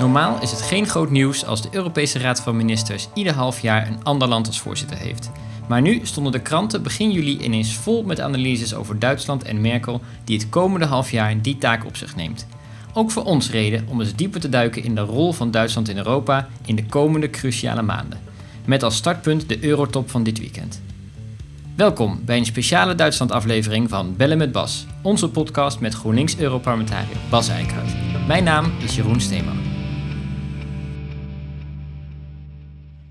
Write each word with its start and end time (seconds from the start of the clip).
Normaal 0.00 0.42
is 0.42 0.50
het 0.50 0.62
geen 0.62 0.86
groot 0.86 1.10
nieuws 1.10 1.44
als 1.44 1.62
de 1.62 1.68
Europese 1.70 2.18
Raad 2.18 2.40
van 2.40 2.56
Ministers 2.56 3.08
ieder 3.14 3.32
half 3.32 3.60
jaar 3.60 3.86
een 3.86 4.04
ander 4.04 4.28
land 4.28 4.46
als 4.46 4.60
voorzitter 4.60 4.96
heeft. 4.96 5.30
Maar 5.68 5.82
nu 5.82 6.00
stonden 6.02 6.32
de 6.32 6.40
kranten 6.40 6.82
begin 6.82 7.10
juli 7.10 7.38
ineens 7.38 7.76
vol 7.76 8.02
met 8.02 8.20
analyses 8.20 8.74
over 8.74 8.98
Duitsland 8.98 9.42
en 9.42 9.60
Merkel 9.60 10.00
die 10.24 10.38
het 10.38 10.48
komende 10.48 10.86
half 10.86 11.10
jaar 11.10 11.42
die 11.42 11.58
taak 11.58 11.84
op 11.84 11.96
zich 11.96 12.16
neemt. 12.16 12.46
Ook 12.92 13.10
voor 13.10 13.24
ons 13.24 13.50
reden 13.50 13.86
om 13.88 14.00
eens 14.00 14.14
dieper 14.14 14.40
te 14.40 14.48
duiken 14.48 14.82
in 14.82 14.94
de 14.94 15.00
rol 15.00 15.32
van 15.32 15.50
Duitsland 15.50 15.88
in 15.88 15.96
Europa 15.96 16.48
in 16.66 16.76
de 16.76 16.86
komende 16.86 17.30
cruciale 17.30 17.82
maanden. 17.82 18.20
Met 18.64 18.82
als 18.82 18.96
startpunt 18.96 19.48
de 19.48 19.64
Eurotop 19.64 20.10
van 20.10 20.22
dit 20.22 20.38
weekend. 20.38 20.82
Welkom 21.76 22.20
bij 22.24 22.36
een 22.36 22.46
speciale 22.46 22.94
Duitsland-aflevering 22.94 23.88
van 23.88 24.16
Bellen 24.16 24.38
met 24.38 24.52
Bas, 24.52 24.86
onze 25.02 25.28
podcast 25.28 25.80
met 25.80 25.94
GroenLinks-Europarlementariër 25.94 27.16
Bas 27.30 27.48
Eickhout. 27.48 27.94
Mijn 28.26 28.44
naam 28.44 28.72
is 28.84 28.96
Jeroen 28.96 29.20
Steeman. 29.20 29.69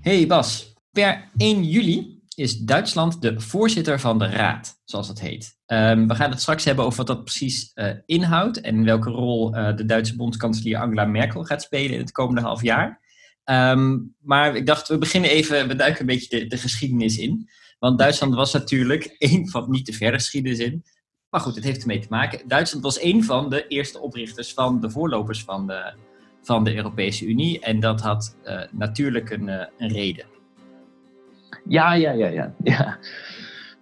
Hey 0.00 0.26
Bas, 0.26 0.74
per 0.92 1.30
1 1.36 1.64
juli 1.64 2.22
is 2.34 2.58
Duitsland 2.58 3.22
de 3.22 3.40
voorzitter 3.40 4.00
van 4.00 4.18
de 4.18 4.26
Raad, 4.26 4.80
zoals 4.84 5.06
dat 5.06 5.20
heet. 5.20 5.58
Um, 5.66 6.08
we 6.08 6.14
gaan 6.14 6.30
het 6.30 6.40
straks 6.40 6.64
hebben 6.64 6.84
over 6.84 6.96
wat 6.96 7.06
dat 7.06 7.24
precies 7.24 7.70
uh, 7.74 7.90
inhoudt 8.06 8.60
en 8.60 8.84
welke 8.84 9.10
rol 9.10 9.56
uh, 9.56 9.76
de 9.76 9.84
Duitse 9.84 10.16
bondskanselier 10.16 10.78
Angela 10.78 11.04
Merkel 11.04 11.44
gaat 11.44 11.62
spelen 11.62 11.92
in 11.92 12.00
het 12.00 12.12
komende 12.12 12.40
half 12.40 12.62
jaar. 12.62 13.00
Um, 13.44 14.14
maar 14.18 14.56
ik 14.56 14.66
dacht, 14.66 14.88
we 14.88 14.98
beginnen 14.98 15.30
even, 15.30 15.68
we 15.68 15.76
duiken 15.76 16.00
een 16.00 16.06
beetje 16.06 16.38
de, 16.38 16.46
de 16.46 16.58
geschiedenis 16.58 17.18
in. 17.18 17.48
Want 17.78 17.98
Duitsland 17.98 18.34
was 18.34 18.52
natuurlijk 18.52 19.14
een 19.18 19.48
van, 19.48 19.70
niet 19.70 19.86
de 19.86 19.92
verre 19.92 20.16
geschiedenis 20.16 20.58
in, 20.58 20.84
maar 21.30 21.40
goed, 21.40 21.54
het 21.54 21.64
heeft 21.64 21.80
ermee 21.80 21.98
te 21.98 22.06
maken. 22.10 22.48
Duitsland 22.48 22.84
was 22.84 23.02
een 23.02 23.24
van 23.24 23.50
de 23.50 23.66
eerste 23.66 24.00
oprichters 24.00 24.52
van 24.52 24.80
de 24.80 24.90
voorlopers 24.90 25.42
van 25.44 25.66
de, 25.66 25.92
van 26.42 26.64
de 26.64 26.76
Europese 26.76 27.26
Unie. 27.26 27.60
En 27.60 27.80
dat 27.80 28.00
had 28.00 28.36
uh, 28.44 28.60
natuurlijk 28.70 29.30
een, 29.30 29.48
uh, 29.48 29.64
een 29.78 29.92
reden. 29.92 30.24
Ja, 31.64 31.94
ja, 31.94 32.12
ja, 32.12 32.28
ja. 32.28 32.54
ja. 32.62 32.98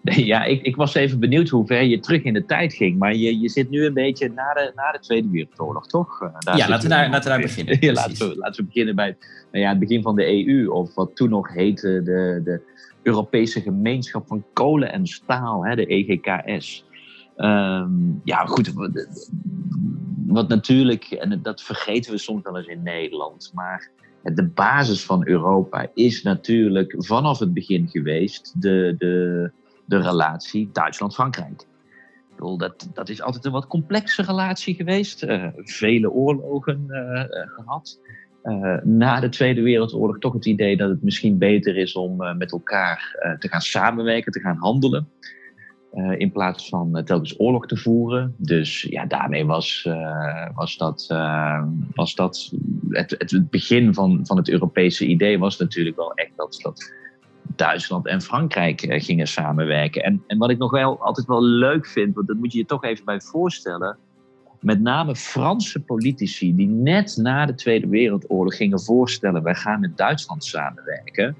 Nee, 0.03 0.27
ja 0.27 0.45
ik, 0.45 0.63
ik 0.63 0.77
was 0.77 0.95
even 0.95 1.21
benieuwd 1.21 1.49
hoe 1.49 1.67
ver 1.67 1.83
je 1.83 2.01
terug 2.01 2.23
in 2.23 2.33
de 2.33 2.45
tijd 2.45 2.75
ging. 2.75 2.99
Maar 2.99 3.15
je, 3.15 3.39
je 3.39 3.49
zit 3.49 3.71
nu 3.71 3.85
een 3.85 3.95
beetje 3.95 4.29
na 4.29 4.53
de, 4.53 4.73
na 4.75 4.93
de 4.93 4.99
Tweede 4.99 5.29
Wereldoorlog, 5.31 5.87
toch? 5.87 6.23
Uh, 6.23 6.29
daar 6.39 6.57
ja, 6.57 6.69
laten 6.69 6.89
we, 6.89 6.95
daar, 6.95 7.11
laten 7.11 7.23
we 7.23 7.29
daar 7.29 7.47
beginnen. 7.47 7.77
ja, 7.87 7.93
laten, 7.93 8.29
we, 8.29 8.37
laten 8.37 8.61
we 8.61 8.67
beginnen 8.67 8.95
bij 8.95 9.17
nou 9.53 9.65
ja, 9.65 9.69
het 9.69 9.79
begin 9.79 10.03
van 10.03 10.17
de 10.17 10.47
EU. 10.47 10.69
Of 10.69 10.95
wat 10.95 11.17
toen 11.17 11.31
nog 11.31 11.53
heette 11.53 12.03
de, 12.03 12.41
de 12.45 12.61
Europese 13.03 13.61
Gemeenschap 13.61 14.27
van 14.27 14.45
Kolen 14.53 14.93
en 14.93 15.07
Staal, 15.07 15.65
hè, 15.65 15.75
de 15.75 15.87
EGKS. 15.87 16.87
Um, 17.37 18.21
ja, 18.25 18.45
goed. 18.45 18.73
Wat 20.29 20.49
natuurlijk, 20.49 21.05
en 21.05 21.43
dat 21.43 21.63
vergeten 21.63 22.13
we 22.13 22.19
soms 22.19 22.43
wel 22.43 22.57
eens 22.57 22.67
in 22.67 22.83
Nederland, 22.83 23.51
maar 23.55 23.91
de 24.23 24.49
basis 24.49 25.05
van 25.05 25.27
Europa 25.27 25.87
is 25.95 26.23
natuurlijk 26.23 26.95
vanaf 26.99 27.39
het 27.39 27.55
begin 27.55 27.89
geweest 27.89 28.63
de, 28.63 28.95
de, 28.99 29.51
de 29.85 30.01
relatie 30.01 30.71
Duitsland-Frankrijk. 30.73 31.67
Dat, 32.57 32.89
dat 32.95 33.09
is 33.09 33.23
altijd 33.23 33.45
een 33.45 33.53
wat 33.53 33.67
complexe 33.67 34.23
relatie 34.23 34.75
geweest. 34.75 35.25
Uh, 35.25 35.47
vele 35.57 36.11
oorlogen 36.11 36.87
uh, 36.89 37.23
gehad. 37.35 38.01
Uh, 38.45 38.77
na 38.83 39.21
de 39.21 39.29
Tweede 39.29 39.63
Wereldoorlog 39.63 40.19
toch 40.19 40.33
het 40.33 40.47
idee 40.47 40.77
dat 40.77 40.89
het 40.89 41.03
misschien 41.03 41.39
beter 41.39 41.77
is 41.77 41.95
om 41.95 42.37
met 42.37 42.53
elkaar 42.53 43.17
te 43.39 43.49
gaan 43.49 43.61
samenwerken, 43.61 44.33
te 44.33 44.41
gaan 44.41 44.57
handelen. 44.57 45.09
Uh, 45.95 46.19
in 46.19 46.33
plaats 46.33 46.69
van 46.69 46.97
uh, 46.97 47.03
telkens 47.03 47.41
oorlog 47.41 47.67
te 47.67 47.77
voeren. 47.77 48.35
Dus 48.37 48.83
ja, 48.83 49.07
daarmee 49.07 49.47
was, 49.47 49.85
uh, 49.89 50.47
was 50.55 50.77
dat, 50.77 51.07
was 51.95 52.15
dat 52.15 52.53
het, 52.89 53.15
het 53.19 53.51
begin 53.51 53.95
van, 53.95 54.21
van 54.23 54.37
het 54.37 54.49
Europese 54.49 55.07
idee 55.07 55.39
was 55.39 55.59
natuurlijk 55.59 55.97
wel 55.97 56.15
echt 56.15 56.33
dat, 56.37 56.59
dat 56.63 56.93
Duitsland 57.57 58.07
en 58.07 58.21
Frankrijk 58.21 58.85
gingen 58.89 59.27
samenwerken. 59.27 60.03
En, 60.03 60.23
en 60.27 60.39
wat 60.39 60.51
ik 60.51 60.59
nog 60.59 60.71
wel 60.71 61.01
altijd 61.01 61.27
wel 61.27 61.43
leuk 61.43 61.87
vind, 61.87 62.15
want 62.15 62.27
dat 62.27 62.37
moet 62.37 62.53
je 62.53 62.59
je 62.59 62.65
toch 62.65 62.85
even 62.85 63.05
bij 63.05 63.21
voorstellen. 63.21 63.97
Met 64.61 64.81
name 64.81 65.17
Franse 65.17 65.81
politici 65.81 66.55
die 66.55 66.69
net 66.69 67.17
na 67.17 67.47
de 67.47 67.55
Tweede 67.55 67.89
Wereldoorlog 67.89 68.57
gingen 68.57 68.81
voorstellen: 68.81 69.43
wij 69.43 69.55
gaan 69.55 69.81
met 69.81 69.97
Duitsland 69.97 70.45
samenwerken. 70.45 71.37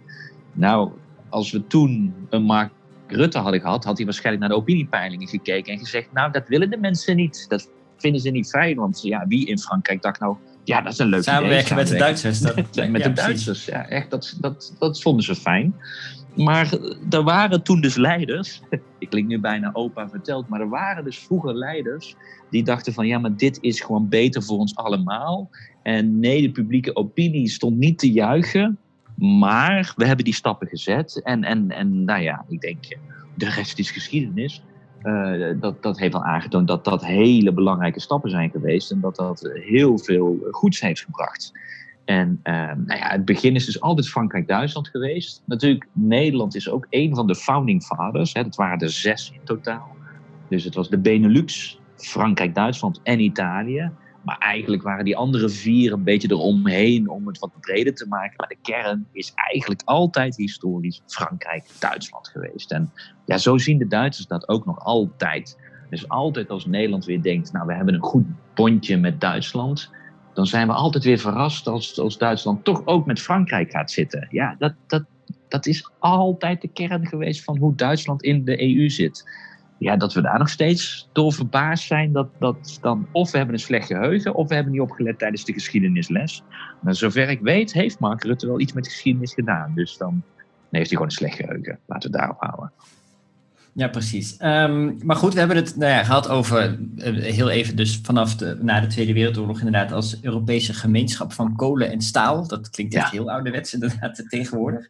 Nou, 0.53 0.91
als 1.29 1.53
we 1.53 1.67
toen 1.67 2.15
een 2.31 2.43
Mark 2.43 2.73
Rutte 3.09 3.39
hadden 3.39 3.61
gehad, 3.61 3.85
had 3.85 3.97
hij 3.97 4.07
waarschijnlijk 4.07 4.47
naar 4.47 4.57
de 4.57 4.63
opiniepeilingen 4.63 5.29
gekeken 5.29 5.73
en 5.73 5.79
gezegd: 5.79 6.13
Nou, 6.13 6.33
dat 6.33 6.49
willen 6.49 6.71
de 6.71 6.77
mensen 6.77 7.17
niet. 7.17 7.45
Dat 7.49 7.71
vinden 7.97 8.21
ze 8.21 8.31
niet 8.31 8.49
fijn. 8.49 8.77
Want 8.77 9.03
ja, 9.03 9.27
wie 9.27 9.47
in 9.47 9.59
Frankrijk 9.59 10.03
dacht 10.03 10.21
nou, 10.21 10.37
ja, 10.65 10.81
dat 10.81 10.93
is 10.93 10.99
een 10.99 11.09
leuk 11.09 11.23
Samenwerken 11.23 11.77
met 11.77 11.89
de 11.89 11.97
Duitsers. 11.97 12.41
Dat, 12.41 12.57
met 12.91 13.03
de 13.03 13.13
Duitsers, 13.13 13.65
ja, 13.65 13.89
echt, 13.89 14.11
dat, 14.11 14.37
dat, 14.41 14.75
dat 14.79 15.03
vonden 15.03 15.25
ze 15.25 15.35
fijn. 15.35 15.75
Maar 16.35 16.79
er 17.11 17.23
waren 17.23 17.63
toen 17.63 17.81
dus 17.81 17.97
leiders, 17.97 18.63
ik 18.99 19.09
klink 19.09 19.29
nu 19.29 19.41
bijna 19.41 19.71
opa 19.73 20.09
verteld, 20.09 20.49
maar 20.49 20.61
er 20.61 20.69
waren 20.69 21.05
dus 21.05 21.19
vroeger 21.19 21.55
leiders 21.55 22.17
die 22.51 22.63
dachten 22.63 22.93
van 22.93 23.07
ja, 23.07 23.19
maar 23.19 23.37
dit 23.37 23.59
is 23.61 23.81
gewoon 23.81 24.09
beter 24.09 24.43
voor 24.43 24.59
ons 24.59 24.77
allemaal. 24.77 25.51
En 25.83 26.19
nee, 26.19 26.43
de 26.43 26.51
publieke 26.51 26.97
opinie 26.97 27.49
stond 27.49 27.79
niet 27.79 27.99
te 27.99 28.13
juichen. 28.13 28.79
Maar 29.19 29.93
we 29.97 30.07
hebben 30.07 30.25
die 30.25 30.35
stappen 30.35 30.69
gezet. 30.69 31.23
En, 31.23 31.45
en, 31.45 31.71
en 31.71 32.05
nou 32.05 32.23
ja, 32.23 32.45
ik 32.49 32.61
denk, 32.61 32.97
de 33.35 33.51
rest 33.51 33.79
is 33.79 33.91
geschiedenis. 33.91 34.63
Uh, 35.03 35.61
dat, 35.61 35.83
dat 35.83 35.99
heeft 35.99 36.15
al 36.15 36.25
aangetoond 36.25 36.69
dat 36.69 36.85
dat 36.85 37.05
hele 37.05 37.53
belangrijke 37.53 38.01
stappen 38.01 38.31
zijn 38.31 38.51
geweest. 38.51 38.91
En 38.91 39.01
dat 39.01 39.17
dat 39.17 39.51
heel 39.55 39.99
veel 39.99 40.39
goeds 40.51 40.81
heeft 40.81 41.05
gebracht. 41.05 41.53
En 42.05 42.41
uh, 42.45 42.55
nou 42.55 42.99
ja, 42.99 43.09
het 43.09 43.25
begin 43.25 43.55
is 43.55 43.65
dus 43.65 43.81
altijd 43.81 44.09
Frankrijk-Duitsland 44.09 44.89
geweest. 44.89 45.43
Natuurlijk, 45.47 45.87
Nederland 45.93 46.55
is 46.55 46.71
ook 46.71 46.87
een 46.91 47.15
van 47.15 47.27
de 47.27 47.35
founding 47.35 47.83
fathers. 47.83 48.33
Hè. 48.33 48.43
Dat 48.43 48.57
waren 48.57 48.79
er 48.79 48.91
zes 48.91 49.31
in 49.35 49.41
totaal. 49.45 49.97
Dus 50.49 50.65
het 50.65 50.75
was 50.75 50.89
de 50.89 50.99
Benelux, 50.99 51.79
Frankrijk-Duitsland 51.97 53.01
en 53.03 53.21
Italië. 53.21 53.91
Maar 54.29 54.39
eigenlijk 54.39 54.83
waren 54.83 55.05
die 55.05 55.17
andere 55.17 55.49
vier 55.49 55.93
een 55.93 56.03
beetje 56.03 56.31
eromheen 56.31 57.09
om 57.09 57.27
het 57.27 57.39
wat 57.39 57.61
breder 57.61 57.95
te 57.95 58.07
maken. 58.07 58.35
Maar 58.37 58.49
de 58.49 58.73
kern 58.73 59.07
is 59.13 59.33
eigenlijk 59.35 59.83
altijd 59.85 60.37
historisch 60.37 61.03
Frankrijk-Duitsland 61.07 62.29
geweest. 62.29 62.73
En 62.73 62.93
ja, 63.25 63.39
zo 63.39 63.59
zien 63.59 63.79
de 63.79 63.87
Duitsers 63.87 64.27
dat 64.27 64.49
ook 64.49 64.67
nog 64.67 64.85
altijd. 64.85 65.59
Dus 65.91 66.09
altijd 66.09 66.51
als 66.51 66.67
Nederland 66.67 67.05
weer 67.05 67.23
denkt, 67.23 67.53
nou 67.53 67.67
we 67.67 67.75
hebben 67.75 67.95
een 67.95 68.03
goed 68.03 68.27
bondje 68.55 68.97
met 68.97 69.21
Duitsland. 69.21 69.91
Dan 70.35 70.47
zijn 70.47 70.67
we 70.67 70.73
altijd 70.73 71.05
weer 71.05 71.19
verrast 71.19 71.67
als, 71.67 72.01
als 72.01 72.19
Duitsland 72.19 72.65
toch 72.65 72.87
ook 72.87 73.07
met 73.07 73.21
Frankrijk 73.21 73.71
gaat 73.71 73.91
zitten. 73.91 74.29
Ja, 74.31 74.55
dat, 74.59 74.75
dat, 74.87 75.05
dat 75.49 75.67
is 75.67 75.91
altijd 75.99 76.61
de 76.61 76.69
kern 76.69 77.07
geweest 77.07 77.45
van 77.45 77.59
hoe 77.59 77.75
Duitsland 77.75 78.23
in 78.23 78.45
de 78.45 78.77
EU 78.77 78.91
zit 78.91 79.25
ja, 79.79 79.97
dat 79.97 80.15
we 80.15 80.21
daar 80.21 80.39
nog 80.39 80.49
steeds 80.49 81.09
door 81.13 81.33
verbaasd 81.33 81.87
zijn 81.87 82.13
dat, 82.13 82.29
dat 82.39 82.79
dan 82.81 83.07
of 83.13 83.31
we 83.31 83.37
hebben 83.37 83.55
een 83.55 83.61
slecht 83.61 83.87
geheugen 83.87 84.35
of 84.35 84.49
we 84.49 84.55
hebben 84.55 84.73
niet 84.73 84.81
opgelet 84.81 85.19
tijdens 85.19 85.45
de 85.45 85.53
geschiedenisles. 85.53 86.43
Maar 86.81 86.95
zover 86.95 87.29
ik 87.29 87.41
weet 87.41 87.73
heeft 87.73 87.99
Mark 87.99 88.25
Rutte 88.25 88.47
wel 88.47 88.61
iets 88.61 88.73
met 88.73 88.89
geschiedenis 88.89 89.35
gedaan. 89.35 89.73
Dus 89.75 89.97
dan 89.97 90.23
heeft 90.71 90.91
hij 90.91 90.97
gewoon 90.97 91.05
een 91.05 91.11
slecht 91.11 91.37
geheugen. 91.37 91.79
Laten 91.87 92.11
we 92.11 92.17
het 92.17 92.27
daarop 92.27 92.41
houden. 92.41 92.73
Ja, 93.73 93.89
precies. 93.89 94.37
Um, 94.41 94.99
maar 95.05 95.17
goed, 95.17 95.33
we 95.33 95.39
hebben 95.39 95.57
het 95.57 95.77
nou 95.77 95.93
ja, 95.93 96.05
gehad 96.05 96.29
over 96.29 96.79
uh, 96.97 97.23
heel 97.23 97.51
even 97.51 97.77
dus 97.77 98.01
vanaf 98.03 98.37
de, 98.37 98.59
na 98.61 98.81
de 98.81 98.87
Tweede 98.87 99.13
Wereldoorlog 99.13 99.59
inderdaad 99.59 99.93
als 99.93 100.23
Europese 100.23 100.75
gemeenschap 100.75 101.33
van 101.33 101.57
kolen 101.57 101.91
en 101.91 102.01
staal. 102.01 102.47
Dat 102.47 102.71
klinkt 102.71 102.95
echt 102.95 103.05
ja. 103.05 103.11
heel 103.11 103.31
ouderwets 103.31 103.75
inderdaad 103.75 104.25
tegenwoordig. 104.29 104.87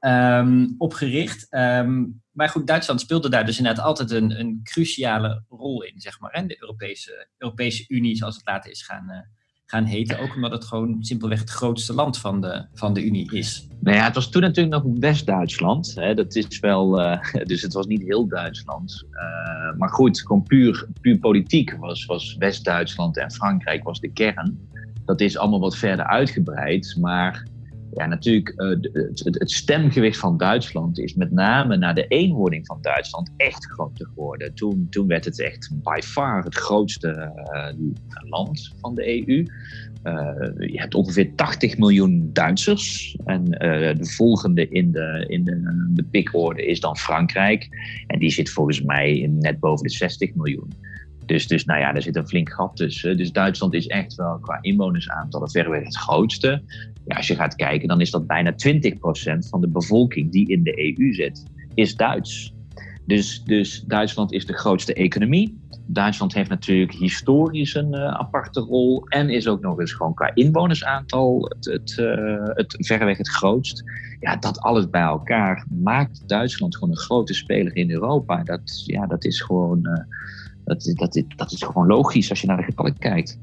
Um, 0.00 0.74
opgericht. 0.78 1.46
Um, 1.50 2.22
maar 2.40 2.48
goed, 2.48 2.66
Duitsland 2.66 3.00
speelde 3.00 3.30
daar 3.30 3.46
dus 3.46 3.58
inderdaad 3.58 3.84
altijd 3.84 4.10
een, 4.10 4.40
een 4.40 4.60
cruciale 4.62 5.42
rol 5.48 5.82
in, 5.82 6.00
zeg 6.00 6.20
maar. 6.20 6.30
En 6.30 6.46
de 6.46 6.56
Europese, 6.60 7.28
Europese 7.38 7.84
Unie, 7.88 8.16
zoals 8.16 8.36
het 8.36 8.46
later 8.46 8.70
is 8.70 8.82
gaan, 8.82 9.06
uh, 9.08 9.16
gaan 9.66 9.84
heten. 9.84 10.18
Ook 10.18 10.34
omdat 10.34 10.50
het 10.50 10.64
gewoon 10.64 10.96
simpelweg 11.00 11.40
het 11.40 11.50
grootste 11.50 11.94
land 11.94 12.18
van 12.18 12.40
de, 12.40 12.66
van 12.74 12.92
de 12.94 13.04
Unie 13.04 13.32
is. 13.32 13.66
Nou 13.80 13.96
ja, 13.96 14.04
het 14.04 14.14
was 14.14 14.30
toen 14.30 14.42
natuurlijk 14.42 14.84
nog 14.84 14.98
West-Duitsland. 14.98 15.94
Dat 15.94 16.34
is 16.34 16.58
wel, 16.58 17.00
uh, 17.00 17.22
dus 17.50 17.62
het 17.62 17.72
was 17.72 17.86
niet 17.86 18.02
heel 18.02 18.28
Duitsland. 18.28 19.04
Uh, 19.10 19.78
maar 19.78 19.90
goed, 19.90 20.20
gewoon 20.20 20.42
puur, 20.42 20.88
puur 21.00 21.18
politiek 21.18 21.76
was, 21.76 22.04
was 22.04 22.36
West-Duitsland 22.38 23.16
en 23.16 23.30
Frankrijk 23.32 23.84
was 23.84 24.00
de 24.00 24.12
kern. 24.12 24.68
Dat 25.04 25.20
is 25.20 25.38
allemaal 25.38 25.60
wat 25.60 25.76
verder 25.76 26.06
uitgebreid, 26.06 26.96
maar 27.00 27.46
ja, 27.94 28.06
natuurlijk, 28.06 28.54
uh, 28.56 28.68
het, 29.14 29.50
stemgewicht 29.50 30.18
van 30.18 30.36
Duitsland 30.36 30.98
is 30.98 31.14
met 31.14 31.30
name 31.30 31.76
na 31.76 31.92
de 31.92 32.06
eenwording 32.06 32.66
van 32.66 32.78
Duitsland 32.80 33.30
echt 33.36 33.66
groter 33.66 34.06
geworden. 34.06 34.54
Toen, 34.54 34.86
toen 34.90 35.06
werd 35.06 35.24
het 35.24 35.40
echt 35.40 35.70
by 35.82 36.00
far 36.02 36.44
het 36.44 36.54
grootste 36.54 37.32
uh, 37.52 38.28
land 38.30 38.72
van 38.80 38.94
de 38.94 39.28
EU. 39.28 39.46
Eh, 40.02 40.70
je 40.70 40.80
hebt 40.80 40.94
ongeveer 40.94 41.34
80 41.34 41.78
miljoen 41.78 42.30
Duitsers. 42.32 43.16
En 43.24 43.44
de 43.44 44.12
volgende 44.16 44.68
in 44.68 44.92
de, 44.92 45.24
in 45.28 45.44
de, 45.44 46.02
de 46.10 46.64
is 46.64 46.80
dan 46.80 46.96
Frankrijk. 46.96 47.68
En 48.06 48.18
die 48.18 48.30
zit 48.30 48.50
volgens 48.50 48.82
mij 48.82 49.30
net 49.32 49.58
boven 49.58 49.86
de 49.86 49.92
60 49.92 50.34
miljoen. 50.34 50.68
Dus, 51.30 51.46
dus 51.46 51.64
nou 51.64 51.80
ja, 51.80 51.94
er 51.94 52.02
zit 52.02 52.16
een 52.16 52.28
flink 52.28 52.52
gat 52.52 52.76
tussen. 52.76 53.16
Dus 53.16 53.32
Duitsland 53.32 53.74
is 53.74 53.86
echt 53.86 54.14
wel 54.14 54.38
qua 54.38 54.58
inwonersaantallen 54.60 55.50
verreweg 55.50 55.84
het 55.84 55.96
grootste. 55.96 56.62
Ja, 57.06 57.16
als 57.16 57.26
je 57.26 57.34
gaat 57.34 57.54
kijken, 57.54 57.88
dan 57.88 58.00
is 58.00 58.10
dat 58.10 58.26
bijna 58.26 58.52
20% 58.52 58.54
van 59.48 59.60
de 59.60 59.68
bevolking 59.68 60.32
die 60.32 60.48
in 60.48 60.62
de 60.62 60.96
EU 60.98 61.12
zit, 61.12 61.44
is 61.74 61.94
Duits. 61.94 62.54
Dus, 63.06 63.44
dus 63.44 63.80
Duitsland 63.80 64.32
is 64.32 64.46
de 64.46 64.52
grootste 64.52 64.94
economie. 64.94 65.58
Duitsland 65.86 66.34
heeft 66.34 66.50
natuurlijk 66.50 66.92
historisch 66.92 67.74
een 67.74 67.94
uh, 67.94 68.06
aparte 68.06 68.60
rol. 68.60 69.04
En 69.08 69.30
is 69.30 69.48
ook 69.48 69.60
nog 69.60 69.80
eens 69.80 69.92
gewoon 69.92 70.14
qua 70.14 70.34
inwonersaantal 70.34 71.52
het, 71.54 71.64
het, 71.64 71.96
uh, 71.98 72.44
het 72.44 72.76
verreweg 72.78 73.16
het 73.16 73.28
grootst. 73.28 73.84
Ja, 74.20 74.36
dat 74.36 74.60
alles 74.60 74.90
bij 74.90 75.02
elkaar 75.02 75.66
maakt 75.68 76.28
Duitsland 76.28 76.76
gewoon 76.76 76.90
een 76.90 77.00
grote 77.00 77.34
speler 77.34 77.76
in 77.76 77.90
Europa. 77.90 78.42
Dat, 78.42 78.82
ja, 78.86 79.06
dat 79.06 79.24
is 79.24 79.40
gewoon. 79.40 79.78
Uh, 79.82 79.92
dat, 80.78 80.92
dat, 80.94 81.22
dat 81.36 81.52
is 81.52 81.62
gewoon 81.62 81.86
logisch 81.86 82.30
als 82.30 82.40
je 82.40 82.46
naar 82.46 82.56
de 82.56 82.62
getallen 82.62 82.98
kijkt. 82.98 83.38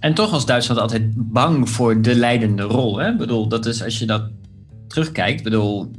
En 0.00 0.14
toch 0.14 0.30
was 0.30 0.46
Duitsland 0.46 0.80
altijd 0.80 1.12
bang 1.14 1.68
voor 1.68 2.02
de 2.02 2.14
leidende 2.14 2.62
rol. 2.62 2.98
Hè? 2.98 3.10
Ik 3.10 3.18
bedoel, 3.18 3.48
dat 3.48 3.66
is 3.66 3.82
als 3.82 3.98
je 3.98 4.06
dat 4.06 4.30
terugkijkt. 4.86 5.42
Bedoel, 5.42 5.90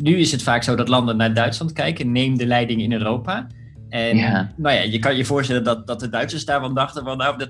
nu 0.00 0.16
is 0.16 0.32
het 0.32 0.42
vaak 0.42 0.62
zo 0.62 0.74
dat 0.74 0.88
landen 0.88 1.16
naar 1.16 1.34
Duitsland 1.34 1.72
kijken, 1.72 2.12
neem 2.12 2.38
de 2.38 2.46
leiding 2.46 2.82
in 2.82 2.92
Europa. 2.92 3.46
En 3.88 4.16
nou 4.56 4.74
ja, 4.74 4.82
je 4.82 4.98
kan 4.98 5.16
je 5.16 5.24
voorstellen 5.24 5.64
dat, 5.64 5.86
dat 5.86 6.00
de 6.00 6.08
Duitsers 6.08 6.44
daarvan 6.44 6.74
dachten 6.74 7.04
van 7.04 7.16
nou, 7.16 7.38
dat, 7.38 7.48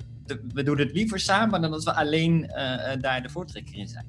we 0.53 0.63
doen 0.63 0.79
het 0.79 0.93
liever 0.93 1.21
samen 1.21 1.61
dan 1.61 1.71
dat 1.71 1.85
we 1.85 1.95
alleen 1.95 2.35
uh, 2.35 3.01
daar 3.01 3.23
de 3.23 3.29
voortrekker 3.29 3.75
in 3.75 3.89
zijn. 3.89 4.07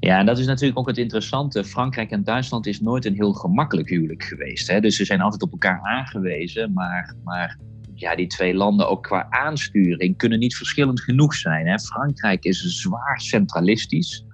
Ja, 0.00 0.18
en 0.18 0.26
dat 0.26 0.38
is 0.38 0.46
natuurlijk 0.46 0.78
ook 0.78 0.86
het 0.86 0.98
interessante. 0.98 1.64
Frankrijk 1.64 2.10
en 2.10 2.24
Duitsland 2.24 2.66
is 2.66 2.80
nooit 2.80 3.04
een 3.04 3.14
heel 3.14 3.32
gemakkelijk 3.32 3.88
huwelijk 3.88 4.22
geweest. 4.22 4.68
Hè? 4.68 4.80
Dus 4.80 4.96
ze 4.96 5.04
zijn 5.04 5.20
altijd 5.20 5.42
op 5.42 5.52
elkaar 5.52 5.80
aangewezen. 5.82 6.72
Maar, 6.72 7.14
maar 7.24 7.58
ja, 8.00 8.16
die 8.16 8.26
twee 8.26 8.54
landen 8.54 8.88
ook 8.88 9.02
qua 9.02 9.26
aansturing 9.30 10.16
kunnen 10.16 10.38
niet 10.38 10.56
verschillend 10.56 11.00
genoeg 11.00 11.34
zijn. 11.34 11.66
Hè? 11.66 11.78
Frankrijk 11.78 12.44
is 12.44 12.80
zwaar 12.80 13.20
centralistisch. 13.20 14.24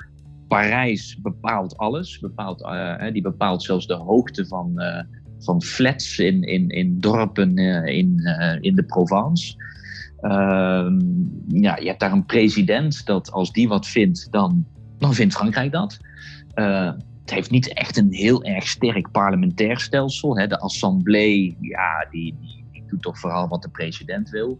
Parijs 0.48 1.18
bepaalt 1.22 1.76
alles. 1.76 2.18
Bepaalt, 2.18 2.60
uh, 2.60 3.12
die 3.12 3.22
bepaalt 3.22 3.62
zelfs 3.62 3.86
de 3.86 3.94
hoogte 3.94 4.46
van, 4.46 4.72
uh, 4.74 5.00
van 5.38 5.62
flats 5.62 6.18
in, 6.18 6.42
in, 6.42 6.68
in 6.68 7.00
dorpen 7.00 7.58
uh, 7.58 7.86
in, 7.86 8.20
in 8.60 8.74
de 8.74 8.84
Provence. 8.84 9.54
Ehm, 10.20 10.98
ja, 11.48 11.76
je 11.76 11.86
hebt 11.86 12.00
daar 12.00 12.12
een 12.12 12.26
president 12.26 13.06
dat 13.06 13.32
als 13.32 13.52
die 13.52 13.68
wat 13.68 13.86
vindt, 13.86 14.32
dan, 14.32 14.66
dan 14.98 15.14
vindt 15.14 15.34
Frankrijk 15.34 15.72
dat. 15.72 15.98
het 16.54 17.30
heeft 17.30 17.50
niet 17.50 17.72
echt 17.72 17.96
een 17.96 18.12
heel 18.12 18.44
erg 18.44 18.68
sterk 18.68 19.10
parlementair 19.10 19.80
stelsel. 19.80 20.38
Hè. 20.38 20.46
De 20.46 20.58
assemblée, 20.58 21.56
ja, 21.60 22.06
die, 22.10 22.36
die 22.40 22.63
toch 23.00 23.18
vooral 23.18 23.48
wat 23.48 23.62
de 23.62 23.68
president 23.68 24.30
wil. 24.30 24.58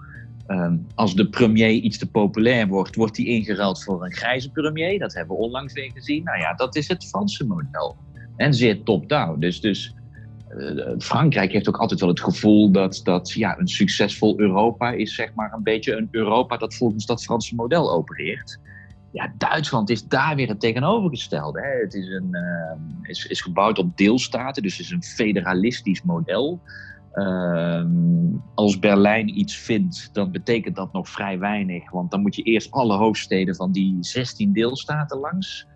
Um, 0.49 0.87
als 0.95 1.15
de 1.15 1.29
premier 1.29 1.71
iets 1.71 1.99
te 1.99 2.11
populair 2.11 2.67
wordt, 2.67 2.95
wordt 2.95 3.15
die 3.15 3.27
ingeruild 3.27 3.83
voor 3.83 4.05
een 4.05 4.13
grijze 4.13 4.51
premier. 4.51 4.99
Dat 4.99 5.15
hebben 5.15 5.37
we 5.37 5.43
onlangs 5.43 5.73
weer 5.73 5.91
gezien. 5.95 6.25
Nou 6.25 6.39
ja, 6.39 6.55
dat 6.55 6.77
is 6.77 6.89
het 6.89 7.07
Franse 7.07 7.47
model. 7.47 7.97
En 8.37 8.55
zeer 8.55 8.83
top-down. 8.83 9.41
Dus, 9.41 9.61
dus 9.61 9.95
uh, 10.59 10.95
Frankrijk 10.99 11.53
heeft 11.53 11.69
ook 11.69 11.77
altijd 11.77 12.01
wel 12.01 12.09
het 12.09 12.21
gevoel 12.21 12.71
dat, 12.71 13.01
dat 13.05 13.31
ja, 13.31 13.59
een 13.59 13.69
succesvol 13.69 14.41
Europa 14.41 14.91
is 14.91 15.15
zeg 15.15 15.35
maar 15.35 15.53
een 15.53 15.63
beetje 15.63 15.97
een 15.97 16.09
Europa 16.11 16.57
dat 16.57 16.75
volgens 16.75 17.07
dat 17.07 17.25
Franse 17.25 17.55
model 17.55 17.93
opereert. 17.93 18.59
Ja, 19.13 19.33
Duitsland 19.39 19.91
is 19.91 20.07
daar 20.07 20.37
weer 20.37 20.49
het 20.49 20.61
tegenovergestelde. 20.61 21.61
Hè. 21.61 21.81
Het 21.83 21.95
is, 21.95 22.07
een, 22.09 22.29
uh, 22.31 23.09
is, 23.09 23.27
is 23.27 23.41
gebouwd 23.41 23.79
op 23.79 23.97
deelstaten, 23.97 24.63
dus 24.63 24.77
het 24.77 24.87
is 24.87 24.93
een 24.93 25.03
federalistisch 25.03 26.03
model. 26.03 26.61
Ehm, 27.15 27.89
als 28.55 28.79
Berlijn 28.79 29.39
iets 29.39 29.57
vindt, 29.57 30.09
dan 30.13 30.31
betekent 30.31 30.77
dat 30.77 30.93
nog 30.93 31.09
vrij 31.09 31.39
weinig. 31.39 31.91
Want 31.91 32.11
dan 32.11 32.21
moet 32.23 32.37
je 32.37 32.43
eerst 32.43 32.71
alle 32.71 32.97
hoofdsteden 32.97 33.55
van 33.55 33.73
die 33.73 33.97
16 34.01 34.53
deelstaten 34.53 35.19
langs. 35.19 35.67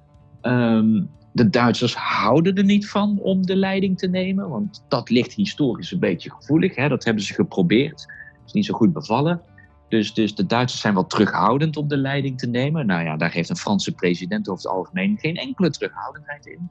Ehm, 0.41 1.03
de 1.33 1.51
Duitsers 1.51 1.95
houden 1.95 2.55
er 2.55 2.65
niet 2.65 2.89
van 2.89 3.19
om 3.21 3.47
de 3.47 3.57
leiding 3.57 3.99
te 3.99 4.07
nemen, 4.07 4.49
want 4.49 4.85
dat 4.89 5.11
ligt 5.11 5.33
historisch 5.33 5.93
een 5.93 5.99
beetje 5.99 6.31
gevoelig. 6.31 6.75
Hè? 6.75 6.89
Dat 6.89 7.05
hebben 7.05 7.23
ze 7.23 7.35
geprobeerd. 7.35 8.07
Is 8.47 8.53
niet 8.53 8.67
zo 8.67 8.75
goed 8.75 8.93
bevallen. 8.93 9.41
Dus, 9.89 10.15
dus 10.15 10.35
de 10.35 10.47
Duitsers 10.47 10.81
zijn 10.81 10.95
wel 10.95 11.07
terughoudend 11.07 11.77
om 11.77 11.89
de 11.89 11.97
leiding 11.97 12.39
te 12.39 12.47
nemen. 12.47 12.87
Nou 12.87 13.05
ja, 13.05 13.17
daar 13.17 13.33
heeft 13.33 13.51
een 13.51 13.57
Franse 13.57 13.93
president 13.93 14.49
over 14.49 14.63
het 14.63 14.73
algemeen 14.73 15.19
geen 15.19 15.37
enkele 15.37 15.71
terughoudendheid 15.71 16.47
in. 16.47 16.69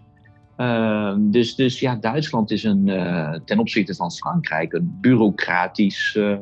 Ehm, 0.58 1.32
dus, 1.32 1.56
dus 1.56 1.80
ja, 1.80 1.96
Duitsland 1.96 2.52
is 2.52 2.64
een, 2.64 2.88
uh, 2.88 3.34
ten 3.46 3.60
opzichte 3.60 3.96
van 3.96 4.12
Frankrijk 4.12 4.74
een 4.74 4.98
bureaucratisch 5.02 6.16
uh, 6.18 6.38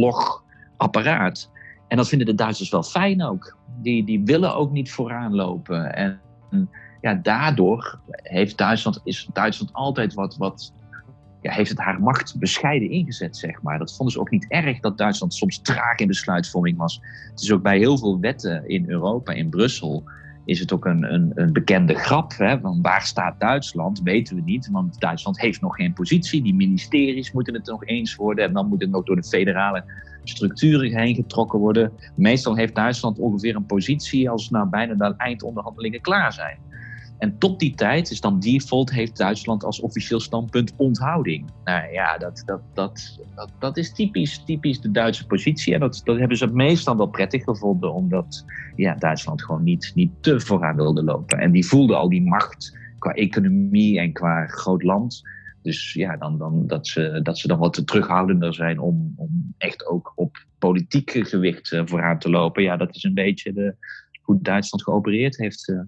log 0.00 0.44
apparaat. 0.76 1.50
En 1.88 1.96
dat 1.96 2.08
vinden 2.08 2.26
de 2.26 2.34
Duitsers 2.34 2.70
wel 2.70 2.82
fijn 2.82 3.22
ook. 3.22 3.56
Die, 3.82 4.04
die 4.04 4.22
willen 4.24 4.54
ook 4.54 4.72
niet 4.72 4.90
vooraan 4.90 5.34
lopen. 5.34 5.94
En 5.94 6.20
ja, 7.00 7.14
daardoor 7.14 8.00
heeft 8.10 8.58
Duitsland, 8.58 9.00
is 9.04 9.28
Duitsland 9.32 9.72
altijd 9.72 10.14
wat, 10.14 10.36
wat 10.36 10.72
ja, 11.40 11.52
heeft 11.52 11.70
het 11.70 11.78
haar 11.78 12.00
macht 12.00 12.38
bescheiden 12.38 12.90
ingezet, 12.90 13.36
zeg 13.36 13.62
maar. 13.62 13.78
Dat 13.78 13.96
vonden 13.96 14.14
ze 14.14 14.20
ook 14.20 14.30
niet 14.30 14.46
erg 14.48 14.80
dat 14.80 14.98
Duitsland 14.98 15.34
soms 15.34 15.60
traag 15.60 15.98
in 15.98 16.06
besluitvorming 16.06 16.78
was. 16.78 17.00
Het 17.30 17.40
is 17.40 17.52
ook 17.52 17.62
bij 17.62 17.78
heel 17.78 17.98
veel 17.98 18.20
wetten 18.20 18.68
in 18.68 18.90
Europa, 18.90 19.32
in 19.32 19.50
Brussel, 19.50 20.04
is 20.44 20.60
het 20.60 20.72
ook 20.72 20.84
een, 20.84 21.14
een, 21.14 21.32
een 21.34 21.52
bekende 21.52 21.94
grap. 21.94 22.32
Hè? 22.36 22.60
Van 22.60 22.82
waar 22.82 23.02
staat 23.02 23.40
Duitsland? 23.40 24.00
Weten 24.02 24.36
we 24.36 24.42
niet, 24.42 24.68
want 24.70 25.00
Duitsland 25.00 25.40
heeft 25.40 25.60
nog 25.60 25.76
geen 25.76 25.92
positie. 25.92 26.42
Die 26.42 26.54
ministeries 26.54 27.32
moeten 27.32 27.54
het 27.54 27.66
nog 27.66 27.86
eens 27.86 28.16
worden 28.16 28.44
en 28.44 28.52
dan 28.52 28.68
moet 28.68 28.80
het 28.80 28.90
nog 28.90 29.04
door 29.04 29.16
de 29.16 29.24
federale 29.24 29.84
structuren 30.24 30.98
heen 30.98 31.14
getrokken 31.14 31.58
worden. 31.58 31.92
Meestal 32.14 32.56
heeft 32.56 32.74
Duitsland 32.74 33.18
ongeveer 33.18 33.56
een 33.56 33.66
positie 33.66 34.30
als 34.30 34.50
nou 34.50 34.68
bijna 34.68 34.94
de 34.94 35.14
eindonderhandelingen 35.16 36.00
klaar 36.00 36.32
zijn. 36.32 36.58
En 37.22 37.38
tot 37.38 37.60
die 37.60 37.74
tijd 37.74 38.10
is 38.10 38.20
dan 38.20 38.40
default, 38.40 38.90
heeft 38.90 39.16
Duitsland 39.16 39.64
als 39.64 39.80
officieel 39.80 40.20
standpunt 40.20 40.72
onthouding. 40.76 41.50
Nou 41.64 41.92
ja, 41.92 42.18
dat, 42.18 42.42
dat, 42.46 42.60
dat, 42.74 43.18
dat, 43.58 43.76
is 43.76 43.92
typisch, 43.92 44.44
typisch 44.44 44.80
de 44.80 44.90
Duitse 44.90 45.26
positie. 45.26 45.74
En 45.74 45.80
dat, 45.80 46.00
dat 46.04 46.18
hebben 46.18 46.36
ze 46.36 46.46
meestal 46.46 46.96
wel 46.96 47.06
prettig 47.06 47.44
gevonden, 47.44 47.92
omdat 47.92 48.44
ja, 48.76 48.94
Duitsland 48.94 49.42
gewoon 49.44 49.62
niet, 49.62 49.92
niet 49.94 50.10
te 50.20 50.40
vooraan 50.40 50.76
wilde 50.76 51.02
lopen. 51.02 51.38
En 51.38 51.50
die 51.50 51.66
voelde 51.66 51.94
al 51.94 52.08
die 52.08 52.22
macht 52.22 52.78
qua 52.98 53.12
economie 53.12 53.98
en 53.98 54.12
qua 54.12 54.46
groot 54.46 54.82
land. 54.82 55.22
Dus 55.60 55.92
ja, 55.92 56.16
dan, 56.16 56.38
dan, 56.38 56.66
dat, 56.66 56.86
ze, 56.86 57.20
dat 57.22 57.38
ze 57.38 57.48
dan 57.48 57.58
wat 57.58 57.72
te 57.72 57.84
terughoudender 57.84 58.54
zijn 58.54 58.78
om, 58.78 59.12
om 59.16 59.54
echt 59.58 59.86
ook 59.86 60.12
op 60.14 60.46
politiek 60.58 61.10
gewicht 61.10 61.72
eh, 61.72 61.82
vooraan 61.84 62.18
te 62.18 62.30
lopen. 62.30 62.62
Ja, 62.62 62.76
dat 62.76 62.94
is 62.94 63.02
een 63.02 63.14
beetje 63.14 63.52
de, 63.52 63.76
hoe 64.22 64.38
Duitsland 64.40 64.84
geopereerd 64.84 65.36
heeft 65.36 65.68
uh, 65.68 65.80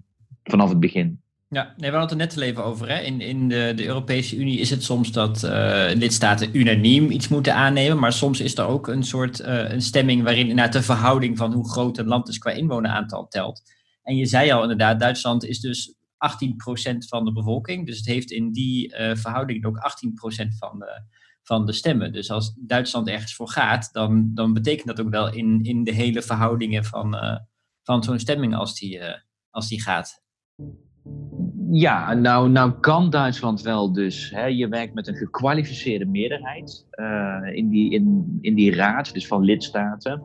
vanaf 0.43 0.69
het 0.69 0.79
begin. 0.79 1.23
Ja, 1.49 1.73
nee, 1.77 1.91
we 1.91 1.97
hadden 1.97 2.19
het 2.19 2.27
net 2.29 2.37
al 2.37 2.49
even 2.49 2.63
over. 2.63 2.89
Hè. 2.89 2.99
In, 2.99 3.21
in 3.21 3.47
de, 3.47 3.73
de 3.75 3.85
Europese 3.85 4.35
Unie 4.35 4.59
is 4.59 4.69
het 4.69 4.83
soms 4.83 5.11
dat 5.11 5.43
uh, 5.43 5.87
lidstaten 5.93 6.57
unaniem 6.57 7.11
iets 7.11 7.27
moeten 7.27 7.55
aannemen. 7.55 7.99
Maar 7.99 8.13
soms 8.13 8.39
is 8.39 8.57
er 8.57 8.65
ook 8.65 8.87
een 8.87 9.03
soort 9.03 9.39
uh, 9.39 9.69
een 9.71 9.81
stemming 9.81 10.23
waarin 10.23 10.47
inderdaad 10.47 10.73
de 10.73 10.81
verhouding 10.81 11.37
van 11.37 11.53
hoe 11.53 11.69
groot 11.69 11.97
een 11.97 12.07
land 12.07 12.27
is 12.27 12.37
qua 12.37 12.51
inwoneraantal 12.51 13.27
telt. 13.27 13.61
En 14.03 14.15
je 14.15 14.25
zei 14.25 14.51
al 14.51 14.61
inderdaad, 14.61 14.99
Duitsland 14.99 15.45
is 15.45 15.59
dus 15.59 15.93
18% 15.93 15.97
van 16.97 17.25
de 17.25 17.31
bevolking. 17.33 17.85
Dus 17.85 17.97
het 17.97 18.05
heeft 18.05 18.31
in 18.31 18.51
die 18.51 18.97
uh, 18.97 19.15
verhouding 19.15 19.65
ook 19.65 19.77
18% 19.77 20.47
van 20.57 20.79
de, 20.79 21.01
van 21.43 21.65
de 21.65 21.73
stemmen. 21.73 22.13
Dus 22.13 22.31
als 22.31 22.53
Duitsland 22.57 23.07
ergens 23.07 23.35
voor 23.35 23.49
gaat, 23.49 23.89
dan, 23.91 24.31
dan 24.33 24.53
betekent 24.53 24.87
dat 24.87 25.05
ook 25.05 25.11
wel 25.11 25.33
in, 25.33 25.63
in 25.63 25.83
de 25.83 25.93
hele 25.93 26.21
verhoudingen 26.21 26.85
van, 26.85 27.15
van 27.83 28.03
zo'n 28.03 28.19
stemming 28.19 28.55
als 28.55 28.79
die, 28.79 29.01
als 29.49 29.67
die 29.67 29.81
gaat. 29.81 30.23
Ja, 31.71 32.13
nou, 32.13 32.49
nou 32.49 32.71
kan 32.71 33.09
Duitsland 33.09 33.61
wel 33.61 33.93
dus. 33.93 34.31
Hè, 34.35 34.45
je 34.45 34.67
werkt 34.67 34.93
met 34.93 35.07
een 35.07 35.15
gekwalificeerde 35.15 36.05
meerderheid 36.05 36.85
uh, 36.91 37.57
in, 37.57 37.69
die, 37.69 37.91
in, 37.91 38.37
in 38.41 38.55
die 38.55 38.75
raad, 38.75 39.13
dus 39.13 39.27
van 39.27 39.43
lidstaten. 39.43 40.21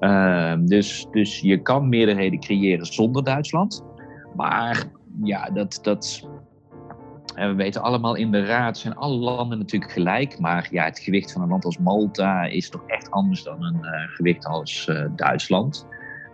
Uh, 0.00 0.54
dus, 0.60 1.06
dus 1.10 1.40
je 1.40 1.62
kan 1.62 1.88
meerderheden 1.88 2.40
creëren 2.40 2.86
zonder 2.86 3.24
Duitsland. 3.24 3.84
Maar 4.36 4.84
ja, 5.22 5.50
dat, 5.50 5.78
dat, 5.82 6.28
en 7.34 7.48
we 7.48 7.54
weten 7.54 7.82
allemaal, 7.82 8.14
in 8.14 8.30
de 8.30 8.44
raad 8.44 8.78
zijn 8.78 8.94
alle 8.94 9.16
landen 9.16 9.58
natuurlijk 9.58 9.92
gelijk. 9.92 10.38
Maar 10.38 10.68
ja, 10.70 10.84
het 10.84 10.98
gewicht 10.98 11.32
van 11.32 11.42
een 11.42 11.48
land 11.48 11.64
als 11.64 11.78
Malta 11.78 12.44
is 12.44 12.70
toch 12.70 12.82
echt 12.86 13.10
anders 13.10 13.42
dan 13.42 13.64
een 13.64 13.78
uh, 13.82 13.90
gewicht 14.14 14.46
als 14.46 14.90
Duitsland. 15.16 15.86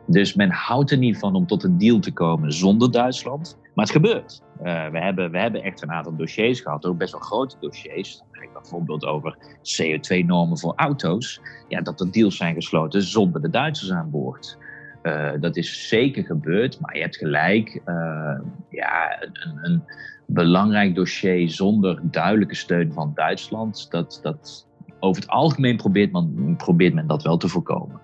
Dus 0.07 0.35
men 0.35 0.51
houdt 0.51 0.91
er 0.91 0.99
niet 0.99 1.19
van 1.19 1.35
om 1.35 1.47
tot 1.47 1.65
een 1.65 1.79
deal 1.79 1.99
te 1.99 2.13
komen 2.13 2.53
zonder 2.53 2.91
Duitsland. 2.91 3.59
Maar 3.79 3.87
het 3.87 3.97
gebeurt. 3.97 4.43
Uh, 4.63 4.89
we, 4.89 4.99
hebben, 4.99 5.31
we 5.31 5.39
hebben 5.39 5.63
echt 5.63 5.83
een 5.83 5.93
aantal 5.93 6.17
dossiers 6.17 6.61
gehad, 6.61 6.87
ook 6.87 6.99
best 6.99 7.13
wel 7.13 7.21
grote 7.21 7.57
dossiers. 7.61 8.23
Bijvoorbeeld 8.53 9.05
over 9.05 9.37
CO2-normen 9.59 10.59
voor 10.59 10.73
auto's. 10.77 11.41
Ja, 11.69 11.81
dat 11.81 12.01
er 12.01 12.13
deals 12.13 12.37
zijn 12.37 12.55
gesloten 12.55 13.03
zonder 13.03 13.43
de 13.43 13.51
Duitsers 13.51 13.93
aan 13.93 14.11
boord. 14.11 14.59
Uh, 15.03 15.31
dat 15.41 15.57
is 15.57 15.89
zeker 15.89 16.25
gebeurd, 16.25 16.81
maar 16.81 16.95
je 16.95 17.03
hebt 17.03 17.17
gelijk. 17.17 17.81
Uh, 17.87 18.41
ja, 18.71 19.23
een, 19.23 19.59
een, 19.63 19.83
belangrijk 20.27 20.95
dossier 20.95 21.51
zonder 21.51 22.01
duidelijke 22.03 22.55
steun 22.55 22.93
van 22.93 23.13
Duitsland, 23.15 23.91
dat, 23.91 24.19
dat, 24.23 24.69
over 25.01 25.23
het 25.23 25.31
algemeen 25.31 25.77
probeert 25.77 26.13
men, 26.13 26.57
probeert 26.57 26.95
men 26.95 27.07
dat 27.07 27.23
wel 27.23 27.37
te 27.37 27.49
voorkomen. 27.49 28.01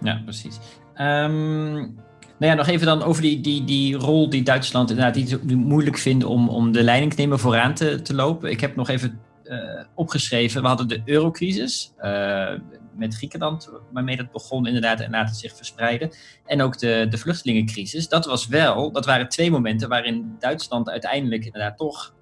Ja, 0.00 0.20
precies. 0.24 0.58
Um, 0.94 2.04
nou 2.38 2.52
ja, 2.52 2.54
nog 2.54 2.66
even 2.66 2.86
dan 2.86 3.02
over 3.02 3.22
die, 3.22 3.40
die, 3.40 3.64
die 3.64 3.96
rol 3.96 4.30
die 4.30 4.42
Duitsland 4.42 4.90
inderdaad 4.90 5.14
die, 5.14 5.56
moeilijk 5.56 5.98
vinden 5.98 6.28
om, 6.28 6.48
om 6.48 6.72
de 6.72 6.82
leiding 6.82 7.14
te 7.14 7.20
nemen 7.20 7.38
vooraan 7.38 7.74
te, 7.74 8.02
te 8.02 8.14
lopen. 8.14 8.50
Ik 8.50 8.60
heb 8.60 8.76
nog 8.76 8.88
even 8.88 9.20
uh, 9.44 9.80
opgeschreven, 9.94 10.62
we 10.62 10.68
hadden 10.68 10.88
de 10.88 11.02
eurocrisis 11.04 11.92
uh, 12.00 12.52
met 12.96 13.14
Griekenland, 13.14 13.70
waarmee 13.92 14.16
dat 14.16 14.32
begon 14.32 14.66
inderdaad 14.66 15.00
en 15.00 15.10
laat 15.10 15.28
het 15.28 15.36
zich 15.36 15.56
verspreiden. 15.56 16.10
En 16.46 16.62
ook 16.62 16.78
de, 16.78 17.06
de 17.10 17.18
vluchtelingencrisis. 17.18 18.08
Dat 18.08 18.26
was 18.26 18.46
wel, 18.46 18.92
dat 18.92 19.06
waren 19.06 19.28
twee 19.28 19.50
momenten 19.50 19.88
waarin 19.88 20.36
Duitsland 20.38 20.90
uiteindelijk 20.90 21.44
inderdaad 21.44 21.76
toch 21.76 22.14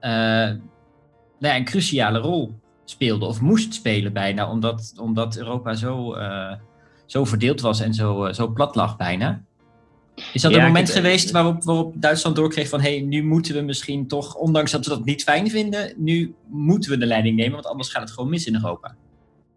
uh, 0.00 0.10
nou 0.10 1.54
ja, 1.54 1.56
een 1.56 1.64
cruciale 1.64 2.18
rol 2.18 2.54
speelde 2.84 3.26
of 3.26 3.40
moest 3.40 3.74
spelen 3.74 4.12
bijna, 4.12 4.50
omdat, 4.50 4.92
omdat 4.96 5.36
Europa 5.36 5.74
zo 5.74 6.14
zo 7.10 7.24
verdeeld 7.24 7.60
was 7.60 7.80
en 7.80 7.94
zo, 7.94 8.24
eh, 8.24 8.34
zo 8.34 8.48
plat 8.48 8.74
lag 8.74 8.96
bijna. 8.96 9.42
Is 10.32 10.42
dat 10.42 10.52
een 10.52 10.62
moment 10.62 10.90
geweest 10.90 11.30
waarop, 11.30 11.64
waarop 11.64 11.94
Duitsland 11.96 12.36
doorkreeg 12.36 12.68
van 12.68 12.80
hé, 12.80 12.96
hey, 12.96 13.06
nu 13.06 13.24
moeten 13.24 13.54
we 13.54 13.60
misschien 13.60 14.06
toch, 14.06 14.34
ondanks 14.34 14.70
dat 14.70 14.84
we 14.84 14.90
dat 14.90 15.04
niet 15.04 15.22
fijn 15.22 15.50
vinden, 15.50 15.92
nu 15.96 16.34
moeten 16.48 16.90
we 16.90 16.98
de 16.98 17.06
leiding 17.06 17.36
nemen, 17.36 17.52
want 17.52 17.66
anders 17.66 17.88
gaat 17.88 18.02
het 18.02 18.10
gewoon 18.10 18.30
mis 18.30 18.46
in 18.46 18.54
Europa? 18.54 18.94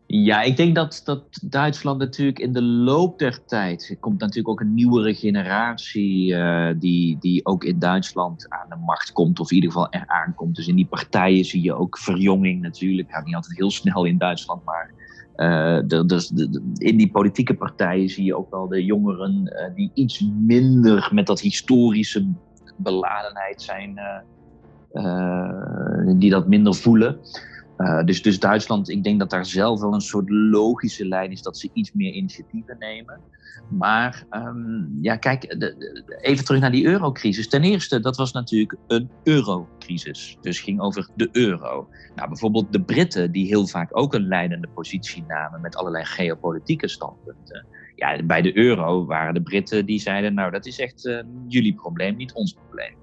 Ja, 0.07 0.41
ik 0.41 0.57
denk 0.57 0.75
dat, 0.75 1.01
dat 1.05 1.23
Duitsland 1.41 1.99
natuurlijk 1.99 2.39
in 2.39 2.53
de 2.53 2.61
loop 2.61 3.19
der 3.19 3.45
tijd. 3.45 3.87
Er 3.89 3.97
komt 3.97 4.19
natuurlijk 4.19 4.47
ook 4.47 4.59
een 4.59 4.73
nieuwere 4.73 5.13
generatie. 5.13 6.33
Uh, 6.33 6.69
die, 6.75 7.17
die 7.19 7.45
ook 7.45 7.63
in 7.63 7.79
Duitsland 7.79 8.49
aan 8.49 8.69
de 8.69 8.75
macht 8.75 9.11
komt, 9.11 9.39
of 9.39 9.49
in 9.49 9.55
ieder 9.55 9.71
geval 9.71 9.91
er 9.91 10.07
aankomt. 10.07 10.55
Dus 10.55 10.67
in 10.67 10.75
die 10.75 10.85
partijen 10.85 11.45
zie 11.45 11.61
je 11.61 11.73
ook 11.73 11.97
verjonging 11.97 12.61
natuurlijk. 12.61 13.11
Gaat 13.11 13.25
niet 13.25 13.35
altijd 13.35 13.57
heel 13.57 13.71
snel 13.71 14.05
in 14.05 14.17
Duitsland, 14.17 14.63
maar 14.63 14.91
uh, 15.35 15.79
dus 15.85 16.31
in 16.77 16.97
die 16.97 17.11
politieke 17.11 17.53
partijen 17.53 18.09
zie 18.09 18.25
je 18.25 18.37
ook 18.37 18.51
wel 18.51 18.67
de 18.67 18.85
jongeren 18.85 19.41
uh, 19.45 19.75
die 19.75 19.91
iets 19.93 20.25
minder 20.41 21.09
met 21.13 21.27
dat 21.27 21.39
historische 21.39 22.27
beladenheid 22.77 23.61
zijn, 23.61 23.99
uh, 24.93 26.17
die 26.17 26.29
dat 26.29 26.47
minder 26.47 26.75
voelen. 26.75 27.17
Dus, 28.05 28.21
dus 28.21 28.39
Duitsland, 28.39 28.89
ik 28.89 29.03
denk 29.03 29.19
dat 29.19 29.29
daar 29.29 29.45
zelf 29.45 29.79
wel 29.79 29.93
een 29.93 30.01
soort 30.01 30.29
logische 30.29 31.07
lijn 31.07 31.31
is 31.31 31.41
dat 31.41 31.57
ze 31.57 31.69
iets 31.73 31.91
meer 31.93 32.13
initiatieven 32.13 32.75
nemen. 32.79 33.21
Maar 33.69 34.25
um, 34.31 34.97
ja, 35.01 35.15
kijk, 35.15 35.59
de, 35.59 36.17
even 36.21 36.45
terug 36.45 36.61
naar 36.61 36.71
die 36.71 36.85
eurocrisis. 36.85 37.49
Ten 37.49 37.63
eerste, 37.63 37.99
dat 37.99 38.17
was 38.17 38.31
natuurlijk 38.31 38.77
een 38.87 39.09
eurocrisis. 39.23 40.37
Dus 40.41 40.59
ging 40.59 40.81
over 40.81 41.09
de 41.15 41.29
euro. 41.31 41.87
Nou, 42.15 42.27
bijvoorbeeld 42.27 42.73
de 42.73 42.81
Britten, 42.81 43.31
die 43.31 43.47
heel 43.47 43.67
vaak 43.67 43.97
ook 43.97 44.13
een 44.13 44.27
leidende 44.27 44.67
positie 44.67 45.23
namen 45.27 45.61
met 45.61 45.75
allerlei 45.75 46.05
geopolitieke 46.05 46.87
standpunten. 46.87 47.65
Ja, 47.95 48.23
bij 48.23 48.41
de 48.41 48.57
euro 48.57 49.05
waren 49.05 49.33
de 49.33 49.41
Britten 49.41 49.85
die 49.85 49.99
zeiden, 49.99 50.33
nou, 50.33 50.51
dat 50.51 50.65
is 50.65 50.79
echt 50.79 51.05
uh, 51.05 51.19
jullie 51.47 51.73
probleem, 51.73 52.15
niet 52.15 52.33
ons 52.33 52.53
probleem. 52.53 53.02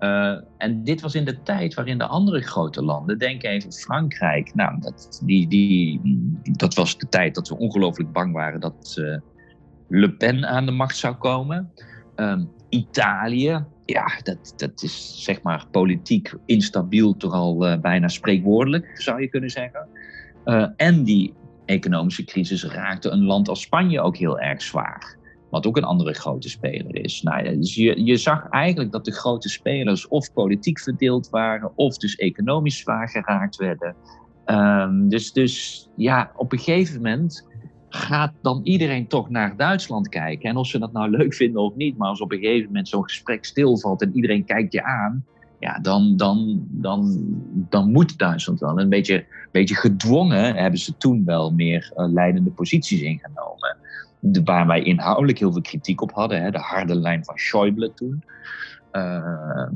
Uh, 0.00 0.40
en 0.58 0.84
dit 0.84 1.00
was 1.00 1.14
in 1.14 1.24
de 1.24 1.42
tijd 1.42 1.74
waarin 1.74 1.98
de 1.98 2.06
andere 2.06 2.40
grote 2.40 2.82
landen, 2.82 3.18
denk 3.18 3.42
even 3.42 3.72
Frankrijk, 3.72 4.54
nou, 4.54 4.80
dat, 4.80 5.22
die, 5.24 5.48
die, 5.48 6.00
dat 6.42 6.74
was 6.74 6.98
de 6.98 7.08
tijd 7.08 7.34
dat 7.34 7.48
we 7.48 7.58
ongelooflijk 7.58 8.12
bang 8.12 8.32
waren 8.32 8.60
dat 8.60 8.96
uh, 8.98 9.16
Le 9.88 10.12
Pen 10.12 10.48
aan 10.48 10.66
de 10.66 10.72
macht 10.72 10.96
zou 10.96 11.14
komen. 11.14 11.72
Um, 12.16 12.50
Italië, 12.68 13.64
ja, 13.84 14.06
dat, 14.22 14.52
dat 14.56 14.82
is 14.82 15.24
zeg 15.24 15.42
maar 15.42 15.66
politiek 15.70 16.34
instabiel, 16.46 17.16
toch 17.16 17.32
al 17.32 17.66
uh, 17.66 17.78
bijna 17.80 18.08
spreekwoordelijk, 18.08 18.90
zou 18.94 19.20
je 19.20 19.28
kunnen 19.28 19.50
zeggen. 19.50 19.88
En 20.76 21.04
die 21.04 21.34
economische 21.64 22.24
crisis 22.24 22.64
raakte 22.64 23.10
een 23.10 23.24
land 23.24 23.48
als 23.48 23.60
Spanje 23.60 24.00
ook 24.00 24.16
heel 24.16 24.38
erg 24.38 24.62
zwaar. 24.62 25.17
Wat 25.50 25.66
ook 25.66 25.76
een 25.76 25.84
andere 25.84 26.12
grote 26.12 26.48
speler 26.48 27.04
is. 27.04 27.22
Nou, 27.22 27.58
dus 27.58 27.74
je, 27.74 28.04
je 28.04 28.16
zag 28.16 28.48
eigenlijk 28.48 28.92
dat 28.92 29.04
de 29.04 29.12
grote 29.12 29.48
spelers 29.48 30.08
of 30.08 30.32
politiek 30.32 30.80
verdeeld 30.80 31.30
waren, 31.30 31.72
of 31.74 31.96
dus 31.96 32.16
economisch 32.16 32.78
zwaar 32.78 33.08
geraakt 33.08 33.56
werden. 33.56 33.94
Um, 34.46 35.08
dus, 35.08 35.32
dus 35.32 35.88
ja, 35.96 36.32
op 36.36 36.52
een 36.52 36.58
gegeven 36.58 36.96
moment 36.96 37.46
gaat 37.88 38.32
dan 38.42 38.60
iedereen 38.62 39.06
toch 39.06 39.30
naar 39.30 39.56
Duitsland 39.56 40.08
kijken. 40.08 40.50
En 40.50 40.56
of 40.56 40.66
ze 40.66 40.78
dat 40.78 40.92
nou 40.92 41.10
leuk 41.10 41.34
vinden 41.34 41.62
of 41.62 41.74
niet, 41.74 41.96
maar 41.96 42.08
als 42.08 42.20
op 42.20 42.32
een 42.32 42.38
gegeven 42.38 42.66
moment 42.66 42.88
zo'n 42.88 43.02
gesprek 43.02 43.44
stilvalt 43.44 44.02
en 44.02 44.14
iedereen 44.14 44.44
kijkt 44.44 44.72
je 44.72 44.84
aan, 44.84 45.24
ja, 45.60 45.78
dan, 45.78 46.16
dan, 46.16 46.66
dan, 46.70 47.24
dan 47.68 47.92
moet 47.92 48.18
Duitsland 48.18 48.60
wel. 48.60 48.80
Een 48.80 48.88
beetje, 48.88 49.26
beetje 49.52 49.74
gedwongen 49.74 50.54
hebben 50.54 50.80
ze 50.80 50.96
toen 50.96 51.24
wel 51.24 51.52
meer 51.52 51.92
uh, 51.96 52.12
leidende 52.12 52.50
posities 52.50 53.00
ingenomen. 53.00 53.76
Waar 54.44 54.66
wij 54.66 54.82
inhoudelijk 54.82 55.38
heel 55.38 55.52
veel 55.52 55.60
kritiek 55.60 56.00
op 56.00 56.12
hadden, 56.12 56.42
hè, 56.42 56.50
de 56.50 56.58
harde 56.58 56.94
lijn 56.94 57.24
van 57.24 57.38
Schäuble 57.38 57.94
toen. 57.94 58.24
Uh, 58.92 59.68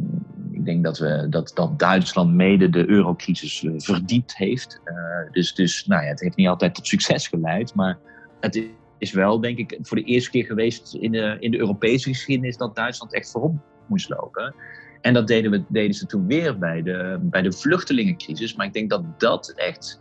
ik 0.50 0.64
denk 0.64 0.84
dat, 0.84 0.99
we, 0.99 1.26
dat, 1.30 1.50
dat 1.54 1.78
Duitsland 1.78 2.32
mede 2.32 2.70
de 2.70 2.88
eurocrisis 2.88 3.62
uh, 3.62 3.72
verdiept 3.76 4.37
heeft. 4.37 4.80
Uh, 4.84 5.32
dus 5.32 5.54
dus 5.54 5.87
nou 5.87 6.02
ja, 6.02 6.08
het 6.08 6.20
heeft 6.20 6.37
niet 6.37 6.49
altijd 6.49 6.75
tot 6.75 6.87
succes 6.87 7.28
geleid. 7.28 7.75
Maar 7.75 7.99
het 8.40 8.64
is 8.99 9.12
wel, 9.12 9.40
denk 9.40 9.58
ik, 9.58 9.78
voor 9.82 9.96
de 9.96 10.04
eerste 10.04 10.30
keer 10.30 10.44
geweest 10.44 10.94
in 10.94 11.12
de, 11.12 11.37
in 11.40 11.50
de 11.50 11.58
Europese 11.58 12.08
geschiedenis 12.08 12.56
dat 12.56 12.76
Duitsland 12.76 13.14
echt 13.14 13.30
voorop 13.30 13.54
moest 13.87 14.08
lopen. 14.08 14.54
En 15.00 15.14
dat 15.14 15.26
deden, 15.26 15.50
we, 15.50 15.64
deden 15.68 15.94
ze 15.94 16.06
toen 16.06 16.26
weer 16.26 16.58
bij 16.58 16.82
de, 16.82 17.18
bij 17.20 17.42
de 17.42 17.52
vluchtelingencrisis. 17.52 18.54
Maar 18.54 18.66
ik 18.66 18.72
denk 18.72 18.90
dat 18.90 19.20
dat 19.20 19.52
echt 19.56 19.99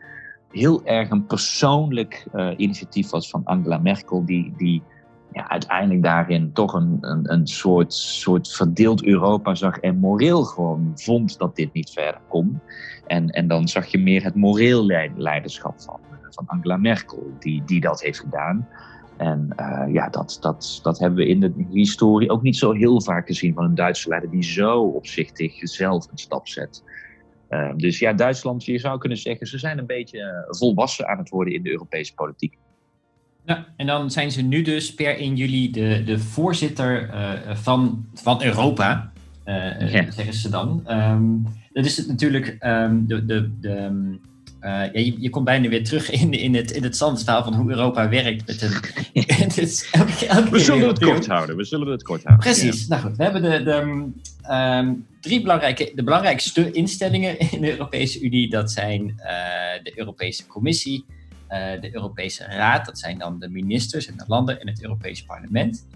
heel 0.51 0.86
erg 0.86 1.10
een 1.10 1.25
persoonlijk 1.25 2.27
initiatief 2.58 3.10
was 3.10 3.29
van 3.29 3.43
Angela 3.43 3.77
Merkel, 3.77 4.25
die. 4.25 4.53
die 4.58 4.84
ja, 5.34 5.50
uiteindelijk 5.50 6.03
daarin 6.03 6.53
toch 6.53 6.74
een, 6.74 6.98
een, 7.01 7.31
een 7.34 7.48
soort, 7.48 7.93
soort 7.93 8.51
verdeeld 8.51 9.03
Europa 9.03 9.55
zag 9.55 9.77
en 9.77 9.98
moreel 9.98 10.43
gewoon 10.43 10.91
vond 10.96 11.38
dat 11.38 11.55
dit 11.55 11.74
niet 11.74 11.89
verder 11.89 12.22
kon. 12.27 12.60
En, 13.08 13.29
en 13.29 13.48
dan 13.48 13.67
zag 13.67 13.86
je 13.86 13.98
meer 13.98 14.24
het 14.24 14.36
moreel 14.36 14.86
leiderschap 15.15 15.81
van, 15.81 16.00
van 16.29 16.48
Angela 16.48 16.77
Merkel, 16.77 17.31
die, 17.39 17.63
die 17.65 17.81
dat 17.81 18.01
heeft 18.01 18.20
gedaan. 18.20 18.67
En 19.17 19.48
uh, 19.60 19.93
ja, 19.93 20.10
dat, 20.10 20.38
dat, 20.41 20.79
dat 20.84 21.00
hebben 21.00 21.20
we 21.20 21.27
in 21.27 21.39
de 21.39 21.53
historie 21.72 22.29
ook 22.29 22.41
niet 22.41 22.58
zo 22.58 22.72
heel 22.72 23.01
vaak 23.01 23.27
gezien 23.27 23.53
van 23.53 23.63
een 23.63 23.75
Duitse 23.75 24.10
leider 24.10 24.29
die 24.29 24.43
zo 24.43 24.81
opzichtig 24.81 25.53
zelf 25.58 26.08
een 26.12 26.17
stap 26.17 26.48
zet. 26.48 26.84
Uh, 27.51 27.72
dus 27.75 28.00
ja, 28.00 28.13
Duitsland, 28.13 28.65
je 28.65 28.79
zou 28.79 29.00
kunnen 29.00 29.17
zeggen, 29.17 29.48
ze 29.48 29.58
zijn 29.58 29.77
een 29.77 29.86
beetje 29.86 30.46
volwassen 30.50 31.08
aan 31.08 31.17
het 31.17 31.29
worden 31.29 31.53
in 31.53 31.63
de 31.63 31.72
Europese 31.72 32.13
politiek. 32.13 32.58
Ja, 33.46 33.65
en 33.77 33.88
dan 33.88 34.12
zijn 34.12 34.31
ze 34.31 34.41
nu 34.41 34.62
dus 34.62 34.93
per 34.93 35.17
1 35.17 35.36
juli 35.36 35.72
de, 35.72 36.03
de 36.05 36.20
voorzitter 36.20 37.10
uh, 37.10 37.55
van, 37.55 38.05
van 38.13 38.43
Europa, 38.43 39.12
uh, 39.46 39.93
ja. 39.93 40.12
zeggen 40.12 40.34
ze 40.34 40.50
dan. 40.50 40.84
Um, 40.89 41.46
dat 41.74 41.86
is 41.86 41.98
het 41.98 42.08
natuurlijk 42.08 42.58
um, 42.60 43.08
de, 43.08 43.25
de, 43.25 43.60
de, 43.60 43.81
um, 43.81 44.22
uh, 44.62 44.70
ja, 44.70 44.89
je, 44.93 45.22
je, 45.22 45.29
komt 45.29 45.46
bijna 45.46 45.70
weer 45.70 45.84
terug 45.84 46.10
in, 46.10 46.31
in, 46.31 46.55
het, 46.55 46.72
in 46.72 46.84
het 46.84 46.98
zandverhaal 46.98 47.43
van 47.43 47.53
hoe 47.53 47.70
Europa 47.70 48.10
werkt. 48.10 48.48
Met 48.48 48.62
een, 48.62 48.72
elke, 49.91 50.25
elke 50.27 50.50
we 50.50 50.60
zullen 50.60 50.88
het 50.88 51.00
kort 51.00 51.27
houden. 51.27 51.55
We 51.55 51.63
zullen 51.63 51.88
het 51.88 52.03
kort 52.03 52.24
houden. 52.24 52.46
Precies. 52.46 52.81
Ja. 52.81 52.88
Nou 52.88 53.01
goed, 53.01 53.17
we 53.17 53.24
hebben 53.24 53.41
de, 53.41 53.63
de 53.63 54.12
drie 55.21 55.41
belangrijke, 55.41 55.91
de 55.95 56.03
belangrijkste 56.03 56.71
instellingen 56.71 57.39
in 57.39 57.61
de 57.61 57.71
Europese 57.71 58.21
Unie. 58.21 58.49
Dat 58.49 58.71
zijn 58.71 59.13
de 59.83 59.91
Europese 59.95 60.47
Commissie, 60.47 61.05
uh, 61.49 61.81
de 61.81 61.93
Europese 61.93 62.43
Raad, 62.43 62.85
dat 62.85 62.99
zijn 62.99 63.17
dan 63.17 63.39
de 63.39 63.49
ministers 63.49 64.07
en 64.07 64.17
de 64.17 64.23
landen 64.27 64.61
en 64.61 64.67
het 64.67 64.81
Europese 64.81 65.25
parlement. 65.25 65.87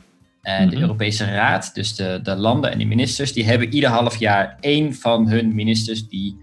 En 0.41 0.55
mm 0.55 0.61
-hmm. 0.61 0.75
de 0.75 0.81
Europese 0.81 1.25
Raad, 1.25 1.73
dus 1.73 1.95
de, 1.95 2.19
de 2.23 2.35
landen 2.35 2.71
en 2.71 2.77
de 2.77 2.85
ministers, 2.85 3.33
die 3.33 3.45
hebben 3.45 3.73
ieder 3.73 3.89
half 3.89 4.17
jaar 4.17 4.57
één 4.59 4.93
van 4.93 5.29
hun 5.29 5.55
ministers 5.55 6.07
die 6.07 6.37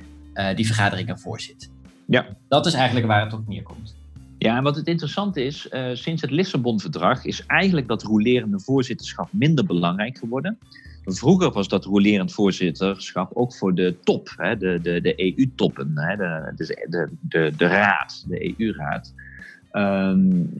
die 0.54 0.66
vergaderingen 0.66 1.18
voorzit. 1.18 1.70
Ja. 2.06 2.26
Dat 2.48 2.66
is 2.66 2.74
eigenlijk 2.74 3.06
waar 3.06 3.24
het 3.24 3.32
op 3.32 3.48
neerkomt. 3.48 3.94
Ja, 4.38 4.56
en 4.56 4.62
wat 4.62 4.76
het 4.76 4.86
interessant 4.86 5.36
is, 5.36 5.68
sinds 5.92 6.22
het 6.22 6.30
Lissabon-verdrag 6.30 7.24
is 7.24 7.46
eigenlijk 7.46 7.88
dat 7.88 8.02
rolerende 8.02 8.60
voorzitterschap 8.60 9.28
minder 9.30 9.66
belangrijk 9.66 10.18
geworden. 10.18 10.58
Vroeger 11.04 11.50
was 11.50 11.68
dat 11.68 11.84
rolerend 11.84 12.32
voorzitterschap 12.32 13.30
ook 13.34 13.54
voor 13.54 13.74
de 13.74 13.94
top, 14.04 14.34
hè, 14.36 14.56
de, 14.56 14.78
de, 14.82 15.00
de 15.00 15.36
EU-toppen, 15.36 15.94
de, 15.94 16.52
de, 16.88 17.08
de, 17.20 17.52
de 17.56 17.66
raad, 17.66 18.24
de 18.28 18.54
EU-raad. 18.58 19.14
Um, 19.72 20.50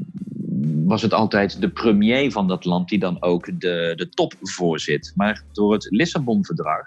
was 0.84 1.02
het 1.02 1.12
altijd 1.12 1.61
de 1.61 1.68
premier 1.68 2.30
van 2.30 2.49
dat 2.49 2.64
land 2.64 2.88
die 2.88 2.99
dan 2.99 3.22
ook 3.22 3.61
de, 3.61 3.92
de 3.96 4.08
top 4.08 4.34
voorzit. 4.40 5.12
Maar 5.16 5.44
door 5.52 5.72
het 5.72 5.87
Lissabon-verdrag 5.90 6.87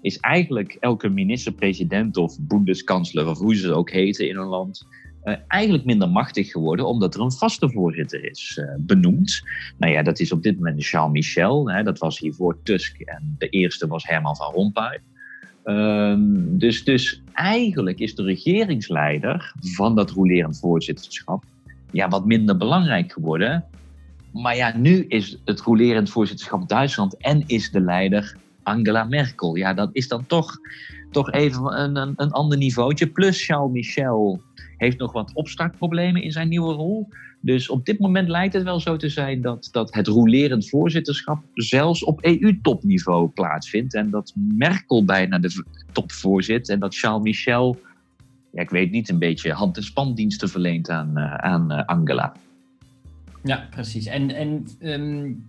is 0.00 0.18
eigenlijk 0.18 0.76
elke 0.80 1.08
minister-president 1.08 2.16
of 2.16 2.36
boendeskansler 2.40 3.28
of 3.28 3.38
hoe 3.38 3.56
ze 3.56 3.74
ook 3.74 3.90
heten 3.90 4.28
in 4.28 4.36
een 4.36 4.46
land 4.46 4.86
eigenlijk 5.48 5.84
minder 5.84 6.08
machtig 6.08 6.50
geworden, 6.50 6.86
omdat 6.86 7.14
er 7.14 7.20
een 7.20 7.32
vaste 7.32 7.70
voorzitter 7.70 8.24
is 8.24 8.58
uh, 8.60 8.74
benoemd. 8.78 9.42
Nou 9.78 9.92
ja, 9.92 10.02
dat 10.02 10.20
is 10.20 10.32
op 10.32 10.42
dit 10.42 10.56
moment 10.56 10.86
Charles 10.86 11.12
Michel. 11.12 11.70
Hè, 11.70 11.82
dat 11.82 11.98
was 11.98 12.18
hiervoor 12.18 12.58
Tusk 12.62 13.00
en 13.00 13.34
de 13.38 13.48
eerste 13.48 13.86
was 13.86 14.06
Herman 14.06 14.36
van 14.36 14.52
Rompuy. 14.52 15.00
Ehm, 15.64 16.18
dus, 16.58 16.84
dus 16.84 17.22
eigenlijk 17.32 17.98
is 17.98 18.14
de 18.14 18.22
regeringsleider 18.22 19.52
van 19.60 19.94
dat 19.94 20.10
rolerend 20.10 20.58
voorzitterschap 20.58 21.44
ja, 21.90 22.08
wat 22.08 22.26
minder 22.26 22.56
belangrijk 22.56 23.12
geworden. 23.12 23.64
Maar 24.32 24.56
ja, 24.56 24.76
nu 24.76 25.04
is 25.08 25.38
het 25.44 25.60
rolerend 25.60 26.10
voorzitterschap 26.10 26.68
Duitsland 26.68 27.16
en 27.16 27.42
is 27.46 27.70
de 27.70 27.80
leider 27.80 28.36
Angela 28.62 29.04
Merkel. 29.04 29.56
Ja, 29.56 29.74
dat 29.74 29.90
is 29.92 30.08
dan 30.08 30.26
toch, 30.26 30.56
toch 31.10 31.32
even 31.32 31.80
een, 31.80 31.96
een, 31.96 32.12
een 32.16 32.30
ander 32.30 32.58
niveautje. 32.58 33.06
Plus 33.06 33.44
Charles 33.44 33.72
Michel 33.72 34.42
heeft 34.76 34.98
nog 34.98 35.12
wat 35.12 35.34
opstartproblemen 35.34 36.22
in 36.22 36.32
zijn 36.32 36.48
nieuwe 36.48 36.74
rol. 36.74 37.08
Dus 37.40 37.68
op 37.68 37.84
dit 37.84 37.98
moment 37.98 38.28
lijkt 38.28 38.54
het 38.54 38.62
wel 38.62 38.80
zo 38.80 38.96
te 38.96 39.08
zijn 39.08 39.40
dat, 39.40 39.68
dat 39.72 39.94
het 39.94 40.06
rolerend 40.06 40.68
voorzitterschap 40.68 41.44
zelfs 41.54 42.04
op 42.04 42.24
EU-topniveau 42.24 43.28
plaatsvindt. 43.28 43.94
En 43.94 44.10
dat 44.10 44.32
Merkel 44.34 45.04
bijna 45.04 45.38
de 45.38 45.64
top 45.92 46.12
voorzit 46.12 46.68
en 46.68 46.78
dat 46.78 46.96
Charles 46.96 47.22
Michel, 47.22 47.80
ja, 48.52 48.62
ik 48.62 48.70
weet 48.70 48.90
niet, 48.90 49.08
een 49.08 49.18
beetje 49.18 49.52
hand- 49.52 49.76
en 49.76 49.82
spandiensten 49.82 50.48
verleent 50.48 50.90
aan, 50.90 51.10
uh, 51.14 51.34
aan 51.34 51.72
uh, 51.72 51.84
Angela. 51.84 52.32
Ja, 53.42 53.66
precies. 53.70 54.06
En, 54.06 54.30
en 54.30 54.66
um, 54.80 55.44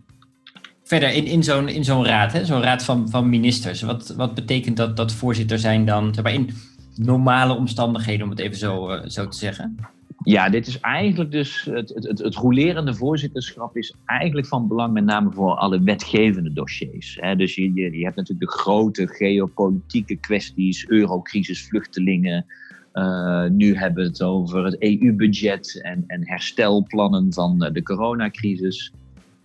verder 0.84 1.14
in, 1.14 1.26
in 1.26 1.44
zo'n 1.44 1.70
in 1.70 1.84
zo'n 1.84 2.06
raad, 2.06 2.40
zo'n 2.44 2.62
raad 2.62 2.84
van, 2.84 3.10
van 3.10 3.30
ministers, 3.30 3.82
wat, 3.82 4.14
wat 4.18 4.34
betekent 4.36 4.78
dat, 4.78 4.98
dat 4.98 5.14
voorzitter 5.14 5.60
zijn 5.60 5.86
dan, 5.86 6.14
zeg 6.14 6.24
maar, 6.24 6.34
in 6.34 6.50
normale 6.98 7.54
omstandigheden, 7.54 8.24
om 8.24 8.30
het 8.30 8.40
even 8.40 8.58
zo, 8.58 8.92
uh, 8.92 9.02
zo 9.06 9.28
te 9.28 9.38
zeggen? 9.38 9.76
Ja, 10.24 10.50
dit 10.50 10.68
is 10.68 10.80
eigenlijk 10.80 11.32
dus 11.32 11.68
het, 11.72 11.90
het, 11.90 12.08
het, 12.08 12.20
het 12.20 12.98
voorzitterschap 12.98 13.78
is 13.78 13.94
eigenlijk 14.06 14.48
van 14.48 14.68
belang 14.68 14.94
met 14.94 15.04
name 15.04 15.32
voor 15.32 15.56
alle 15.56 15.82
wetgevende 15.82 16.54
dossiers. 16.54 17.20
Dus 17.38 17.56
je, 17.56 17.74
je, 17.74 17.98
je 17.98 18.04
hebt 18.04 18.16
natuurlijk 18.16 18.52
de 18.52 18.58
grote 18.58 19.08
geopolitieke 19.08 20.16
kwesties, 20.16 20.88
eurocrisis, 20.88 21.68
vluchtelingen. 21.68 22.46
Uh, 22.94 23.46
nu 23.46 23.76
hebben 23.76 24.04
we 24.04 24.10
het 24.10 24.24
over 24.24 24.66
het 24.66 24.82
EU-budget 24.82 25.82
en, 25.82 26.04
en 26.08 26.28
herstelplannen 26.28 27.34
van 27.34 27.70
de 27.74 27.84
coronacrisis. 27.84 28.92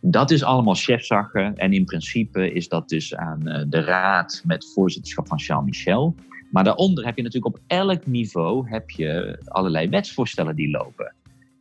Dat 0.00 0.30
is 0.30 0.42
allemaal 0.42 0.74
chefzaggen 0.74 1.56
en 1.56 1.72
in 1.72 1.84
principe 1.84 2.52
is 2.52 2.68
dat 2.68 2.88
dus 2.88 3.14
aan 3.14 3.66
de 3.68 3.80
raad 3.80 4.42
met 4.44 4.72
voorzitterschap 4.74 5.28
van 5.28 5.40
Charles 5.40 5.64
Michel. 5.64 6.14
Maar 6.52 6.64
daaronder 6.64 7.04
heb 7.04 7.16
je 7.16 7.22
natuurlijk 7.22 7.54
op 7.54 7.62
elk 7.66 8.06
niveau 8.06 8.68
heb 8.68 8.90
je 8.90 9.38
allerlei 9.44 9.88
wetsvoorstellen 9.88 10.56
die 10.56 10.70
lopen. 10.70 11.14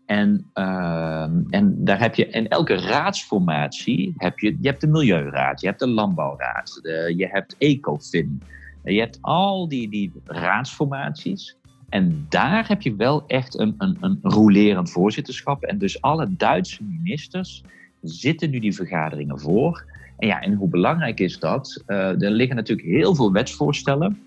En, 0.05 0.49
uh, 0.53 1.23
en 1.49 1.75
daar 1.77 1.99
heb 1.99 2.15
je 2.15 2.27
in 2.27 2.47
elke 2.47 2.75
raadsformatie 2.75 4.13
heb 4.17 4.39
je, 4.39 4.57
je 4.61 4.67
hebt 4.67 4.81
de 4.81 4.87
Milieuraad, 4.87 5.61
je 5.61 5.67
hebt 5.67 5.79
de 5.79 5.87
Landbouwraad, 5.87 6.79
de, 6.81 7.13
je 7.17 7.27
hebt 7.27 7.55
ECOFIN. 7.57 8.41
Je 8.83 8.99
hebt 8.99 9.17
al 9.21 9.67
die, 9.67 9.89
die 9.89 10.11
raadsformaties. 10.25 11.57
En 11.89 12.25
daar 12.29 12.67
heb 12.67 12.81
je 12.81 12.95
wel 12.95 13.23
echt 13.27 13.59
een, 13.59 13.75
een, 13.77 13.97
een 13.99 14.19
rolerend 14.21 14.91
voorzitterschap. 14.91 15.63
En 15.63 15.77
dus 15.77 16.01
alle 16.01 16.35
Duitse 16.37 16.83
ministers 16.83 17.63
zitten 18.01 18.49
nu 18.49 18.59
die 18.59 18.75
vergaderingen 18.75 19.39
voor. 19.39 19.85
En 20.17 20.27
ja, 20.27 20.41
en 20.41 20.53
hoe 20.53 20.69
belangrijk 20.69 21.19
is 21.19 21.39
dat? 21.39 21.83
Uh, 21.87 21.97
er 22.21 22.31
liggen 22.31 22.55
natuurlijk 22.55 22.87
heel 22.87 23.15
veel 23.15 23.31
wetsvoorstellen 23.31 24.19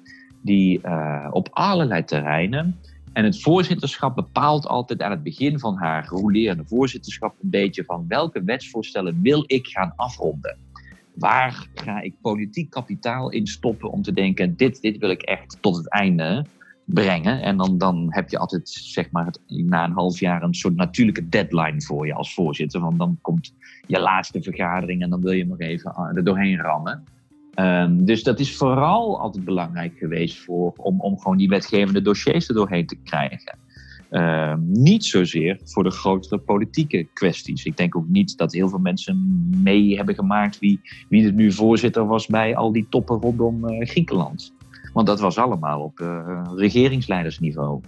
die 0.45 0.81
uh, 0.83 1.29
op 1.31 1.49
allerlei 1.53 2.05
terreinen. 2.05 2.79
En 3.13 3.25
het 3.25 3.43
voorzitterschap 3.43 4.15
bepaalt 4.15 4.67
altijd 4.67 5.03
aan 5.03 5.11
het 5.11 5.23
begin 5.23 5.59
van 5.59 5.77
haar 5.77 6.07
rolerende 6.09 6.65
voorzitterschap 6.65 7.35
een 7.43 7.51
beetje 7.51 7.85
van 7.85 8.05
welke 8.09 8.45
wetsvoorstellen 8.45 9.23
wil 9.23 9.45
ik 9.47 9.67
gaan 9.67 9.93
afronden. 9.97 10.57
Waar 11.15 11.67
ga 11.75 12.01
ik 12.01 12.15
politiek 12.21 12.71
kapitaal 12.71 13.31
in 13.31 13.47
stoppen 13.47 13.91
om 13.91 14.03
te 14.03 14.13
denken, 14.13 14.57
dit, 14.57 14.81
dit 14.81 14.99
wil 14.99 15.11
ik 15.11 15.23
echt 15.23 15.59
tot 15.61 15.77
het 15.77 15.91
einde 15.91 16.45
brengen. 16.85 17.43
En 17.43 17.57
dan, 17.57 17.79
dan 17.79 18.07
heb 18.09 18.31
je 18.31 18.39
altijd, 18.39 18.69
zeg 18.69 19.11
maar, 19.11 19.35
na 19.47 19.85
een 19.85 19.93
half 19.93 20.21
jaar 20.21 20.43
een 20.43 20.55
soort 20.55 20.77
natuurlijke 20.77 21.29
deadline 21.29 21.83
voor 21.83 22.07
je 22.07 22.15
als 22.15 22.35
voorzitter. 22.35 22.81
Want 22.81 22.99
dan 22.99 23.19
komt 23.21 23.55
je 23.87 24.01
laatste 24.01 24.43
vergadering 24.43 25.03
en 25.03 25.11
dan 25.11 25.21
wil 25.21 25.33
je 25.33 25.47
nog 25.47 25.61
even 25.61 25.95
er 26.15 26.25
doorheen 26.25 26.61
rammen. 26.61 27.05
Um, 27.56 28.04
dus 28.04 28.23
dat 28.23 28.40
is 28.40 28.56
vooral 28.56 29.21
altijd 29.21 29.45
belangrijk 29.45 29.99
geweest 29.99 30.38
voor, 30.38 30.73
om, 30.76 31.00
om 31.00 31.19
gewoon 31.19 31.36
die 31.36 31.49
wetgevende 31.49 32.02
dossiers 32.02 32.49
er 32.49 32.54
doorheen 32.54 32.86
te 32.86 32.97
krijgen. 33.04 33.58
Uh, 34.10 34.54
niet 34.58 35.04
zozeer 35.04 35.60
voor 35.64 35.82
de 35.82 35.90
grotere 35.90 36.38
politieke 36.38 37.06
kwesties. 37.12 37.64
Ik 37.64 37.76
denk 37.76 37.97
ook 37.97 38.08
niet 38.08 38.36
dat 38.36 38.52
heel 38.52 38.69
veel 38.69 38.78
mensen 38.78 39.49
mee 39.62 39.97
hebben 39.97 40.14
gemaakt 40.14 40.58
wie, 40.58 40.80
wie 41.08 41.26
er 41.26 41.32
nu 41.32 41.52
voorzitter 41.52 42.06
was 42.06 42.26
bij 42.26 42.56
al 42.56 42.73
die 42.73 42.86
toppen 42.88 43.21
rondom 43.21 43.69
uh, 43.69 43.86
Griekenland. 43.86 44.52
Want 44.93 45.06
dat 45.06 45.21
was 45.21 45.38
allemaal 45.38 45.80
op 45.80 46.00
uh, 46.00 46.43
regeringsleidersniveau. 46.56 47.80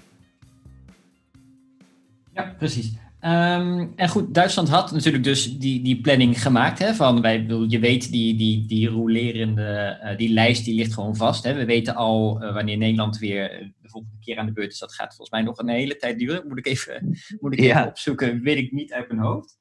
Ja, 2.33 2.55
precies. 2.59 2.97
Um, 3.23 3.93
en 3.97 4.09
goed, 4.09 4.35
Duitsland 4.35 4.69
had 4.69 4.93
natuurlijk 4.93 5.25
dus 5.25 5.59
die, 5.59 5.83
die 5.83 6.01
planning 6.01 6.43
gemaakt. 6.43 6.79
Hè, 6.79 6.95
van 6.95 7.21
wij, 7.21 7.47
je 7.69 7.79
weet, 7.79 8.13
die, 8.13 8.37
die, 8.37 8.67
die 8.67 8.89
rolerende, 8.89 10.01
uh, 10.05 10.17
die 10.17 10.33
lijst 10.33 10.65
die 10.65 10.75
ligt 10.75 10.95
gewoon 10.95 11.17
vast. 11.17 11.45
Hè. 11.45 11.55
We 11.55 11.65
weten 11.65 11.95
al 11.95 12.43
uh, 12.43 12.55
wanneer 12.55 12.77
Nederland 12.77 13.19
weer 13.19 13.73
de 13.83 13.89
volgende 13.89 14.17
keer 14.21 14.39
aan 14.39 14.47
de 14.47 14.53
beurt 14.53 14.73
is. 14.73 14.79
Dat 14.79 14.95
gaat 14.95 15.09
volgens 15.09 15.31
mij 15.31 15.43
nog 15.43 15.59
een 15.59 15.69
hele 15.69 15.97
tijd 15.97 16.19
duren. 16.19 16.49
Moet 16.49 16.59
ik 16.59 16.67
even, 16.67 17.19
moet 17.41 17.53
ik 17.53 17.59
even 17.59 17.77
ja. 17.77 17.87
opzoeken, 17.87 18.43
weet 18.43 18.59
ik 18.59 18.73
niet 18.73 18.93
uit 18.93 19.09
mijn 19.09 19.21
hoofd. 19.21 19.59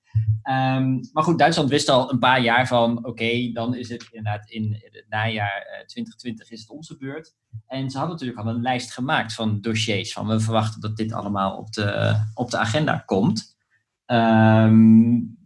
Um, 0.49 0.99
maar 1.13 1.23
goed, 1.23 1.39
Duitsland 1.39 1.69
wist 1.69 1.89
al 1.89 2.11
een 2.11 2.19
paar 2.19 2.41
jaar 2.41 2.67
van, 2.67 3.05
oké, 3.05 3.51
dan 3.53 3.75
is 3.75 3.89
het 3.89 4.07
inderdaad 4.11 4.49
in 4.49 4.71
het 4.73 5.05
najaar 5.09 5.57
uh, 5.57 5.85
2020 5.85 6.51
is 6.51 6.59
het 6.59 6.69
onze 6.69 6.97
beurt. 6.97 7.35
En 7.67 7.89
ze 7.89 7.97
hadden 7.97 8.15
natuurlijk 8.15 8.47
al 8.47 8.53
een 8.53 8.61
lijst 8.61 8.93
gemaakt 8.93 9.33
van 9.33 9.61
dossiers. 9.61 10.13
Van 10.13 10.27
we 10.27 10.39
verwachten 10.39 10.81
dat 10.81 10.97
dit 10.97 11.13
allemaal 11.13 11.57
op 11.57 11.71
de, 11.71 12.19
op 12.33 12.51
de 12.51 12.57
agenda 12.57 12.97
komt. 13.05 13.57
Um, 14.05 15.37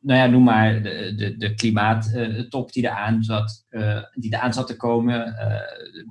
nou 0.00 0.18
ja, 0.18 0.26
noem 0.26 0.42
maar 0.42 0.82
de, 0.82 1.14
de, 1.16 1.36
de 1.36 1.54
klimaattop 1.54 2.72
die 2.72 2.84
eraan 2.84 3.22
zat, 3.22 3.66
uh, 3.70 4.02
die 4.14 4.34
eraan 4.34 4.52
zat 4.52 4.66
te 4.66 4.76
komen. 4.76 5.26
Uh, 5.26 6.04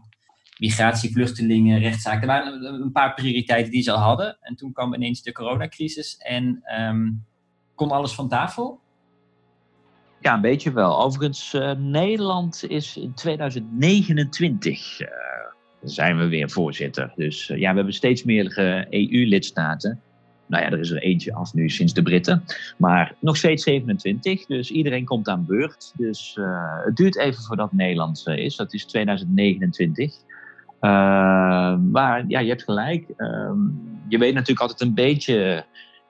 migratie, 0.57 1.11
vluchtelingen, 1.11 1.79
rechtszaken. 1.79 2.21
Er 2.21 2.27
waren 2.27 2.81
een 2.81 2.91
paar 2.91 3.13
prioriteiten 3.13 3.71
die 3.71 3.81
ze 3.81 3.91
al 3.91 3.99
hadden. 3.99 4.37
En 4.41 4.55
toen 4.55 4.73
kwam 4.73 4.93
ineens 4.93 5.21
de 5.21 5.31
coronacrisis 5.31 6.17
en 6.17 6.63
um, 6.79 7.25
kon 7.79 7.91
alles 7.91 8.13
van 8.13 8.27
tafel. 8.27 8.79
Ja, 10.21 10.33
een 10.33 10.41
beetje 10.41 10.71
wel. 10.71 11.01
Overigens, 11.01 11.53
uh, 11.53 11.71
Nederland 11.71 12.65
is 12.67 12.97
in 12.97 13.13
2029 13.13 15.01
zijn 15.83 16.17
we 16.17 16.27
weer 16.27 16.49
voorzitter. 16.49 17.11
Dus 17.15 17.47
ja, 17.47 17.69
we 17.69 17.75
hebben 17.75 17.93
steeds 17.93 18.23
meer 18.23 18.57
EU-lidstaten. 18.89 20.01
Nou 20.47 20.63
ja, 20.63 20.71
er 20.71 20.79
is 20.79 20.89
er 20.89 21.01
eentje 21.01 21.33
af 21.33 21.53
nu 21.53 21.69
sinds 21.69 21.93
de 21.93 22.01
Britten. 22.01 22.43
Maar 22.77 23.15
nog 23.19 23.37
steeds 23.37 23.63
27, 23.63 24.45
dus 24.45 24.71
iedereen 24.71 25.05
komt 25.05 25.27
aan 25.27 25.45
beurt. 25.45 25.93
Dus 25.97 26.37
het 26.85 26.95
duurt 26.95 27.17
even 27.17 27.43
voordat 27.43 27.73
Nederland 27.73 28.27
is. 28.27 28.55
Dat 28.55 28.73
is 28.73 28.85
2029. 28.85 30.13
Uh, 30.13 30.19
maar 31.77 32.23
ja, 32.27 32.39
je 32.39 32.49
hebt 32.49 32.63
gelijk. 32.63 33.07
je 34.07 34.17
weet 34.17 34.33
natuurlijk 34.33 34.61
altijd 34.61 34.81
een 34.81 34.93
beetje... 34.93 35.65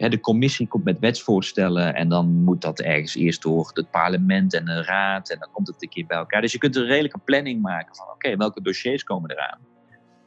De 0.07 0.19
commissie 0.19 0.67
komt 0.67 0.83
met 0.83 0.99
wetsvoorstellen 0.99 1.95
en 1.95 2.09
dan 2.09 2.43
moet 2.43 2.61
dat 2.61 2.79
ergens 2.79 3.15
eerst 3.15 3.41
door 3.41 3.71
het 3.73 3.91
parlement 3.91 4.53
en 4.53 4.65
de 4.65 4.83
raad. 4.83 5.29
En 5.29 5.39
dan 5.39 5.49
komt 5.51 5.67
het 5.67 5.83
een 5.83 5.89
keer 5.89 6.05
bij 6.05 6.17
elkaar. 6.17 6.41
Dus 6.41 6.51
je 6.51 6.57
kunt 6.57 6.75
een 6.75 6.85
redelijke 6.85 7.19
planning 7.19 7.61
maken 7.61 7.95
van 7.95 8.05
oké, 8.13 8.35
welke 8.35 8.61
dossiers 8.61 9.03
komen 9.03 9.31
eraan. 9.31 9.59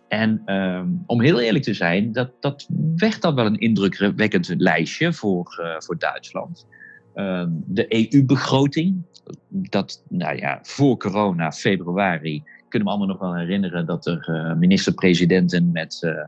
En 0.09 0.55
um, 0.55 1.03
om 1.07 1.21
heel 1.21 1.41
eerlijk 1.41 1.65
te 1.65 1.75
zijn, 1.75 2.13
dat, 2.13 2.31
dat 2.41 2.69
werd 2.97 3.21
dan 3.21 3.35
wel 3.35 3.47
een 3.47 3.59
indrukwekkend 3.59 4.55
lijstje 4.57 5.13
voor, 5.13 5.59
uh, 5.61 5.75
voor 5.79 5.99
Duitsland. 5.99 6.67
Um, 7.15 7.65
de 7.67 8.13
EU-begroting, 8.15 9.03
dat, 9.49 10.05
nou 10.09 10.37
ja, 10.37 10.59
voor 10.63 10.97
corona, 10.97 11.53
februari, 11.53 12.43
kunnen 12.69 12.89
we 12.89 12.95
allemaal 12.95 13.15
nog 13.15 13.19
wel 13.19 13.37
herinneren 13.37 13.87
dat 13.87 14.07
er 14.07 14.29
uh, 14.31 14.55
minister-presidenten 14.55 15.73
met 15.73 16.03
uh, 16.05 16.25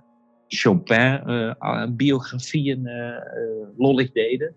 Chopin 0.49 1.21
biografieën 1.97 2.89
lollig 3.77 4.13
deden. 4.13 4.55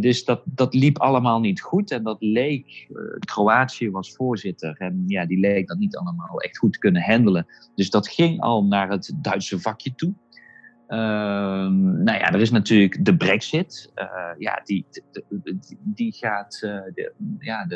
Dus 0.00 0.24
dat, 0.24 0.42
dat 0.44 0.74
liep 0.74 0.98
allemaal 0.98 1.40
niet 1.40 1.60
goed. 1.60 1.90
En 1.90 2.02
dat 2.02 2.16
leek, 2.20 2.88
Kroatië 3.18 3.90
was 3.90 4.12
voorzitter. 4.12 4.76
En 4.78 5.04
ja, 5.06 5.26
die 5.26 5.38
leek 5.38 5.66
dat 5.66 5.78
niet 5.78 5.96
allemaal 5.96 6.40
echt 6.40 6.58
goed 6.58 6.72
te 6.72 6.78
kunnen 6.78 7.02
handelen. 7.02 7.46
Dus 7.74 7.90
dat 7.90 8.08
ging 8.08 8.40
al 8.40 8.64
naar 8.64 8.90
het 8.90 9.12
Duitse 9.22 9.60
vakje 9.60 9.94
toe. 9.94 10.14
Uh, 10.88 10.98
nou 10.98 12.18
ja, 12.18 12.32
er 12.32 12.40
is 12.40 12.50
natuurlijk 12.50 13.04
de 13.04 13.16
Brexit. 13.16 13.92
ja, 14.38 14.60
die, 14.64 14.86
die, 15.82 16.12
gaat. 16.12 16.58
De, 16.60 17.12
ja, 17.38 17.66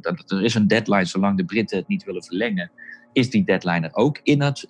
er 0.00 0.42
is 0.42 0.54
een 0.54 0.68
deadline, 0.68 1.04
zolang 1.04 1.36
de 1.36 1.44
Britten 1.44 1.78
het 1.78 1.88
niet 1.88 2.04
willen 2.04 2.24
verlengen, 2.24 2.70
is 3.12 3.30
die 3.30 3.44
deadline 3.44 3.86
er 3.86 3.94
ook 3.94 4.20
in 4.22 4.42
het 4.42 4.66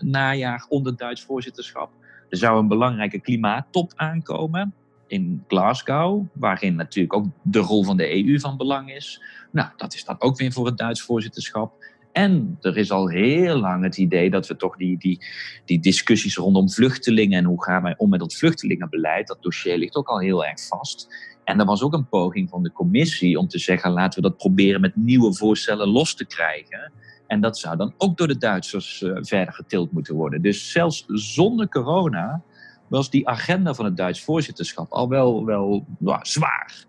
najaar 0.00 0.66
onder 0.68 0.96
Duits 0.96 1.22
voorzitterschap. 1.22 1.92
Er 2.28 2.36
zou 2.36 2.58
een 2.58 2.68
belangrijke 2.68 3.20
klimaattop 3.20 3.92
aankomen 3.96 4.74
in 5.06 5.44
Glasgow, 5.48 6.26
waarin 6.32 6.74
natuurlijk 6.74 7.14
ook 7.14 7.26
de 7.42 7.58
rol 7.58 7.84
van 7.84 7.96
de 7.96 8.24
EU 8.24 8.38
van 8.38 8.56
belang 8.56 8.94
is. 8.94 9.22
Nou, 9.50 9.68
dat 9.76 9.94
is 9.94 10.04
dan 10.04 10.16
ook 10.18 10.36
weer 10.36 10.52
voor 10.52 10.66
het 10.66 10.78
Duits 10.78 11.02
voorzitterschap. 11.02 11.83
En 12.14 12.58
er 12.60 12.76
is 12.76 12.90
al 12.90 13.08
heel 13.08 13.56
lang 13.56 13.82
het 13.82 13.96
idee 13.96 14.30
dat 14.30 14.46
we 14.46 14.56
toch 14.56 14.76
die, 14.76 14.98
die, 14.98 15.26
die 15.64 15.80
discussies 15.80 16.36
rondom 16.36 16.70
vluchtelingen 16.70 17.38
en 17.38 17.44
hoe 17.44 17.64
gaan 17.64 17.82
wij 17.82 17.94
om 17.96 18.08
met 18.08 18.20
dat 18.20 18.34
vluchtelingenbeleid, 18.34 19.26
dat 19.26 19.42
dossier 19.42 19.78
ligt 19.78 19.96
ook 19.96 20.08
al 20.08 20.20
heel 20.20 20.44
erg 20.44 20.66
vast. 20.66 21.08
En 21.44 21.58
er 21.58 21.64
was 21.64 21.82
ook 21.82 21.92
een 21.92 22.08
poging 22.08 22.48
van 22.48 22.62
de 22.62 22.72
commissie 22.72 23.38
om 23.38 23.48
te 23.48 23.58
zeggen: 23.58 23.90
laten 23.90 24.22
we 24.22 24.28
dat 24.28 24.36
proberen 24.36 24.80
met 24.80 24.96
nieuwe 24.96 25.34
voorstellen 25.34 25.88
los 25.88 26.14
te 26.14 26.26
krijgen. 26.26 26.92
En 27.26 27.40
dat 27.40 27.58
zou 27.58 27.76
dan 27.76 27.94
ook 27.98 28.16
door 28.16 28.28
de 28.28 28.38
Duitsers 28.38 29.00
uh, 29.00 29.18
verder 29.20 29.54
getild 29.54 29.92
moeten 29.92 30.14
worden. 30.14 30.42
Dus 30.42 30.70
zelfs 30.70 31.04
zonder 31.06 31.68
corona 31.68 32.42
was 32.88 33.10
die 33.10 33.28
agenda 33.28 33.74
van 33.74 33.84
het 33.84 33.96
Duits 33.96 34.22
voorzitterschap 34.22 34.92
al 34.92 35.08
wel, 35.08 35.44
wel 35.44 35.86
zwaar. 36.22 36.84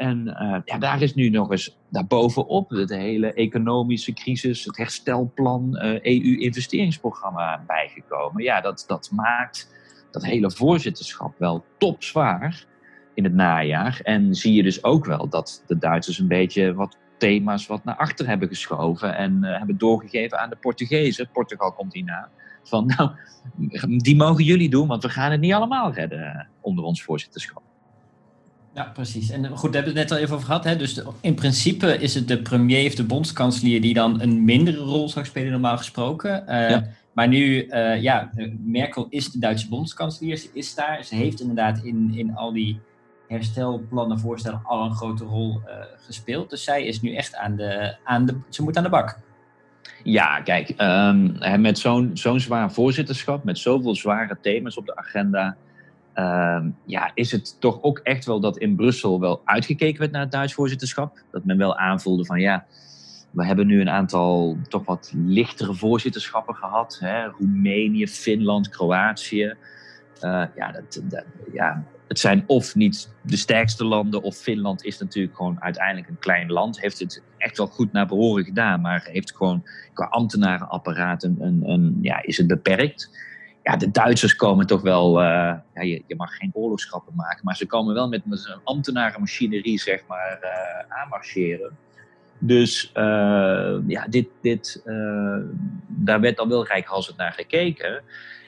En 0.00 0.26
uh, 0.26 0.56
ja, 0.64 0.78
daar 0.78 1.02
is 1.02 1.14
nu 1.14 1.28
nog 1.28 1.50
eens 1.50 1.76
daarbovenop 1.90 2.68
de 2.68 2.96
hele 2.96 3.32
economische 3.32 4.12
crisis, 4.12 4.64
het 4.64 4.76
herstelplan, 4.76 5.70
uh, 5.72 5.94
eh, 5.94 6.04
EU-investeringsprogramma 6.04 7.64
bijgekomen. 7.66 8.42
Ja, 8.42 8.60
dat, 8.60 8.84
dat 8.86 9.10
maakt 9.12 9.74
dat 10.10 10.24
hele 10.24 10.50
voorzitterschap 10.50 11.34
wel 11.38 11.64
topzwaar 11.78 12.64
in 13.14 13.24
het 13.24 13.34
najaar. 13.34 14.00
En 14.02 14.34
zie 14.34 14.54
je 14.54 14.62
dus 14.62 14.84
ook 14.84 15.04
wel 15.04 15.28
dat 15.28 15.64
de 15.66 15.78
Duitsers 15.78 16.18
een 16.18 16.28
beetje 16.28 16.74
wat 16.74 16.96
thema's 17.18 17.66
wat 17.66 17.84
naar 17.84 17.96
achter 17.96 18.26
hebben 18.26 18.48
geschoven 18.48 19.16
en 19.16 19.38
uh, 19.42 19.58
hebben 19.58 19.78
doorgegeven 19.78 20.40
aan 20.40 20.50
de 20.50 20.56
Portugezen. 20.56 21.30
Portugal 21.32 21.72
komt 21.72 21.94
hierna. 21.94 22.28
Van 22.62 22.86
nou, 22.96 23.10
die 23.98 24.16
mogen 24.16 24.44
jullie 24.44 24.70
doen, 24.70 24.88
want 24.88 25.02
we 25.02 25.08
gaan 25.08 25.30
het 25.30 25.40
niet 25.40 25.52
allemaal 25.52 25.92
redden 25.92 26.48
onder 26.60 26.84
ons 26.84 27.02
voorzitterschap. 27.02 27.62
Ja, 28.74 28.84
precies. 28.94 29.30
En 29.30 29.46
goed, 29.46 29.72
daar 29.72 29.82
hebben 29.82 29.92
we 29.92 29.98
het 29.98 30.08
net 30.08 30.10
al 30.10 30.24
even 30.24 30.34
over 30.34 30.46
gehad. 30.46 30.64
Hè? 30.64 30.76
Dus 30.76 31.02
in 31.20 31.34
principe 31.34 31.98
is 31.98 32.14
het 32.14 32.28
de 32.28 32.42
premier 32.42 32.86
of 32.86 32.94
de 32.94 33.04
bondskanselier 33.04 33.80
die 33.80 33.94
dan 33.94 34.20
een 34.20 34.44
mindere 34.44 34.78
rol 34.78 35.08
zou 35.08 35.24
spelen, 35.24 35.50
normaal 35.50 35.76
gesproken. 35.76 36.44
Uh, 36.48 36.70
ja. 36.70 36.86
Maar 37.12 37.28
nu, 37.28 37.66
uh, 37.66 38.02
ja, 38.02 38.30
Merkel 38.58 39.06
is 39.08 39.30
de 39.30 39.38
Duitse 39.38 39.68
bondskanselier. 39.68 40.36
Ze 40.36 40.48
is 40.52 40.74
daar. 40.74 41.04
Ze 41.04 41.14
heeft 41.14 41.40
inderdaad 41.40 41.80
in, 41.82 42.12
in 42.14 42.34
al 42.34 42.52
die 42.52 42.80
herstelplannen, 43.28 44.18
voorstellen 44.18 44.60
al 44.64 44.84
een 44.84 44.94
grote 44.94 45.24
rol 45.24 45.60
uh, 45.66 45.72
gespeeld. 46.06 46.50
Dus 46.50 46.64
zij 46.64 46.84
is 46.84 47.00
nu 47.00 47.14
echt 47.14 47.36
aan 47.36 47.56
de, 47.56 47.96
aan 48.04 48.26
de, 48.26 48.36
ze 48.48 48.62
moet 48.62 48.76
aan 48.76 48.82
de 48.82 48.88
bak. 48.88 49.18
Ja, 50.02 50.40
kijk, 50.40 50.74
um, 50.78 51.60
met 51.60 51.78
zo'n 51.78 52.10
zo'n 52.14 52.40
zwaar 52.40 52.72
voorzitterschap, 52.72 53.44
met 53.44 53.58
zoveel 53.58 53.94
zware 53.94 54.38
thema's 54.40 54.76
op 54.76 54.86
de 54.86 54.96
agenda, 54.96 55.56
um, 56.20 56.76
ja, 56.84 57.10
is 57.14 57.32
het 57.32 57.60
toch 57.60 57.82
ook 57.82 57.98
echt 57.98 58.24
wel 58.24 58.40
dat 58.40 58.58
in 58.58 58.76
Brussel 58.76 59.20
wel 59.20 59.42
uitgekeken 59.44 60.00
werd 60.00 60.12
naar 60.12 60.20
het 60.20 60.32
Duits 60.32 60.54
voorzitterschap. 60.54 61.18
Dat 61.30 61.44
men 61.44 61.56
wel 61.56 61.76
aanvoelde 61.76 62.24
van 62.24 62.40
ja, 62.40 62.66
we 63.30 63.46
hebben 63.46 63.66
nu 63.66 63.80
een 63.80 63.90
aantal 63.90 64.56
toch 64.68 64.84
wat 64.84 65.12
lichtere 65.14 65.74
voorzitterschappen 65.74 66.54
gehad. 66.54 66.96
Hè? 67.00 67.24
Roemenië, 67.24 68.08
Finland, 68.08 68.68
Kroatië. 68.68 69.54
Uh, 70.22 70.44
ja, 70.56 70.72
dat, 70.72 71.02
ja, 71.52 71.84
het 72.08 72.18
zijn 72.18 72.44
of 72.46 72.74
niet 72.74 73.14
de 73.22 73.36
sterkste 73.36 73.84
landen, 73.84 74.22
of 74.22 74.36
Finland 74.36 74.84
is 74.84 74.98
natuurlijk 74.98 75.36
gewoon 75.36 75.62
uiteindelijk 75.62 76.08
een 76.08 76.18
klein 76.18 76.52
land. 76.52 76.80
Heeft 76.80 76.98
het 76.98 77.22
echt 77.38 77.56
wel 77.56 77.66
goed 77.66 77.92
naar 77.92 78.06
behoren 78.06 78.44
gedaan, 78.44 78.80
maar 78.80 79.08
heeft 79.10 79.36
gewoon 79.36 79.64
qua 79.92 80.04
ambtenarenapparaat 80.04 81.22
een, 81.22 81.36
een, 81.40 81.62
een 81.70 81.98
ja, 82.00 82.22
is 82.22 82.36
het 82.36 82.46
beperkt. 82.46 83.10
Ja, 83.62 83.76
de 83.76 83.90
Duitsers 83.90 84.36
komen 84.36 84.66
toch 84.66 84.82
wel, 84.82 85.22
uh, 85.22 85.26
ja, 85.74 85.82
je, 85.82 86.02
je, 86.06 86.16
mag 86.16 86.36
geen 86.36 86.50
oorlogsgrappen 86.52 87.14
maken, 87.16 87.40
maar 87.42 87.56
ze 87.56 87.66
komen 87.66 87.94
wel 87.94 88.08
met, 88.08 88.26
met 88.26 88.46
een 88.46 88.60
ambtenarenmachinerie, 88.64 89.78
zeg 89.78 90.02
maar, 90.06 90.38
uh, 90.42 90.98
aanmarcheren. 90.98 91.76
Dus 92.38 92.90
uh, 92.96 93.76
ja, 93.86 94.06
dit, 94.08 94.28
dit, 94.40 94.82
daar 95.86 96.20
werd 96.20 96.38
al 96.38 96.48
wel 96.48 96.66
rijkhalsend 96.66 97.16
naar 97.16 97.32
gekeken. 97.32 98.02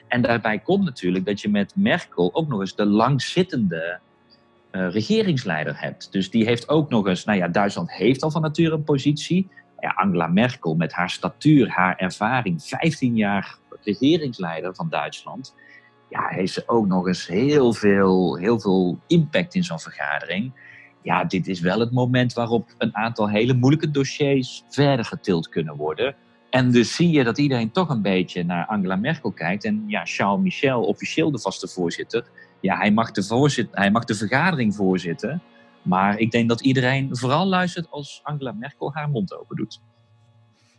En 0.07 0.21
daarbij 0.21 0.59
komt 0.59 0.83
natuurlijk 0.83 1.25
dat 1.25 1.41
je 1.41 1.49
met 1.49 1.73
Merkel 1.75 2.29
ook 2.33 2.47
nog 2.47 2.59
eens 2.59 2.75
de 2.75 2.85
langzittende 2.85 3.99
regeringsleider 4.71 5.81
hebt. 5.81 6.11
Dus 6.11 6.29
die 6.29 6.45
heeft 6.45 6.69
ook 6.69 6.89
nog 6.89 7.07
eens, 7.07 7.23
nou 7.23 7.37
ja, 7.37 7.47
Duitsland 7.47 7.91
heeft 7.91 8.23
al 8.23 8.31
van 8.31 8.41
nature 8.41 8.75
een 8.75 8.83
positie. 8.83 9.49
Ja, 9.79 9.89
Angela 9.89 10.27
Merkel 10.27 10.75
met 10.75 10.93
haar 10.93 11.09
statuur, 11.09 11.69
haar 11.69 11.95
ervaring, 11.97 12.63
15 12.63 13.15
jaar 13.15 13.57
regeringsleider 13.83 14.75
van 14.75 14.89
Duitsland. 14.89 15.55
Ja, 16.09 16.27
heeft 16.27 16.53
ze 16.53 16.63
ook 16.65 16.87
nog 16.87 17.07
eens 17.07 17.27
heel 17.27 17.73
veel, 17.73 18.37
heel 18.37 18.59
veel 18.59 18.99
impact 19.07 19.55
in 19.55 19.63
zo'n 19.63 19.79
vergadering. 19.79 20.51
Ja, 21.01 21.23
dit 21.23 21.47
is 21.47 21.59
wel 21.59 21.79
het 21.79 21.91
moment 21.91 22.33
waarop 22.33 22.75
een 22.77 22.95
aantal 22.95 23.29
hele 23.29 23.53
moeilijke 23.53 23.91
dossiers 23.91 24.63
verder 24.69 25.05
getild 25.05 25.49
kunnen 25.49 25.75
worden. 25.75 26.15
En 26.49 26.71
dus 26.71 26.95
zie 26.95 27.09
je 27.09 27.23
dat 27.23 27.37
iedereen 27.37 27.71
toch 27.71 27.89
een 27.89 28.01
beetje 28.01 28.43
naar 28.43 28.65
Angela 28.65 28.95
Merkel 28.95 29.31
kijkt. 29.31 29.63
En 29.63 29.83
ja, 29.87 30.05
Charles 30.05 30.41
Michel, 30.41 30.83
officieel 30.83 31.31
de 31.31 31.39
vaste 31.39 31.67
voorzitter, 31.67 32.25
ja, 32.61 32.77
hij 32.77 32.91
mag 32.91 33.11
de, 33.11 33.67
hij 33.71 33.91
mag 33.91 34.03
de 34.03 34.15
vergadering 34.15 34.75
voorzitten. 34.75 35.41
Maar 35.81 36.19
ik 36.19 36.31
denk 36.31 36.49
dat 36.49 36.61
iedereen 36.61 37.17
vooral 37.17 37.45
luistert 37.45 37.91
als 37.91 38.19
Angela 38.23 38.51
Merkel 38.51 38.93
haar 38.93 39.09
mond 39.09 39.37
open 39.37 39.55
doet. 39.55 39.81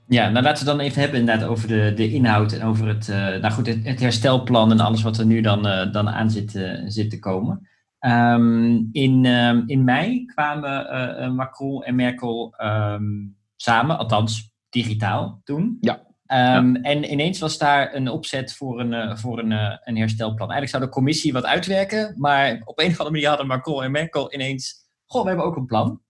Ja, 0.07 0.29
nou 0.29 0.45
laten 0.45 0.65
we 0.65 0.71
dan 0.71 0.81
even 0.81 1.01
hebben 1.01 1.21
inderdaad 1.21 1.49
over 1.49 1.69
de, 1.69 1.93
de 1.95 2.13
inhoud 2.13 2.53
en 2.53 2.63
over 2.63 2.89
het, 2.89 3.09
uh, 3.09 3.17
nou 3.17 3.51
goed, 3.51 3.67
het, 3.67 3.85
het, 3.85 4.01
herstelplan 4.01 4.71
en 4.71 4.81
alles 4.81 5.03
wat 5.03 5.19
er 5.19 5.27
nu 5.27 5.41
dan, 5.41 5.67
uh, 5.67 5.93
dan 5.93 6.09
aan 6.09 6.31
zit, 6.31 6.55
uh, 6.55 6.83
zit 6.87 7.11
te 7.11 7.19
komen. 7.19 7.69
Um, 8.01 8.89
in, 8.93 9.25
um, 9.25 9.63
in 9.67 9.85
mei 9.85 10.25
kwamen 10.25 11.35
Macron 11.35 11.85
en 11.85 11.95
Merkel 11.95 12.55
um, 12.63 13.37
samen, 13.57 13.99
althans 13.99 14.53
digitaal 14.69 15.41
toen. 15.45 15.77
Ja. 15.81 16.03
Ja. 16.27 16.73
En 16.83 17.13
ineens 17.13 17.39
was 17.39 17.59
daar 17.59 17.95
een 17.95 18.09
opzet 18.09 18.55
voor 18.57 18.81
een, 18.81 19.19
voor 19.19 19.39
een, 19.39 19.51
een 19.85 19.97
herstelplan. 19.97 20.51
Eigenlijk 20.51 20.71
zou 20.71 20.83
de 20.83 20.89
commissie 20.89 21.33
wat 21.33 21.45
uitwerken, 21.45 22.15
maar 22.19 22.63
op 22.65 22.79
een 22.79 22.87
of 22.87 22.99
andere 22.99 23.11
manier 23.11 23.29
hadden 23.29 23.47
Macron 23.47 23.83
en 23.83 23.91
Merkel 23.91 24.33
ineens: 24.33 24.75
Goh, 25.07 25.23
we 25.23 25.29
hebben 25.29 25.47
ook 25.47 25.57
een 25.57 25.67
plan. 25.67 26.01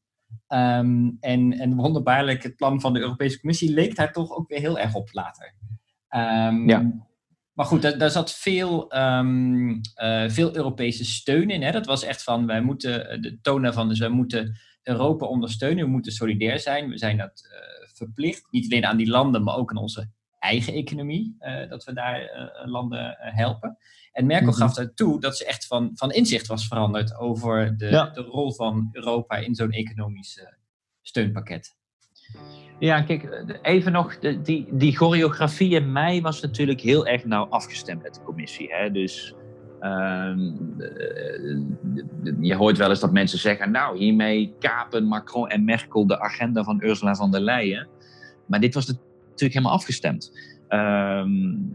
Um, 0.49 1.17
en, 1.21 1.53
en 1.53 1.75
wonderbaarlijk, 1.75 2.43
het 2.43 2.57
plan 2.57 2.81
van 2.81 2.93
de 2.93 3.01
Europese 3.01 3.41
Commissie 3.41 3.75
leek 3.75 3.97
daar 3.97 4.13
toch 4.13 4.37
ook 4.37 4.49
weer 4.49 4.61
heel 4.61 4.79
erg 4.79 4.95
op 4.95 5.09
later. 5.13 5.55
Um, 6.11 6.69
ja. 6.69 6.93
Maar 7.53 7.67
goed, 7.67 7.83
daar, 7.83 7.99
daar 7.99 8.11
zat 8.11 8.33
veel, 8.33 8.95
uh, 8.95 10.29
veel 10.29 10.57
Europese 10.57 11.05
steun 11.05 11.51
in. 11.51 11.63
Hè? 11.63 11.71
Dat 11.71 11.87
was 11.87 12.05
echt 12.05 12.23
van: 12.23 12.47
wij 12.47 12.61
moeten 12.61 13.23
de 13.23 13.39
toon 13.41 13.73
van, 13.73 13.89
dus 13.89 13.99
wij 13.99 14.09
moeten 14.09 14.59
Europa 14.83 15.27
ondersteunen, 15.27 15.85
we 15.85 15.91
moeten 15.91 16.13
solidair 16.13 16.61
zijn. 16.61 16.89
We 16.89 16.99
zijn 16.99 17.17
dat 17.17 17.49
verplicht. 17.95 18.47
Niet 18.51 18.65
alleen 18.65 18.87
aan 18.87 18.97
die 18.97 19.11
landen, 19.11 19.43
maar 19.43 19.57
ook 19.57 19.71
aan 19.71 19.77
onze 19.77 20.11
eigen 20.39 20.73
economie. 20.73 21.37
Uh, 21.41 21.69
dat 21.69 21.85
we 21.85 21.93
daar 21.93 22.51
landen 22.65 23.17
helpen. 23.19 23.77
En 24.15 24.27
Merkel 24.27 24.47
mm 24.47 24.53
-hmm. 24.53 24.63
gaf 24.63 24.75
daar 24.75 24.95
toe 24.95 25.21
dat 25.21 25.37
ze 25.37 25.47
echt 25.47 25.67
van, 25.67 25.91
van 25.95 26.11
inzicht 26.11 26.47
was 26.47 26.67
veranderd 26.67 27.19
over 27.19 27.77
de, 27.77 27.87
ja. 27.87 28.11
de 28.11 28.21
rol 28.21 28.53
van 28.53 28.89
Europa 28.93 29.37
in 29.37 29.55
zo'n 29.55 29.71
economisch 29.71 30.47
steunpakket. 31.03 31.77
Ja, 32.79 33.03
kijk, 33.03 33.45
even 33.63 33.93
nog, 33.93 34.19
de, 34.19 34.41
die, 34.43 34.67
die 34.71 34.97
choreografie 34.97 35.75
in 35.75 35.93
mei 35.93 36.21
was 36.21 36.41
natuurlijk 36.41 36.81
heel 36.81 37.07
erg 37.07 37.25
nauw 37.25 37.45
afgestemd 37.45 38.03
met 38.03 38.15
de 38.15 38.23
commissie. 38.23 38.75
Hè? 38.75 38.91
Dus 38.91 39.35
uh, 39.81 40.37
je 42.41 42.55
hoort 42.55 42.79
wel 42.79 42.91
eens 42.91 43.01
dat 43.01 43.13
mensen 43.13 43.39
zeggen, 43.39 43.71
nou, 43.71 43.99
hiermee 43.99 44.55
kapen 44.59 45.05
Macron 45.05 45.49
en 45.49 45.65
Merkel 45.65 46.07
de 46.07 46.21
agenda 46.21 46.65
van 46.65 46.83
Ursula 46.85 47.15
von 47.15 47.31
der 47.31 47.41
Leyen. 47.41 47.89
Maar 48.47 48.61
dit 48.61 48.75
was 48.75 48.87
natuurlijk 48.87 49.53
helemaal 49.55 49.73
afgestemd. 49.73 50.33
Uh, 50.75 51.25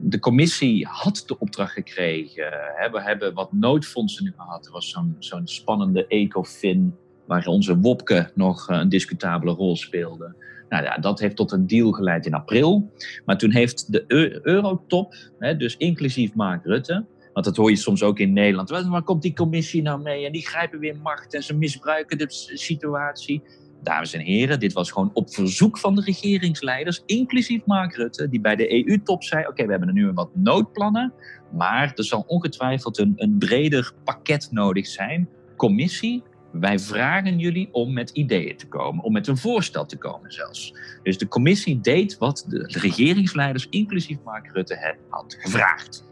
de 0.02 0.20
commissie 0.20 0.86
had 0.88 1.24
de 1.28 1.40
opdracht 1.40 1.74
gekregen. 1.74 2.50
Hè? 2.76 2.90
We 2.90 3.02
hebben 3.02 3.34
wat 3.34 3.54
noodfondsen 3.54 4.24
nu 4.24 4.34
gehad. 4.38 4.66
Er 4.66 4.72
was 4.72 4.98
zo'n 5.20 5.48
spannende 5.48 6.08
ECOFIN, 6.08 6.96
waar 7.26 7.48
onze 7.48 7.80
Wopke 7.80 8.32
nog 8.36 8.68
een 8.70 8.90
discutabele 8.90 9.52
rol 9.52 9.76
speelde. 9.76 10.36
Nou 10.70 10.84
ja, 10.84 10.98
dat 10.98 11.20
heeft 11.20 11.36
tot 11.36 11.52
een 11.52 11.68
deal 11.68 11.92
geleid 11.92 12.26
in 12.26 12.34
april. 12.34 12.92
Maar 13.26 13.38
toen 13.38 13.52
heeft 13.52 13.92
de 13.92 14.04
Eurotop, 14.44 15.16
dus 15.58 15.78
inclusief 15.78 16.34
Mark 16.36 16.66
Rutte, 16.66 17.06
want 17.34 17.46
dat 17.46 17.56
hoor 17.56 17.70
je 17.70 17.76
soms 17.76 18.04
ook 18.04 18.20
in 18.20 18.34
Nederland. 18.34 18.70
Waar 18.70 19.04
komt 19.04 19.22
die 19.22 19.34
commissie 19.34 19.82
nou 19.82 20.02
mee? 20.02 20.26
En 20.26 20.32
die 20.32 20.48
grijpen 20.48 20.80
weer 20.80 20.98
macht 20.98 21.34
en 21.34 21.44
ze 21.44 21.56
misbruiken 21.56 22.18
de 22.18 22.26
situatie. 22.54 23.44
Dames 23.84 24.14
en 24.14 24.20
heren, 24.20 24.60
dit 24.60 24.74
was 24.74 24.92
gewoon 24.92 25.12
op 25.14 25.34
verzoek 25.34 25.78
van 25.78 25.96
de 25.96 26.02
regeringsleiders, 26.02 27.04
inclusief 27.06 27.66
Mark 27.66 27.96
Rutte, 27.96 28.30
die 28.30 28.42
bij 28.42 28.56
de 28.56 28.88
EU-top 28.88 29.24
zei: 29.24 29.48
Oké, 29.48 29.66
we 29.66 29.72
hebben 29.72 29.88
er 29.88 29.94
nu 29.94 30.12
wat 30.12 30.30
noodplannen, 30.34 31.14
maar 31.52 31.92
er 31.96 32.04
zal 32.04 32.24
ongetwijfeld 32.28 32.98
een, 32.98 33.14
een 33.16 33.38
breder 33.38 33.92
pakket 34.04 34.48
nodig 34.52 34.88
zijn. 34.88 35.30
Commissie, 35.56 36.24
wij 36.52 36.80
vragen 36.80 37.40
jullie 37.40 37.70
om 37.72 37.94
met 37.94 38.10
ideeën 38.10 38.58
te 38.58 38.68
komen, 38.68 39.04
om 39.04 39.12
met 39.12 39.28
een 39.28 39.38
voorstel 39.38 39.86
te 39.86 39.98
komen 39.98 40.32
zelfs. 40.32 40.74
Dus 41.04 41.18
de 41.18 41.28
commissie 41.28 41.80
deed 41.80 42.18
wat 42.18 42.46
de 42.48 42.64
regeringsleiders, 42.68 43.68
inclusief 43.70 44.18
Mark 44.24 44.52
Rutte, 44.54 44.96
had 45.10 45.38
gevraagd. 45.40 46.08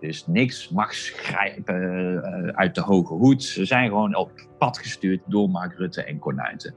Dus 0.00 0.26
niks 0.26 0.68
mag 0.68 0.94
grijpen 0.94 1.74
uh, 1.74 2.48
uit 2.48 2.74
de 2.74 2.80
hoge 2.80 3.14
hoed. 3.14 3.42
Ze 3.42 3.64
zijn 3.64 3.88
gewoon 3.88 4.16
op 4.16 4.30
pad 4.58 4.78
gestuurd 4.78 5.20
door 5.26 5.50
Mark 5.50 5.74
Rutte 5.78 6.04
en 6.04 6.18
Cornuiten. 6.18 6.74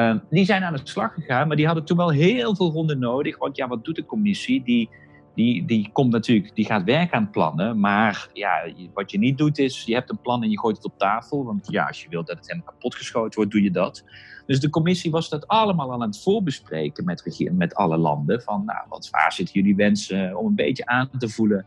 Ehm, 0.00 0.18
die 0.30 0.44
zijn 0.44 0.64
aan 0.64 0.72
de 0.72 0.80
slag 0.82 1.14
gegaan, 1.14 1.48
maar 1.48 1.56
die 1.56 1.66
hadden 1.66 1.84
toen 1.84 1.96
wel 1.96 2.10
heel 2.10 2.56
veel 2.56 2.70
ronden 2.70 2.98
nodig. 2.98 3.38
Want 3.38 3.56
ja, 3.56 3.68
wat 3.68 3.84
doet 3.84 3.96
de 3.96 4.04
commissie? 4.04 4.62
Die, 4.62 4.90
die, 5.34 5.64
die 5.64 5.90
komt 5.92 6.12
natuurlijk, 6.12 6.54
die 6.54 6.64
gaat 6.64 6.84
werken 6.84 7.18
aan 7.18 7.30
plannen. 7.30 7.80
Maar 7.80 8.28
ja, 8.32 8.72
wat 8.94 9.10
je 9.10 9.18
niet 9.18 9.38
doet 9.38 9.58
is, 9.58 9.82
je 9.84 9.94
hebt 9.94 10.10
een 10.10 10.20
plan 10.20 10.42
en 10.42 10.50
je 10.50 10.58
gooit 10.58 10.76
het 10.76 10.84
op 10.84 10.98
tafel. 10.98 11.44
Want 11.44 11.66
ja, 11.70 11.86
als 11.86 12.02
je 12.02 12.08
wilt 12.08 12.26
dat 12.26 12.36
het 12.36 12.46
helemaal 12.46 12.72
kapotgeschoten 12.72 13.34
wordt, 13.34 13.52
doe 13.52 13.62
je 13.62 13.70
dat. 13.70 14.04
Dus 14.46 14.60
de 14.60 14.70
commissie 14.70 15.10
was 15.10 15.28
dat 15.28 15.46
allemaal 15.46 15.92
aan 15.92 16.00
het 16.00 16.22
voorbespreken 16.22 17.04
met, 17.04 17.48
met 17.52 17.74
alle 17.74 17.96
landen. 17.96 18.42
Van 18.42 18.64
nou, 18.64 18.80
wat, 18.88 19.10
waar 19.10 19.32
zitten 19.32 19.54
jullie 19.54 19.76
wensen 19.76 20.36
om 20.36 20.46
een 20.46 20.54
beetje 20.54 20.86
aan 20.86 21.10
te 21.18 21.28
voelen 21.28 21.66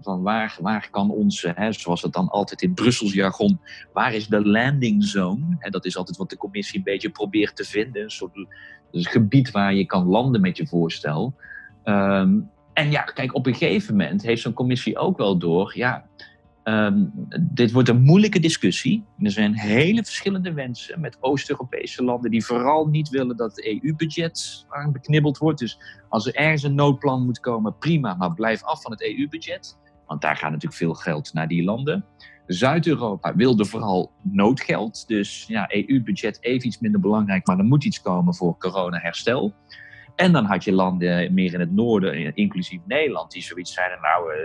van 0.00 0.22
waar, 0.22 0.56
waar 0.60 0.88
kan 0.90 1.10
onze, 1.10 1.52
hè, 1.54 1.72
zoals 1.72 2.02
het 2.02 2.12
dan 2.12 2.28
altijd 2.28 2.62
in 2.62 2.74
Brussels 2.74 3.12
jargon, 3.12 3.60
waar 3.92 4.14
is 4.14 4.26
de 4.26 4.46
landing 4.46 5.04
zone? 5.04 5.56
En 5.58 5.70
dat 5.70 5.84
is 5.84 5.96
altijd 5.96 6.16
wat 6.16 6.30
de 6.30 6.36
commissie 6.36 6.78
een 6.78 6.84
beetje 6.84 7.10
probeert 7.10 7.56
te 7.56 7.64
vinden. 7.64 8.02
Een 8.02 8.10
soort 8.10 8.46
gebied 8.90 9.50
waar 9.50 9.74
je 9.74 9.84
kan 9.84 10.06
landen 10.06 10.40
met 10.40 10.56
je 10.56 10.66
voorstel. 10.66 11.34
Ehm, 11.82 12.38
en 12.72 12.90
ja, 12.90 13.02
kijk, 13.02 13.34
op 13.34 13.46
een 13.46 13.54
gegeven 13.54 13.96
moment 13.96 14.22
heeft 14.22 14.42
zo'n 14.42 14.52
commissie 14.52 14.98
ook 14.98 15.18
wel 15.18 15.38
door, 15.38 15.72
ja, 15.76 16.06
um, 16.64 17.12
dit 17.40 17.72
wordt 17.72 17.88
een 17.88 18.02
moeilijke 18.02 18.40
discussie. 18.40 19.04
Er 19.18 19.30
zijn 19.30 19.54
hele 19.54 20.04
verschillende 20.04 20.52
wensen 20.52 21.00
met 21.00 21.16
Oost-Europese 21.20 22.04
landen 22.04 22.30
die 22.30 22.44
vooral 22.44 22.86
niet 22.86 23.08
willen 23.08 23.36
dat 23.36 23.56
het 23.56 23.66
EU-budget 23.66 24.64
aan 24.68 24.92
beknibbeld 24.92 25.38
wordt. 25.38 25.58
Dus 25.58 25.78
als 26.08 26.26
er 26.26 26.34
ergens 26.34 26.62
een 26.62 26.74
noodplan 26.74 27.24
moet 27.24 27.40
komen, 27.40 27.78
prima, 27.78 28.14
maar 28.14 28.34
blijf 28.34 28.62
af 28.62 28.82
van 28.82 28.90
het 28.90 29.02
EU-budget. 29.02 29.78
Want 30.06 30.20
daar 30.20 30.36
gaat 30.36 30.50
natuurlijk 30.50 30.80
veel 30.80 30.94
geld 30.94 31.32
naar 31.32 31.48
die 31.48 31.64
landen. 31.64 32.04
Zuid-Europa 32.46 33.34
wilde 33.34 33.64
vooral 33.64 34.12
noodgeld. 34.22 35.08
Dus 35.08 35.44
ja, 35.48 35.66
EU-budget 35.70 36.38
even 36.42 36.66
iets 36.66 36.78
minder 36.78 37.00
belangrijk, 37.00 37.46
maar 37.46 37.58
er 37.58 37.64
moet 37.64 37.84
iets 37.84 38.00
komen 38.00 38.34
voor 38.34 38.58
corona-herstel. 38.58 39.54
En 40.16 40.32
dan 40.32 40.44
had 40.44 40.64
je 40.64 40.72
landen 40.72 41.34
meer 41.34 41.54
in 41.54 41.60
het 41.60 41.72
noorden, 41.72 42.34
inclusief 42.34 42.80
Nederland, 42.86 43.30
die 43.30 43.42
zoiets 43.42 43.72
zeiden: 43.72 43.98
Nou, 44.00 44.32
eh, 44.32 44.38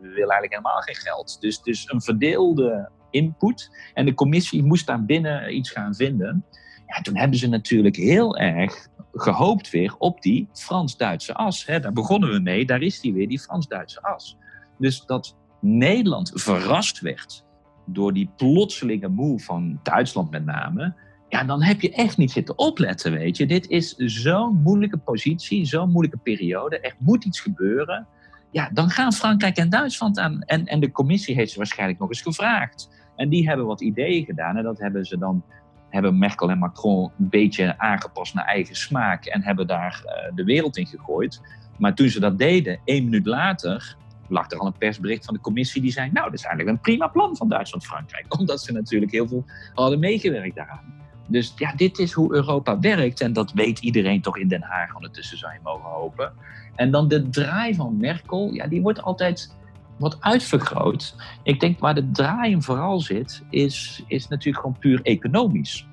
we 0.00 0.08
willen 0.08 0.16
eigenlijk 0.16 0.50
helemaal 0.52 0.80
geen 0.80 0.94
geld. 0.94 1.36
Dus, 1.40 1.62
dus 1.62 1.90
een 1.90 2.02
verdeelde 2.02 2.90
input. 3.10 3.70
En 3.94 4.04
de 4.04 4.14
commissie 4.14 4.64
moest 4.64 4.86
daar 4.86 5.04
binnen 5.04 5.56
iets 5.56 5.70
gaan 5.70 5.94
vinden. 5.94 6.44
Ja, 6.86 7.00
toen 7.00 7.16
hebben 7.16 7.38
ze 7.38 7.48
natuurlijk 7.48 7.96
heel 7.96 8.36
erg 8.36 8.88
gehoopt 9.12 9.70
weer 9.70 9.94
op 9.98 10.22
die 10.22 10.48
Frans-Duitse 10.52 11.34
as. 11.34 11.66
Hè, 11.66 11.80
daar 11.80 11.92
begonnen 11.92 12.30
we 12.30 12.38
mee, 12.38 12.64
daar 12.64 12.82
is 12.82 13.00
die 13.00 13.12
weer, 13.12 13.28
die 13.28 13.40
Frans-Duitse 13.40 14.02
as. 14.02 14.36
Dus 14.78 15.04
dat 15.04 15.36
Nederland 15.60 16.32
verrast 16.34 17.00
werd 17.00 17.44
door 17.86 18.12
die 18.12 18.30
plotselinge 18.36 19.08
move 19.08 19.44
van 19.44 19.80
Duitsland 19.82 20.30
met 20.30 20.44
name, 20.44 20.94
ja, 21.32 21.44
dan 21.44 21.62
heb 21.62 21.80
je 21.80 21.92
echt 21.92 22.16
niet 22.16 22.30
zitten 22.30 22.58
opletten, 22.58 23.12
weet 23.12 23.36
je. 23.36 23.46
Dit 23.46 23.68
is 23.68 23.94
zo'n 23.96 24.62
moeilijke 24.62 24.98
positie, 24.98 25.64
zo'n 25.64 25.90
moeilijke 25.90 26.18
periode. 26.22 26.80
Er 26.80 26.94
moet 26.98 27.24
iets 27.24 27.40
gebeuren. 27.40 28.06
Ja, 28.50 28.70
dan 28.72 28.90
gaan 28.90 29.12
Frankrijk 29.12 29.56
en 29.56 29.70
Duitsland 29.70 30.18
aan. 30.18 30.42
En, 30.42 30.66
en 30.66 30.80
de 30.80 30.90
commissie 30.90 31.34
heeft 31.34 31.50
ze 31.52 31.58
waarschijnlijk 31.58 31.98
nog 31.98 32.08
eens 32.08 32.20
gevraagd. 32.20 32.88
En 33.16 33.28
die 33.28 33.48
hebben 33.48 33.66
wat 33.66 33.80
ideeën 33.80 34.24
gedaan. 34.24 34.56
En 34.56 34.62
dat 34.62 34.78
hebben 34.78 35.06
ze 35.06 35.18
dan, 35.18 35.44
hebben 35.88 36.18
Merkel 36.18 36.50
en 36.50 36.58
Macron 36.58 37.10
een 37.18 37.28
beetje 37.28 37.78
aangepast 37.78 38.34
naar 38.34 38.44
eigen 38.44 38.76
smaak. 38.76 39.24
En 39.24 39.42
hebben 39.42 39.66
daar 39.66 40.02
uh, 40.04 40.36
de 40.36 40.44
wereld 40.44 40.76
in 40.76 40.86
gegooid. 40.86 41.40
Maar 41.78 41.94
toen 41.94 42.08
ze 42.08 42.20
dat 42.20 42.38
deden, 42.38 42.80
één 42.84 43.04
minuut 43.04 43.26
later, 43.26 43.96
lag 44.28 44.50
er 44.50 44.58
al 44.58 44.66
een 44.66 44.78
persbericht 44.78 45.24
van 45.24 45.34
de 45.34 45.40
commissie 45.40 45.82
die 45.82 45.92
zei: 45.92 46.10
Nou, 46.10 46.24
dat 46.24 46.38
is 46.38 46.44
eigenlijk 46.44 46.76
een 46.76 46.82
prima 46.82 47.06
plan 47.06 47.36
van 47.36 47.48
Duitsland-Frankrijk. 47.48 48.24
Omdat 48.38 48.60
ze 48.60 48.72
natuurlijk 48.72 49.12
heel 49.12 49.28
veel 49.28 49.44
hadden 49.74 49.98
meegewerkt 49.98 50.54
daaraan. 50.54 51.01
Dus 51.32 51.52
ja, 51.56 51.72
dit 51.76 51.98
is 51.98 52.12
hoe 52.12 52.34
Europa 52.34 52.78
werkt. 52.78 53.20
En 53.20 53.32
dat 53.32 53.52
weet 53.52 53.78
iedereen 53.78 54.20
toch 54.20 54.38
in 54.38 54.48
Den 54.48 54.62
Haag 54.62 54.94
ondertussen, 54.94 55.38
zou 55.38 55.52
je 55.52 55.58
mogen 55.62 55.90
hopen. 55.90 56.32
En 56.74 56.90
dan 56.90 57.08
de 57.08 57.28
draai 57.28 57.74
van 57.74 57.96
Merkel, 57.96 58.52
ja, 58.52 58.66
die 58.66 58.82
wordt 58.82 59.02
altijd 59.02 59.56
wat 59.98 60.16
uitvergroot. 60.20 61.16
Ik 61.42 61.60
denk 61.60 61.78
waar 61.78 61.94
de 61.94 62.10
draai 62.10 62.62
vooral 62.62 63.00
zit, 63.00 63.42
is, 63.50 64.04
is 64.06 64.28
natuurlijk 64.28 64.64
gewoon 64.64 64.78
puur 64.78 65.00
economisch. 65.02 65.86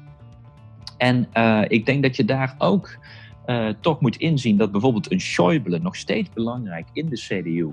En 0.98 1.28
uh, 1.34 1.62
ik 1.68 1.86
denk 1.86 2.04
dat 2.04 2.16
je 2.16 2.26
daar 2.26 2.56
ook 2.58 2.98
uh, 3.46 3.70
toch 3.82 4.02
moet 4.02 4.18
inzien 4.18 4.58
dat 4.58 4.72
bijvoorbeeld 4.72 5.12
een 5.12 5.22
Schäuble 5.22 5.82
nog 5.82 5.96
steeds 5.96 6.30
belangrijk 6.34 6.88
in 6.94 7.10
de 7.10 7.16
CDU 7.16 7.70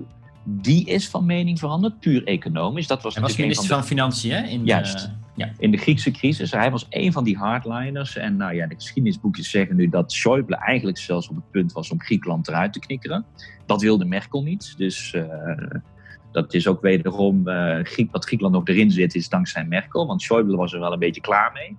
die 0.49 0.85
is 0.85 1.09
van 1.09 1.25
mening 1.25 1.59
veranderd, 1.59 1.99
puur 1.99 2.23
economisch. 2.23 2.87
Dat 2.87 3.01
was 3.01 3.13
Hij 3.13 3.23
was 3.23 3.37
minister 3.37 3.67
van, 3.67 3.83
Financiën, 3.83 4.31
hè? 4.31 4.47
In 4.47 4.65
Juist. 4.65 4.99
De, 4.99 5.11
ja. 5.35 5.51
In 5.57 5.71
de 5.71 5.77
Griekse 5.77 6.11
crisis. 6.11 6.51
Hij 6.51 6.71
was 6.71 6.85
een 6.89 7.11
van 7.11 7.23
die 7.23 7.37
hardliners. 7.37 8.15
En 8.15 8.37
nou 8.37 8.53
ja, 8.53 8.67
de 8.67 8.75
geschiedenisboekjes 8.75 9.49
zeggen 9.49 9.75
nu 9.75 9.89
dat 9.89 10.15
Schäuble 10.17 10.57
eigenlijk 10.59 10.97
zelfs 10.97 11.29
op 11.29 11.35
het 11.35 11.51
punt 11.51 11.71
was 11.71 11.91
om 11.91 12.01
Griekenland 12.01 12.47
eruit 12.47 12.73
te 12.73 12.79
knikkeren. 12.79 13.25
Dat 13.65 13.81
wilde 13.81 14.05
Merkel 14.05 14.43
niet. 14.43 14.73
Dus 14.77 15.13
uh, 15.13 15.25
dat 16.31 16.53
is 16.53 16.67
ook 16.67 16.81
wederom, 16.81 17.47
uh, 17.47 17.79
Griek, 17.83 18.11
wat 18.11 18.25
Griekenland 18.25 18.55
nog 18.55 18.67
erin 18.75 18.91
zit, 18.91 19.15
is 19.15 19.29
dankzij 19.29 19.65
Merkel. 19.65 20.07
Want 20.07 20.23
Schäuble 20.23 20.55
was 20.55 20.73
er 20.73 20.79
wel 20.79 20.93
een 20.93 20.99
beetje 20.99 21.21
klaar 21.21 21.51
mee. 21.53 21.77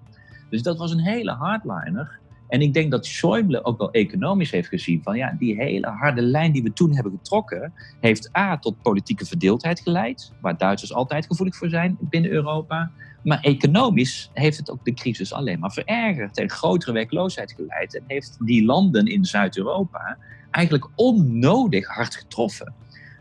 Dus 0.50 0.62
dat 0.62 0.78
was 0.78 0.92
een 0.92 1.00
hele 1.00 1.33
hardliner. 1.33 2.18
En 2.48 2.61
ik 2.61 2.74
denk 2.74 2.90
dat 2.90 3.06
Schäuble 3.06 3.62
ook 3.62 3.78
wel 3.78 3.90
economisch 3.90 4.50
heeft 4.50 4.68
gezien 4.68 5.02
van 5.02 5.16
ja, 5.16 5.34
die 5.38 5.56
hele 5.56 5.87
harde 5.87 6.22
lijn 6.22 6.52
die 6.52 6.62
we 6.62 6.72
toen 6.72 6.94
hebben 6.94 7.12
getrokken, 7.12 7.72
heeft 8.00 8.37
A 8.37 8.58
tot 8.58 8.82
politieke 8.82 9.26
verdeeldheid 9.26 9.80
geleid, 9.80 10.32
waar 10.40 10.58
Duitsers 10.58 10.92
altijd 10.92 11.26
gevoelig 11.26 11.56
voor 11.56 11.68
zijn 11.68 11.96
binnen 12.00 12.30
Europa. 12.30 12.90
Maar 13.22 13.40
economisch 13.40 14.30
heeft 14.32 14.56
het 14.56 14.70
ook 14.70 14.84
de 14.84 14.94
crisis 14.94 15.32
alleen 15.32 15.58
maar 15.58 15.72
verergerd 15.72 16.38
en 16.38 16.50
grotere 16.50 16.92
werkloosheid 16.92 17.52
geleid. 17.52 17.96
En 17.96 18.04
heeft 18.06 18.37
die 18.40 18.64
landen 18.64 19.06
in 19.06 19.24
Zuid-Europa 19.24 20.18
eigenlijk 20.50 20.88
onnodig 20.94 21.87
hard 21.87 22.16
getroffen. 22.16 22.74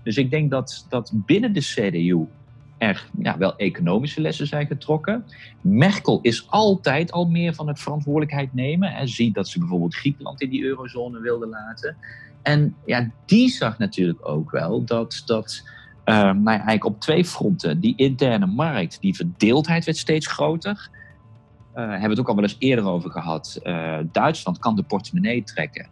Dus 0.03 0.17
ik 0.17 0.31
denk 0.31 0.51
dat, 0.51 0.85
dat 0.89 1.11
binnen 1.13 1.53
de 1.53 1.59
CDU 1.59 2.25
er 2.77 3.09
ja, 3.21 3.37
wel 3.37 3.55
economische 3.55 4.21
lessen 4.21 4.47
zijn 4.47 4.67
getrokken. 4.67 5.25
Merkel 5.61 6.19
is 6.21 6.49
altijd 6.49 7.11
al 7.11 7.25
meer 7.25 7.53
van 7.53 7.67
het 7.67 7.79
verantwoordelijkheid 7.79 8.53
nemen. 8.53 8.93
En 8.93 9.07
ziet 9.07 9.33
dat 9.33 9.47
ze 9.47 9.59
bijvoorbeeld 9.59 9.95
Griekenland 9.95 10.41
in 10.41 10.49
die 10.49 10.63
eurozone 10.63 11.19
wilde 11.19 11.47
laten. 11.47 11.97
En 12.41 12.75
ja, 12.85 13.11
die 13.25 13.49
zag 13.49 13.77
natuurlijk 13.77 14.27
ook 14.27 14.51
wel 14.51 14.83
dat, 14.83 15.23
dat 15.25 15.63
uh, 16.05 16.15
nou 16.15 16.47
eigenlijk 16.47 16.85
op 16.85 16.99
twee 16.99 17.25
fronten, 17.25 17.79
die 17.79 17.93
interne 17.95 18.45
markt, 18.45 19.01
die 19.01 19.15
verdeeldheid 19.15 19.85
werd 19.85 19.97
steeds 19.97 20.27
groter. 20.27 20.89
Uh, 21.75 21.83
hebben 21.83 22.01
we 22.01 22.09
het 22.09 22.19
ook 22.19 22.29
al 22.29 22.35
wel 22.35 22.43
eens 22.43 22.55
eerder 22.59 22.85
over 22.85 23.11
gehad. 23.11 23.59
Uh, 23.63 23.97
Duitsland 24.11 24.59
kan 24.59 24.75
de 24.75 24.83
portemonnee 24.83 25.43
trekken. 25.43 25.89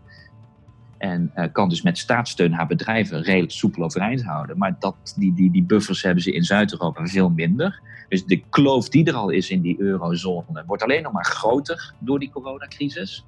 En 0.97 1.31
uh, 1.35 1.45
kan 1.51 1.69
dus 1.69 1.81
met 1.81 1.97
staatssteun 1.97 2.51
haar 2.51 2.67
bedrijven 2.67 3.21
redelijk 3.21 3.51
soepel 3.51 3.83
overeind 3.83 4.23
houden. 4.23 4.57
Maar 4.57 4.75
dat, 4.79 4.95
die, 5.17 5.33
die, 5.33 5.51
die 5.51 5.63
buffers 5.63 6.01
hebben 6.01 6.23
ze 6.23 6.31
in 6.31 6.43
Zuid-Europa 6.43 7.05
veel 7.05 7.29
minder. 7.29 7.79
Dus 8.09 8.25
de 8.25 8.43
kloof 8.49 8.89
die 8.89 9.05
er 9.05 9.13
al 9.13 9.29
is 9.29 9.49
in 9.49 9.61
die 9.61 9.79
eurozone 9.79 10.63
wordt 10.65 10.83
alleen 10.83 11.03
nog 11.03 11.11
maar 11.11 11.25
groter 11.25 11.93
door 11.99 12.19
die 12.19 12.29
coronacrisis. 12.29 13.25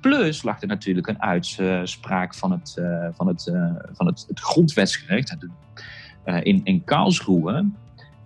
Plus 0.00 0.42
lag 0.42 0.62
er 0.62 0.68
natuurlijk 0.68 1.06
een 1.06 1.22
uitspraak 1.22 2.34
van 2.34 2.50
het, 2.50 2.76
uh, 2.78 3.08
van 3.12 3.26
het, 3.26 3.46
uh, 3.46 3.74
van 3.92 4.06
het, 4.06 4.24
het 4.28 4.40
in, 6.42 6.60
in 6.64 6.84
Karlsruhe. 6.84 7.70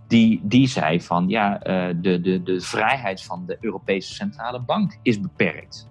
Die, 0.07 0.41
die 0.43 0.69
zei 0.69 1.01
van 1.01 1.29
ja, 1.29 1.59
de, 2.01 2.21
de, 2.21 2.43
de 2.43 2.61
vrijheid 2.61 3.23
van 3.23 3.47
de 3.47 3.57
Europese 3.61 4.15
Centrale 4.15 4.61
Bank 4.61 4.99
is 5.03 5.21
beperkt. 5.21 5.89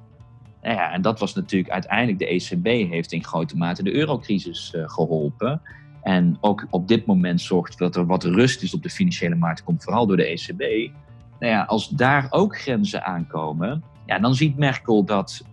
Nou 0.62 0.76
ja, 0.76 0.92
en 0.92 1.02
dat 1.02 1.20
was 1.20 1.34
natuurlijk 1.34 1.74
uiteindelijk 1.74 2.20
de 2.20 2.28
ECB 2.28 2.90
heeft 2.92 3.12
in 3.12 3.24
grote 3.24 3.58
mate 3.58 3.84
de 3.84 3.94
eurocrisis 3.94 4.74
uh, 4.76 4.90
geholpen. 4.90 5.62
En 6.02 6.38
ook 6.42 6.68
op 6.70 6.88
dit 6.88 7.06
moment 7.06 7.42
zorgt 7.42 7.78
dat 7.78 7.96
er 7.96 8.06
wat 8.06 8.24
rust 8.24 8.64
is 8.64 8.74
op 8.74 8.84
de 8.84 8.90
financiële 8.90 9.36
markt, 9.36 9.64
komt 9.64 9.84
vooral 9.84 10.08
door 10.08 10.18
de 10.18 10.26
ECB. 10.26 10.92
Nou 11.40 11.52
ja, 11.52 11.64
als 11.64 11.90
daar 11.90 12.28
ook 12.30 12.58
grenzen 12.58 13.04
aankomen, 13.04 13.84
ja, 14.06 14.20
dan 14.20 14.36
ziet 14.36 14.58
Merkel 14.58 15.04
dat 15.04 15.46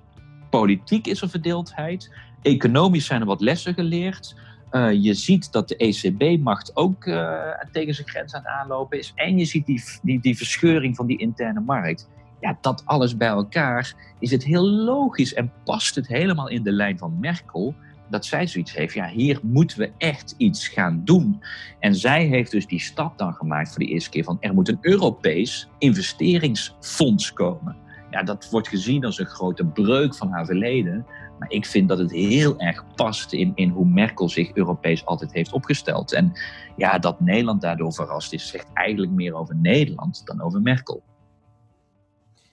politiek 0.50 1.06
is 1.06 1.22
er 1.22 1.28
verdeeldheid, 1.28 2.14
economisch 2.42 3.06
zijn 3.06 3.20
er 3.20 3.26
wat 3.26 3.40
lessen 3.40 3.74
geleerd. 3.74 4.36
Uh, 4.70 4.92
je 4.92 5.14
ziet 5.14 5.52
dat 5.52 5.68
de 5.68 5.76
ECB-macht 5.76 6.76
ook 6.76 7.04
uh, 7.04 7.40
tegen 7.72 7.94
zijn 7.94 8.08
grens 8.08 8.34
aan 8.34 8.42
het 8.42 8.50
aanlopen 8.50 8.98
is. 8.98 9.12
En 9.14 9.38
je 9.38 9.44
ziet 9.44 9.66
die, 9.66 9.82
die, 10.02 10.20
die 10.20 10.36
verscheuring 10.36 10.96
van 10.96 11.06
die 11.06 11.18
interne 11.18 11.60
markt 11.60 12.08
ja, 12.40 12.58
dat 12.60 12.82
alles 12.84 13.16
bij 13.16 13.28
elkaar 13.28 13.94
is 14.18 14.30
het 14.30 14.44
heel 14.44 14.68
logisch 14.68 15.34
en 15.34 15.52
past 15.64 15.94
het 15.94 16.06
helemaal 16.06 16.48
in 16.48 16.62
de 16.62 16.72
lijn 16.72 16.98
van 16.98 17.18
Merkel. 17.20 17.74
Dat 18.10 18.24
zij 18.24 18.46
zoiets 18.46 18.74
heeft, 18.74 18.94
ja, 18.94 19.08
hier 19.08 19.38
moeten 19.42 19.78
we 19.78 19.92
echt 19.98 20.34
iets 20.36 20.68
gaan 20.68 21.00
doen. 21.04 21.42
En 21.80 21.94
zij 21.94 22.26
heeft 22.26 22.50
dus 22.50 22.66
die 22.66 22.80
stap 22.80 23.18
dan 23.18 23.34
gemaakt 23.34 23.68
voor 23.68 23.78
de 23.78 23.90
eerste 23.90 24.10
keer 24.10 24.24
van 24.24 24.36
er 24.40 24.54
moet 24.54 24.68
een 24.68 24.78
Europees 24.80 25.68
investeringsfonds 25.78 27.32
komen. 27.32 27.76
Ja, 28.10 28.22
dat 28.22 28.50
wordt 28.50 28.68
gezien 28.68 29.04
als 29.04 29.18
een 29.18 29.26
grote 29.26 29.64
breuk 29.64 30.14
van 30.14 30.30
haar 30.30 30.46
verleden. 30.46 31.06
Maar 31.38 31.50
ik 31.50 31.66
vind 31.66 31.88
dat 31.88 31.98
het 31.98 32.12
heel 32.12 32.58
erg 32.58 32.84
past 32.94 33.32
in, 33.32 33.52
in 33.54 33.68
hoe 33.68 33.86
Merkel 33.86 34.28
zich 34.28 34.54
Europees 34.54 35.06
altijd 35.06 35.32
heeft 35.32 35.52
opgesteld. 35.52 36.12
En 36.12 36.32
ja, 36.76 36.98
dat 36.98 37.20
Nederland 37.20 37.60
daardoor 37.60 37.92
verrast 37.92 38.32
is, 38.32 38.48
zegt 38.48 38.66
eigenlijk 38.72 39.12
meer 39.12 39.34
over 39.34 39.56
Nederland 39.56 40.22
dan 40.24 40.42
over 40.42 40.60
Merkel. 40.60 41.02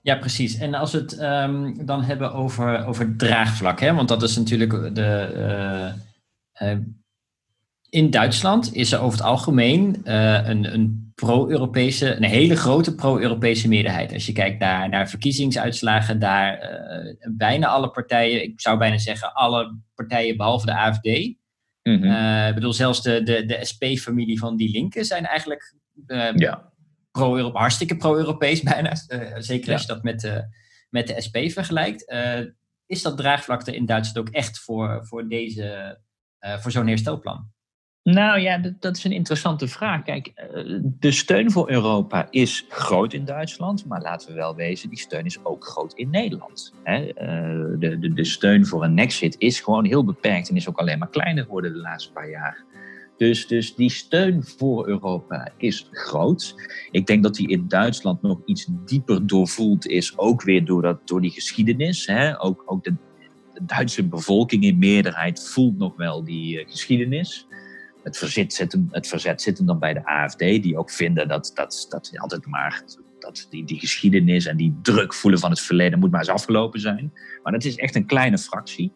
Ja, 0.01 0.15
precies. 0.15 0.57
En 0.57 0.73
als 0.73 0.91
we 0.91 0.97
het 0.97 1.17
ehm, 1.17 1.85
dan 1.85 2.03
hebben 2.03 2.33
over, 2.33 2.85
over 2.85 3.15
draagvlak, 3.15 3.79
hè? 3.79 3.93
want 3.93 4.07
dat 4.07 4.23
is 4.23 4.37
natuurlijk 4.37 4.95
de. 4.95 5.93
Uh, 6.61 6.77
in 7.89 8.09
Duitsland 8.09 8.73
is 8.75 8.91
er 8.91 8.99
over 8.99 9.17
het 9.17 9.27
algemeen 9.27 10.01
uh, 10.03 10.47
een, 10.47 10.73
een 10.73 11.11
pro-Europese, 11.15 12.15
een 12.15 12.23
hele 12.23 12.55
grote 12.55 12.95
pro-Europese 12.95 13.67
meerderheid. 13.67 14.13
Als 14.13 14.25
je 14.25 14.31
kijkt 14.31 14.59
naar, 14.59 14.89
naar 14.89 15.09
verkiezingsuitslagen, 15.09 16.19
daar 16.19 16.79
bijna 17.31 17.67
alle 17.67 17.89
partijen, 17.89 18.43
ik 18.43 18.61
zou 18.61 18.77
bijna 18.77 18.97
zeggen 18.97 19.33
alle 19.33 19.77
partijen 19.95 20.37
behalve 20.37 20.65
de 20.65 20.75
AFD. 20.75 21.05
Mm 21.05 21.39
ik 22.47 22.53
bedoel, 22.53 22.73
zelfs 22.73 23.01
de, 23.01 23.23
de, 23.23 23.45
de 23.45 23.59
SP-familie 23.61 24.39
van 24.39 24.55
die 24.55 24.71
linken 24.71 25.05
zijn 25.05 25.25
eigenlijk 25.25 25.75
ja 26.35 26.70
pro 27.11 27.51
hartstikke 27.51 27.97
pro-Europees 27.97 28.61
bijna. 28.71 28.93
Uh, 29.07 29.35
zeker 29.37 29.73
als 29.73 29.81
je 29.81 29.87
dat 29.87 30.03
met, 30.03 30.23
uh, 30.23 30.37
met 30.89 31.07
de 31.07 31.21
SP 31.25 31.37
vergelijkt. 31.37 32.11
Uh, 32.11 32.39
is 32.85 33.01
dat 33.01 33.17
draagvlak 33.17 33.67
er 33.67 33.73
in 33.73 33.85
Duitsland 33.85 34.27
ook 34.27 34.33
echt 34.33 34.59
voor, 34.59 34.99
voor, 35.05 35.27
deze, 35.27 35.97
voor 36.39 36.71
zo'n 36.71 36.87
herstelplan? 36.87 37.51
Nou 38.03 38.39
ja, 38.39 38.57
dat, 38.79 38.97
is 38.97 39.03
een 39.03 39.11
interessante 39.11 39.67
vraag. 39.67 40.03
Kijk, 40.03 40.31
de 40.83 41.11
steun 41.11 41.51
voor 41.51 41.69
Europa 41.69 42.27
is 42.29 42.65
groot 42.69 43.13
in 43.13 43.25
Duitsland, 43.25 43.85
maar 43.85 44.01
laten 44.01 44.27
we 44.27 44.33
wel 44.33 44.55
wezen, 44.55 44.89
die 44.89 44.99
steun 44.99 45.25
is 45.25 45.45
ook 45.45 45.65
groot 45.65 45.93
in 45.93 46.09
Nederland. 46.09 46.73
Hè? 46.83 47.05
De, 47.79 47.99
de, 47.99 48.13
de 48.13 48.25
steun 48.25 48.65
voor 48.65 48.83
een 48.83 48.99
exit 48.99 49.35
is 49.37 49.59
gewoon 49.59 49.85
heel 49.85 50.05
beperkt 50.05 50.49
en 50.49 50.55
is 50.55 50.69
ook 50.69 50.77
alleen 50.77 50.99
maar 50.99 51.09
kleiner 51.09 51.43
geworden 51.43 51.73
de 51.73 51.79
laatste 51.79 52.11
paar 52.11 52.29
jaar. 52.29 52.65
Dus, 53.21 53.47
dus 53.47 53.75
die 53.75 53.89
steun 53.89 54.43
voor 54.43 54.87
Europa 54.87 55.51
is 55.57 55.87
groot. 55.91 56.55
Ik 56.91 57.05
denk 57.05 57.23
dat 57.23 57.35
die 57.35 57.47
in 57.47 57.67
Duitsland 57.67 58.21
nog 58.21 58.41
iets 58.45 58.67
dieper 58.85 59.27
doorvoeld 59.27 59.87
is, 59.87 60.17
ook 60.17 60.41
weer 60.41 60.65
door, 60.65 60.81
dat, 60.81 61.07
door 61.07 61.21
die 61.21 61.31
geschiedenis. 61.31 62.05
Hè? 62.05 62.41
Ook, 62.41 62.63
ook 62.65 62.83
de, 62.83 62.93
Duitse 63.61 64.07
bevolking 64.07 64.63
in 64.63 64.77
meerderheid 64.77 65.49
voelt 65.49 65.77
nog 65.77 65.95
wel 65.95 66.23
die 66.23 66.59
uh, 66.59 66.69
geschiedenis. 66.69 67.47
Het 68.03 68.17
verzet, 68.17 68.53
zit 68.53 68.71
hem, 68.71 68.87
het 68.91 69.07
verzet 69.07 69.41
zit 69.41 69.57
hem 69.57 69.67
dan 69.67 69.79
bij 69.79 69.93
de 69.93 70.05
AFD, 70.05 70.39
die 70.39 70.77
ook 70.77 70.91
vinden 70.91 71.27
dat, 71.27 71.51
dat, 71.53 71.85
dat 71.89 72.11
altijd 72.15 72.45
maar 72.45 72.83
dat 73.19 73.47
die, 73.49 73.65
die 73.65 73.79
geschiedenis 73.79 74.45
en 74.45 74.57
die 74.57 74.79
druk 74.81 75.13
voelen 75.13 75.39
van 75.39 75.49
het 75.49 75.61
verleden 75.61 75.99
moet 75.99 76.11
maar 76.11 76.19
eens 76.19 76.29
afgelopen 76.29 76.79
zijn. 76.79 77.13
Maar 77.43 77.51
dat 77.53 77.63
is 77.63 77.75
echt 77.75 77.95
een 77.95 78.05
kleine 78.05 78.37
fractie 78.37 78.91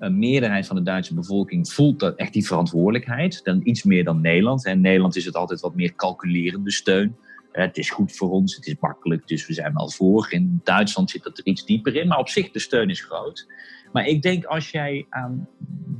een 0.00 0.18
meerderheid 0.18 0.66
van 0.66 0.76
de 0.76 0.82
Duitse 0.82 1.14
bevolking 1.14 1.72
voelt 1.72 2.00
dat 2.00 2.16
echt 2.16 2.32
die 2.32 2.46
verantwoordelijkheid. 2.46 3.40
Dan 3.44 3.60
iets 3.62 3.82
meer 3.82 4.04
dan 4.04 4.20
Nederland. 4.20 4.66
In 4.66 4.80
Nederland 4.80 5.16
is 5.16 5.24
het 5.24 5.34
altijd 5.34 5.60
wat 5.60 5.74
meer 5.74 5.94
calculerende 5.94 6.70
steun. 6.70 7.16
Het 7.52 7.76
is 7.76 7.90
goed 7.90 8.16
voor 8.16 8.30
ons, 8.30 8.56
het 8.56 8.66
is 8.66 8.76
makkelijk, 8.80 9.28
dus 9.28 9.46
we 9.46 9.52
zijn 9.52 9.74
wel 9.74 9.90
voor. 9.90 10.32
In 10.32 10.60
Duitsland 10.64 11.10
zit 11.10 11.22
dat 11.22 11.38
er 11.38 11.46
iets 11.46 11.64
dieper 11.64 11.96
in, 11.96 12.08
maar 12.08 12.18
op 12.18 12.28
zich 12.28 12.50
de 12.50 12.58
steun 12.58 12.90
is 12.90 13.00
groot. 13.00 13.46
Maar 13.92 14.06
ik 14.06 14.22
denk 14.22 14.44
als 14.44 14.70
jij 14.70 15.06
aan 15.10 15.48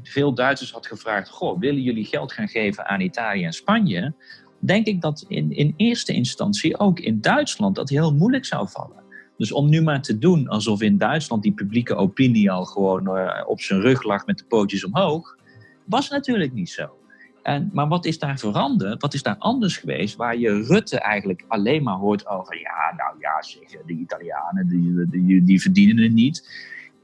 veel 0.02 0.34
Duitsers 0.34 0.72
had 0.72 0.86
gevraagd: 0.86 1.28
Goh, 1.28 1.58
willen 1.58 1.82
jullie 1.82 2.04
geld 2.04 2.32
gaan 2.32 2.48
geven 2.48 2.86
aan 2.86 3.00
Italië 3.00 3.44
en 3.44 3.52
Spanje? 3.52 4.14
Denk 4.58 4.86
ik 4.86 5.00
dat 5.00 5.24
in, 5.28 5.52
in 5.52 5.74
eerste 5.76 6.12
instantie 6.12 6.78
ook 6.78 7.00
in 7.00 7.20
Duitsland 7.20 7.74
dat 7.74 7.88
heel 7.88 8.14
moeilijk 8.14 8.44
zou 8.44 8.68
vallen. 8.68 9.02
Dus 9.40 9.52
om 9.52 9.68
nu 9.68 9.82
maar 9.82 10.02
te 10.02 10.18
doen 10.18 10.48
alsof 10.48 10.80
in 10.80 10.98
Duitsland 10.98 11.42
die 11.42 11.52
publieke 11.52 11.94
opinie 11.94 12.50
al 12.50 12.64
gewoon 12.64 13.16
uh, 13.16 13.42
op 13.46 13.60
zijn 13.60 13.80
rug 13.80 14.02
lag 14.02 14.26
met 14.26 14.38
de 14.38 14.44
pootjes 14.44 14.84
omhoog, 14.84 15.36
was 15.84 16.10
natuurlijk 16.10 16.52
niet 16.52 16.70
zo. 16.70 16.96
En, 17.42 17.70
maar 17.72 17.88
wat 17.88 18.04
is 18.04 18.18
daar 18.18 18.38
veranderd? 18.38 19.02
Wat 19.02 19.14
is 19.14 19.22
daar 19.22 19.36
anders 19.38 19.76
geweest? 19.76 20.16
Waar 20.16 20.36
je 20.36 20.62
Rutte 20.62 20.98
eigenlijk 20.98 21.44
alleen 21.48 21.82
maar 21.82 21.96
hoort 21.96 22.26
over, 22.26 22.60
ja, 22.60 22.94
nou 22.96 23.16
ja, 23.20 23.42
zeg, 23.42 23.82
de 23.86 23.92
Italianen, 23.92 24.68
die, 24.68 25.08
die, 25.08 25.44
die 25.44 25.60
verdienen 25.60 26.02
het 26.02 26.12
niet. 26.12 26.48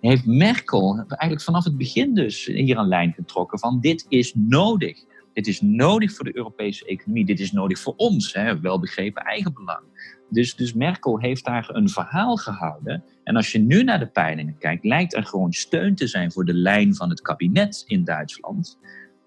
Heeft 0.01 0.27
Merkel 0.27 1.05
eigenlijk 1.09 1.43
vanaf 1.43 1.65
het 1.65 1.77
begin 1.77 2.15
dus 2.15 2.45
hier 2.45 2.79
een 2.79 2.89
lijn 2.89 3.13
getrokken 3.13 3.59
van 3.59 3.81
dit 3.81 4.07
is 4.09 4.33
nodig. 4.35 5.05
Dit 5.33 5.47
is 5.47 5.61
nodig 5.61 6.13
voor 6.13 6.25
de 6.25 6.37
Europese 6.37 6.87
economie. 6.87 7.25
Dit 7.25 7.41
is 7.41 7.53
nodig 7.53 7.79
voor 7.79 7.95
ons, 7.97 8.33
hè, 8.33 8.61
wel 8.61 8.81
begrepen 8.81 9.23
eigenbelang. 9.23 9.85
Dus, 10.29 10.55
dus 10.55 10.73
Merkel 10.73 11.19
heeft 11.19 11.45
daar 11.45 11.69
een 11.73 11.89
verhaal 11.89 12.37
gehouden. 12.37 13.05
En 13.25 13.37
als 13.37 13.53
je 13.53 13.59
nu 13.59 13.83
naar 13.83 13.99
de 13.99 14.07
peilingen 14.07 14.59
kijkt, 14.59 14.85
lijkt 14.85 15.15
er 15.15 15.27
gewoon 15.27 15.53
steun 15.53 15.95
te 15.95 16.07
zijn 16.07 16.33
voor 16.33 16.45
de 16.45 16.55
lijn 16.55 16.95
van 16.95 17.11
het 17.11 17.21
kabinet 17.21 17.85
in 17.87 18.05
Duitsland. 18.05 18.79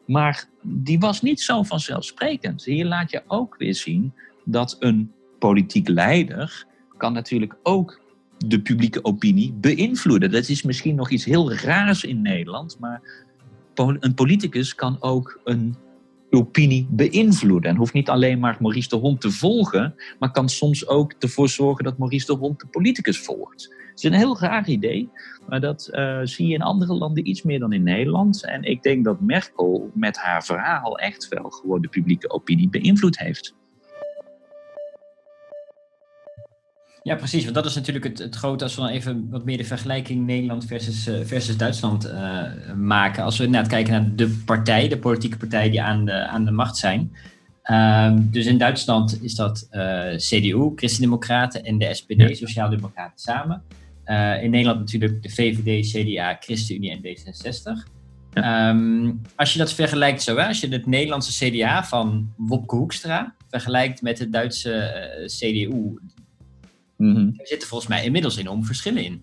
Maar 0.05 0.45
die 0.61 0.99
was 0.99 1.21
niet 1.21 1.41
zo 1.41 1.63
vanzelfsprekend. 1.63 2.63
Hier 2.63 2.85
laat 2.85 3.11
je 3.11 3.23
ook 3.27 3.55
weer 3.57 3.75
zien 3.75 4.13
dat 4.45 4.75
een 4.79 5.11
politiek 5.39 5.87
leider 5.87 6.65
kan 6.97 7.13
natuurlijk 7.13 7.55
ook 7.63 8.01
de 8.37 8.61
publieke 8.61 9.03
opinie 9.03 9.53
beïnvloeden. 9.53 10.31
Dat 10.31 10.49
is 10.49 10.63
misschien 10.63 10.95
nog 10.95 11.09
iets 11.09 11.25
heel 11.25 11.53
raars 11.53 12.03
in 12.03 12.21
Nederland, 12.21 12.79
maar 12.79 13.01
een 13.73 14.13
politicus 14.13 14.75
kan 14.75 14.97
ook 14.99 15.39
een 15.43 15.75
opinie 16.29 16.87
beïnvloeden. 16.89 17.69
En 17.69 17.77
hoeft 17.77 17.93
niet 17.93 18.09
alleen 18.09 18.39
maar 18.39 18.57
Maurice 18.59 18.89
de 18.89 18.95
Hond 18.95 19.21
te 19.21 19.31
volgen, 19.31 19.95
maar 20.19 20.31
kan 20.31 20.49
soms 20.49 20.87
ook 20.87 21.13
ervoor 21.19 21.49
zorgen 21.49 21.83
dat 21.83 21.97
Maurice 21.97 22.25
de 22.25 22.33
Hond 22.33 22.59
de 22.59 22.67
politicus 22.67 23.19
volgt. 23.19 23.75
Het 23.89 23.97
is 23.97 24.03
een 24.03 24.13
heel 24.13 24.39
raar 24.39 24.67
idee, 24.67 25.09
maar 25.47 25.61
dat 25.61 25.89
uh, 25.91 26.19
zie 26.23 26.47
je 26.47 26.53
in 26.53 26.61
andere 26.61 26.93
landen 26.93 27.29
iets 27.29 27.41
meer 27.41 27.59
dan 27.59 27.73
in 27.73 27.83
Nederland. 27.83 28.45
En 28.45 28.63
ik 28.63 28.83
denk 28.83 29.05
dat 29.05 29.21
Merkel 29.21 29.91
met 29.93 30.17
haar 30.17 30.43
verhaal 30.43 30.99
echt 30.99 31.27
wel 31.27 31.49
gewoon 31.49 31.81
de 31.81 31.87
publieke 31.87 32.29
opinie 32.29 32.69
beïnvloed 32.69 33.19
heeft. 33.19 33.55
Ja, 37.03 37.15
precies. 37.15 37.43
Want 37.43 37.55
dat 37.55 37.65
is 37.65 37.75
natuurlijk 37.75 38.05
het, 38.05 38.17
het 38.17 38.35
grote, 38.35 38.63
als 38.63 38.75
we 38.75 38.81
dan 38.81 38.89
even 38.89 39.29
wat 39.29 39.45
meer 39.45 39.57
de 39.57 39.63
vergelijking 39.63 40.25
Nederland 40.25 40.65
versus, 40.65 41.07
uh, 41.07 41.19
versus 41.23 41.57
Duitsland 41.57 42.07
uh, 42.07 42.43
maken. 42.75 43.23
Als 43.23 43.37
we 43.37 43.43
inderdaad 43.43 43.69
kijken 43.69 43.93
naar 43.93 44.15
de 44.15 44.41
partij, 44.45 44.87
de 44.87 44.97
politieke 44.97 45.37
partij 45.37 45.69
die 45.69 45.81
aan 45.81 46.05
de, 46.05 46.27
aan 46.27 46.45
de 46.45 46.51
macht 46.51 46.77
zijn. 46.77 47.15
Uh, 47.65 48.13
dus 48.17 48.45
in 48.45 48.57
Duitsland 48.57 49.23
is 49.23 49.35
dat 49.35 49.67
uh, 49.71 50.15
CDU, 50.15 50.71
Christendemocraten 50.75 51.63
en 51.63 51.77
de 51.77 51.93
SPD, 51.93 52.13
ja. 52.17 52.33
Sociaaldemocraten 52.33 53.19
samen. 53.19 53.61
in 54.41 54.49
Nederland 54.49 54.79
natuurlijk 54.79 55.23
de 55.23 55.29
VVD, 55.29 55.91
CDA, 55.91 56.37
ChristenUnie 56.39 56.91
en 56.91 56.99
D66. 56.99 57.97
Ja. 58.33 58.69
Um, 58.69 59.21
als 59.35 59.53
je 59.53 59.59
dat 59.59 59.73
vergelijkt 59.73 60.21
zo, 60.21 60.37
hè, 60.37 60.47
als 60.47 60.59
je 60.59 60.67
het 60.67 60.85
Nederlandse 60.85 61.49
CDA 61.49 61.83
van 61.83 62.33
Wopke 62.37 62.75
Hoekstra 62.75 63.35
vergelijkt 63.47 64.01
met 64.01 64.19
het 64.19 64.31
Duitse 64.31 65.25
CDU, 65.25 65.97
Mm 66.99 67.33
Er 67.37 67.47
zitten 67.47 67.67
volgens 67.67 67.89
mij 67.89 68.03
inmiddels 68.03 68.37
enorm 68.37 68.65
verschillen 68.65 69.03
in. 69.03 69.21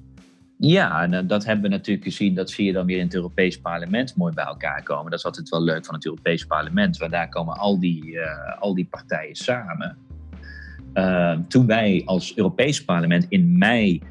Ja, 0.58 1.02
en 1.02 1.14
eh, 1.14 1.22
dat 1.26 1.44
hebben 1.44 1.70
we 1.70 1.76
natuurlijk 1.76 2.04
gezien. 2.04 2.34
Dat 2.34 2.50
zie 2.50 2.66
je 2.66 2.72
dan 2.72 2.86
weer 2.86 2.98
in 2.98 3.04
het 3.04 3.14
Europees 3.14 3.60
Parlement 3.60 4.16
mooi 4.16 4.34
bij 4.34 4.44
elkaar 4.44 4.82
komen. 4.82 5.10
Dat 5.10 5.18
is 5.18 5.24
altijd 5.24 5.48
wel 5.48 5.62
leuk 5.62 5.84
van 5.84 5.94
het 5.94 6.04
Europees 6.04 6.44
Parlement. 6.44 6.96
Want 6.96 7.12
daar 7.12 7.28
komen 7.28 7.56
al 7.56 7.80
die, 7.80 8.04
uh, 8.04 8.60
al 8.60 8.74
die 8.74 8.86
partijen 8.86 9.34
samen. 9.34 9.96
Uh, 10.94 11.38
toen 11.48 11.66
wij 11.66 12.02
als 12.04 12.36
Europees 12.36 12.84
Parlement 12.84 13.26
in 13.28 13.58
mei 13.58 14.02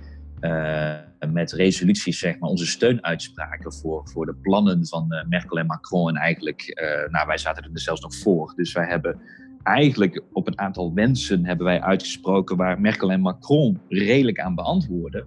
met 1.31 1.51
resoluties 1.51 2.19
zeg 2.19 2.39
maar, 2.39 2.49
onze 2.49 2.65
steun 2.65 3.03
uitspraken 3.03 3.73
voor, 3.73 4.07
voor 4.07 4.25
de 4.25 4.35
plannen 4.41 4.87
van 4.87 5.25
Merkel 5.29 5.57
en 5.57 5.65
Macron. 5.65 6.09
En 6.09 6.15
eigenlijk, 6.15 6.81
nou, 7.11 7.27
wij 7.27 7.37
zaten 7.37 7.63
er 7.63 7.69
zelfs 7.73 8.01
nog 8.01 8.15
voor. 8.15 8.53
Dus 8.55 8.73
wij 8.73 8.87
hebben 8.87 9.19
eigenlijk 9.65 10.21
op 10.31 10.47
een 10.47 10.59
aantal 10.59 10.93
wensen 10.93 11.45
hebben 11.45 11.65
wij 11.65 11.81
uitgesproken 11.81 12.57
waar 12.57 12.81
Merkel 12.81 13.11
en 13.11 13.21
Macron 13.21 13.79
redelijk 13.89 14.39
aan 14.39 14.55
beantwoorden. 14.55 15.25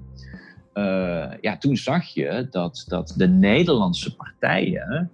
Uh, 0.75 1.33
ja, 1.41 1.57
toen 1.59 1.77
zag 1.77 2.07
je 2.07 2.47
dat, 2.51 2.85
dat 2.89 3.15
de 3.17 3.29
Nederlandse 3.29 4.17
partijen 4.17 5.11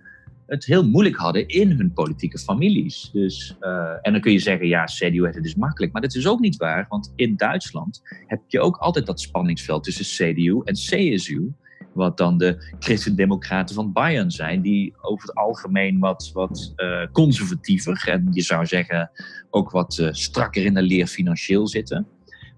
het 0.46 0.64
heel 0.64 0.88
moeilijk 0.88 1.16
hadden 1.16 1.48
in 1.48 1.70
hun 1.70 1.92
politieke 1.92 2.38
families. 2.38 3.10
Dus, 3.12 3.56
uh, 3.60 3.90
en 4.02 4.12
dan 4.12 4.20
kun 4.20 4.32
je 4.32 4.38
zeggen, 4.38 4.66
ja, 4.66 4.84
CDU 4.84 5.22
heeft 5.22 5.34
het 5.34 5.44
dus 5.44 5.54
makkelijk. 5.54 5.92
Maar 5.92 6.02
dat 6.02 6.14
is 6.14 6.26
ook 6.26 6.40
niet 6.40 6.56
waar, 6.56 6.86
want 6.88 7.12
in 7.16 7.36
Duitsland 7.36 8.02
heb 8.26 8.40
je 8.46 8.60
ook 8.60 8.76
altijd 8.76 9.06
dat 9.06 9.20
spanningsveld 9.20 9.84
tussen 9.84 10.32
CDU 10.32 10.60
en 10.64 10.74
CSU 10.74 11.52
wat 11.94 12.16
dan 12.16 12.38
de 12.38 12.74
christendemocraten 12.78 13.74
van 13.74 13.92
Bayern 13.92 14.30
zijn, 14.30 14.62
die 14.62 14.94
over 15.00 15.28
het 15.28 15.36
algemeen 15.36 15.98
wat, 15.98 16.30
wat 16.32 16.72
uh, 16.76 17.06
conservatiever 17.12 18.08
en 18.08 18.28
je 18.30 18.42
zou 18.42 18.66
zeggen 18.66 19.10
ook 19.50 19.70
wat 19.70 19.98
uh, 19.98 20.08
strakker 20.12 20.64
in 20.64 20.74
de 20.74 20.82
leer 20.82 21.06
financieel 21.06 21.68
zitten. 21.68 22.06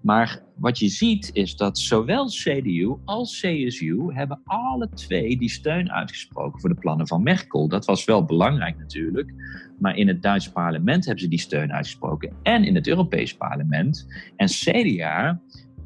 Maar 0.01 0.41
wat 0.55 0.79
je 0.79 0.87
ziet 0.87 1.29
is 1.33 1.55
dat 1.55 1.77
zowel 1.77 2.27
CDU 2.27 2.95
als 3.05 3.39
CSU 3.39 4.13
hebben 4.13 4.41
alle 4.43 4.89
twee 4.89 5.37
die 5.37 5.49
steun 5.49 5.91
uitgesproken 5.91 6.59
voor 6.59 6.69
de 6.69 6.79
plannen 6.79 7.07
van 7.07 7.23
Merkel. 7.23 7.67
Dat 7.67 7.85
was 7.85 8.05
wel 8.05 8.25
belangrijk 8.25 8.77
natuurlijk. 8.77 9.33
Maar 9.79 9.95
in 9.95 10.07
het 10.07 10.21
Duitse 10.21 10.51
parlement 10.51 11.05
hebben 11.05 11.23
ze 11.23 11.29
die 11.29 11.39
steun 11.39 11.73
uitgesproken. 11.73 12.33
En 12.43 12.63
in 12.63 12.75
het 12.75 12.87
Europees 12.87 13.35
parlement. 13.35 14.07
En 14.35 14.47
CDA 14.47 15.41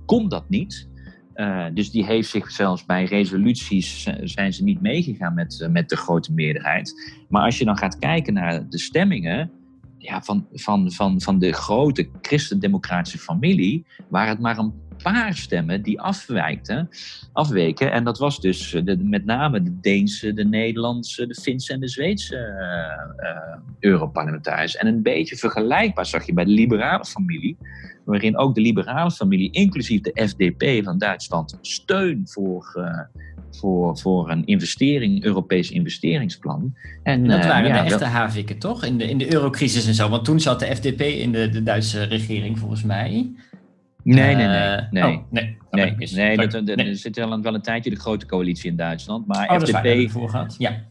kon 0.05 0.29
dat 0.29 0.49
niet. 0.49 0.89
Uh, 1.35 1.65
dus 1.73 1.91
die 1.91 2.05
heeft 2.05 2.29
zich 2.29 2.51
zelfs 2.51 2.85
bij 2.85 3.03
resoluties 3.03 4.09
zijn 4.23 4.53
ze 4.53 4.63
niet 4.63 4.81
meegegaan 4.81 5.33
met, 5.33 5.59
uh, 5.61 5.69
met 5.69 5.89
de 5.89 5.97
grote 5.97 6.33
meerderheid. 6.33 7.15
Maar 7.29 7.43
als 7.43 7.57
je 7.57 7.65
dan 7.65 7.77
gaat 7.77 7.97
kijken 7.97 8.33
naar 8.33 8.69
de 8.69 8.79
stemmingen, 8.79 9.51
ja, 9.97 10.21
van, 10.21 10.47
van, 10.53 10.91
van, 10.91 11.21
van 11.21 11.39
de 11.39 11.51
grote 11.51 12.09
christendemocratische 12.21 13.17
familie 13.17 13.85
waren 14.09 14.29
het 14.29 14.39
maar 14.39 14.57
een 14.57 14.73
paar 15.03 15.33
stemmen 15.33 15.81
die 15.81 16.01
afwijkten, 16.01 16.89
afweken. 17.33 17.91
En 17.91 18.03
dat 18.03 18.17
was 18.17 18.39
dus 18.39 18.69
de, 18.83 18.97
met 18.97 19.25
name 19.25 19.61
de 19.61 19.79
Deense, 19.79 20.33
de 20.33 20.45
Nederlandse, 20.45 21.27
de 21.27 21.35
Finse 21.35 21.73
en 21.73 21.79
de 21.79 21.87
Zweedse 21.87 22.35
uh, 23.19 23.57
Europarlementariërs. 23.79 24.75
En 24.75 24.87
een 24.87 25.01
beetje 25.01 25.35
vergelijkbaar 25.35 26.05
zag 26.05 26.25
je 26.25 26.33
bij 26.33 26.45
de 26.45 26.51
liberale 26.51 27.05
familie, 27.05 27.57
waarin 28.11 28.37
ook 28.37 28.55
de 28.55 28.61
liberale 28.61 29.11
familie, 29.11 29.51
inclusief 29.51 30.01
de 30.01 30.27
FDP 30.27 30.83
van 30.83 30.97
Duitsland, 30.97 31.57
steun 31.61 32.21
voor, 32.25 32.73
uh, 32.77 32.99
voor, 33.51 33.97
voor 33.97 34.29
een 34.29 34.45
investering, 34.45 35.23
Europees 35.23 35.71
investeringsplan. 35.71 36.75
En, 37.03 37.27
dat 37.27 37.45
waren 37.45 37.67
ja, 37.67 37.83
de 37.83 37.89
echte 37.89 38.05
haviken, 38.05 38.57
toch? 38.57 38.85
In 38.85 38.97
de, 38.97 39.09
in 39.09 39.17
de 39.17 39.33
eurocrisis 39.33 39.87
en 39.87 39.93
zo. 39.93 40.09
Want 40.09 40.25
toen 40.25 40.39
zat 40.39 40.59
de 40.59 40.75
FDP 40.75 41.01
in 41.01 41.31
de, 41.31 41.49
de 41.49 41.63
Duitse 41.63 42.03
regering, 42.03 42.59
volgens 42.59 42.83
mij. 42.83 43.31
Nee, 44.03 44.35
nee, 44.35 44.47
nee. 44.47 44.87
nee. 44.91 45.03
Oh, 45.03 45.23
nee. 45.29 45.59
Nee, 45.71 45.95
nee, 46.11 46.37
dat, 46.37 46.51
dat, 46.51 46.79
er 46.79 46.95
zit 46.95 47.15
wel 47.15 47.31
een, 47.31 47.61
tijdje 47.61 47.89
de 47.89 47.95
grote 47.95 48.25
coalitie 48.25 48.69
in 48.69 48.75
Duitsland. 48.75 49.27
Maar 49.27 49.49
oh, 49.49 49.59
FDP, 49.59 50.11
ja. 50.57 50.83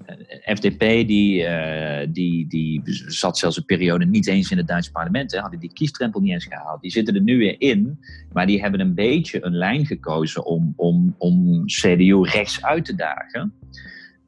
FDP 0.45 0.79
die, 1.07 1.43
uh, 1.43 2.07
die, 2.09 2.47
die 2.47 2.81
zat 3.07 3.39
zelfs 3.39 3.57
een 3.57 3.65
periode 3.65 4.07
niet 4.07 4.27
eens 4.27 4.51
in 4.51 4.57
het 4.57 4.67
Duitse 4.67 4.91
parlement. 4.91 5.33
Hè, 5.33 5.39
hadden 5.39 5.61
die 5.61 5.73
kiestrempel 5.73 6.21
niet 6.21 6.33
eens 6.33 6.45
gehaald. 6.45 6.81
Die 6.81 6.91
zitten 6.91 7.15
er 7.15 7.23
nu 7.23 7.39
weer 7.39 7.55
in. 7.59 7.99
Maar 8.33 8.47
die 8.47 8.61
hebben 8.61 8.81
een 8.81 8.95
beetje 8.95 9.45
een 9.45 9.57
lijn 9.57 9.87
gekozen 9.87 10.45
om, 10.45 10.73
om, 10.77 11.15
om 11.19 11.65
CDU 11.67 12.23
rechts 12.23 12.63
uit 12.65 12.85
te 12.85 12.95
dagen. 12.95 13.53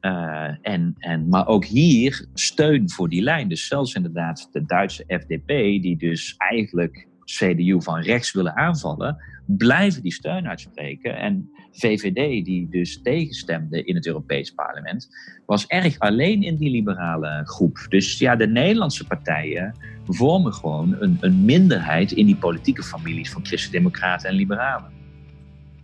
Uh, 0.01 0.49
en, 0.61 0.95
en, 0.99 1.27
maar 1.29 1.47
ook 1.47 1.65
hier 1.65 2.25
steun 2.33 2.89
voor 2.89 3.09
die 3.09 3.21
lijn. 3.21 3.47
Dus 3.47 3.67
zelfs 3.67 3.93
inderdaad 3.93 4.49
de 4.51 4.65
Duitse 4.65 5.03
FDP, 5.07 5.47
die 5.81 5.97
dus 5.97 6.35
eigenlijk 6.37 7.07
CDU 7.25 7.81
van 7.81 7.99
rechts 7.99 8.31
willen 8.31 8.55
aanvallen, 8.55 9.17
blijven 9.45 10.01
die 10.01 10.13
steun 10.13 10.47
uitspreken. 10.47 11.17
En 11.17 11.49
VVD, 11.71 12.45
die 12.45 12.69
dus 12.69 13.01
tegenstemde 13.01 13.83
in 13.83 13.95
het 13.95 14.07
Europees 14.07 14.51
Parlement, 14.51 15.09
was 15.45 15.65
erg 15.67 15.99
alleen 15.99 16.43
in 16.43 16.55
die 16.55 16.69
liberale 16.69 17.41
groep. 17.45 17.85
Dus 17.89 18.17
ja, 18.17 18.35
de 18.35 18.47
Nederlandse 18.47 19.07
partijen 19.07 19.75
vormen 20.07 20.53
gewoon 20.53 20.95
een, 20.99 21.17
een 21.19 21.45
minderheid 21.45 22.11
in 22.11 22.25
die 22.25 22.35
politieke 22.35 22.83
families 22.83 23.31
van 23.31 23.45
christendemocraten 23.45 24.29
en 24.29 24.35
liberalen. 24.35 24.91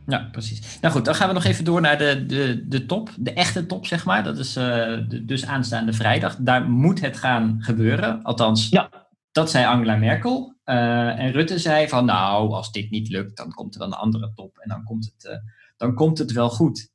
Ja, 0.09 0.27
precies. 0.31 0.79
Nou 0.81 0.93
goed, 0.93 1.05
dan 1.05 1.15
gaan 1.15 1.27
we 1.27 1.33
nog 1.33 1.43
even 1.43 1.63
door 1.63 1.81
naar 1.81 1.97
de, 1.97 2.25
de, 2.25 2.67
de 2.67 2.85
top, 2.85 3.09
de 3.17 3.33
echte 3.33 3.65
top, 3.65 3.85
zeg 3.85 4.05
maar. 4.05 4.23
Dat 4.23 4.37
is 4.37 4.57
uh, 4.57 4.97
dus 5.21 5.45
aanstaande 5.45 5.93
vrijdag. 5.93 6.35
Daar 6.39 6.69
moet 6.69 7.01
het 7.01 7.17
gaan 7.17 7.57
gebeuren. 7.59 8.23
Althans, 8.23 8.69
ja. 8.69 8.89
Dat 9.32 9.51
zei 9.51 9.65
Angela 9.65 9.95
Merkel. 9.95 10.57
Uh, 10.65 11.19
en 11.19 11.32
Rutte 11.32 11.59
zei 11.59 11.88
van 11.88 12.05
nou, 12.05 12.51
als 12.51 12.71
dit 12.71 12.89
niet 12.89 13.09
lukt, 13.09 13.38
dan 13.38 13.51
komt 13.51 13.75
er 13.75 13.82
een 13.82 13.93
andere 13.93 14.32
top 14.34 14.57
en 14.57 14.69
dan 14.69 14.84
komt 14.84 15.13
het, 15.13 15.32
uh, 15.32 15.38
dan 15.77 15.93
komt 15.93 16.17
het 16.17 16.32
wel 16.32 16.49
goed. 16.49 16.91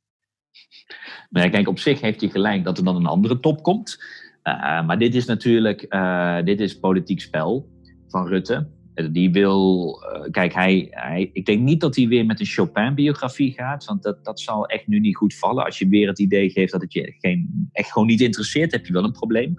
Maar 1.30 1.50
kijk, 1.50 1.68
op 1.68 1.78
zich 1.78 2.00
heeft 2.00 2.20
hij 2.20 2.30
gelijk 2.30 2.64
dat 2.64 2.78
er 2.78 2.84
dan 2.84 2.96
een 2.96 3.06
andere 3.06 3.40
top 3.40 3.62
komt. 3.62 4.04
Uh, 4.42 4.86
maar 4.86 4.98
dit 4.98 5.14
is 5.14 5.24
natuurlijk 5.24 5.80
dit 6.44 6.60
is 6.60 6.78
politiek 6.78 7.20
spel 7.20 7.68
van 8.08 8.26
Rutte. 8.26 8.68
Die 9.12 9.30
wil, 9.30 9.92
kijk, 10.30 10.54
hij, 10.54 10.86
hij, 10.90 11.30
ik 11.32 11.46
denk 11.46 11.60
niet 11.60 11.80
dat 11.80 11.96
hij 11.96 12.08
weer 12.08 12.26
met 12.26 12.40
een 12.40 12.46
Chopin-biografie 12.46 13.52
gaat, 13.52 13.84
want 13.84 14.02
dat, 14.02 14.24
dat 14.24 14.40
zal 14.40 14.66
echt 14.66 14.86
nu 14.86 15.00
niet 15.00 15.16
goed 15.16 15.34
vallen. 15.34 15.64
Als 15.64 15.78
je 15.78 15.88
weer 15.88 16.08
het 16.08 16.18
idee 16.18 16.50
geeft 16.50 16.72
dat 16.72 16.80
het 16.80 16.92
je 16.92 17.14
geen, 17.18 17.68
echt 17.72 17.92
gewoon 17.92 18.08
niet 18.08 18.20
interesseert, 18.20 18.72
heb 18.72 18.86
je 18.86 18.92
wel 18.92 19.04
een 19.04 19.12
probleem. 19.12 19.58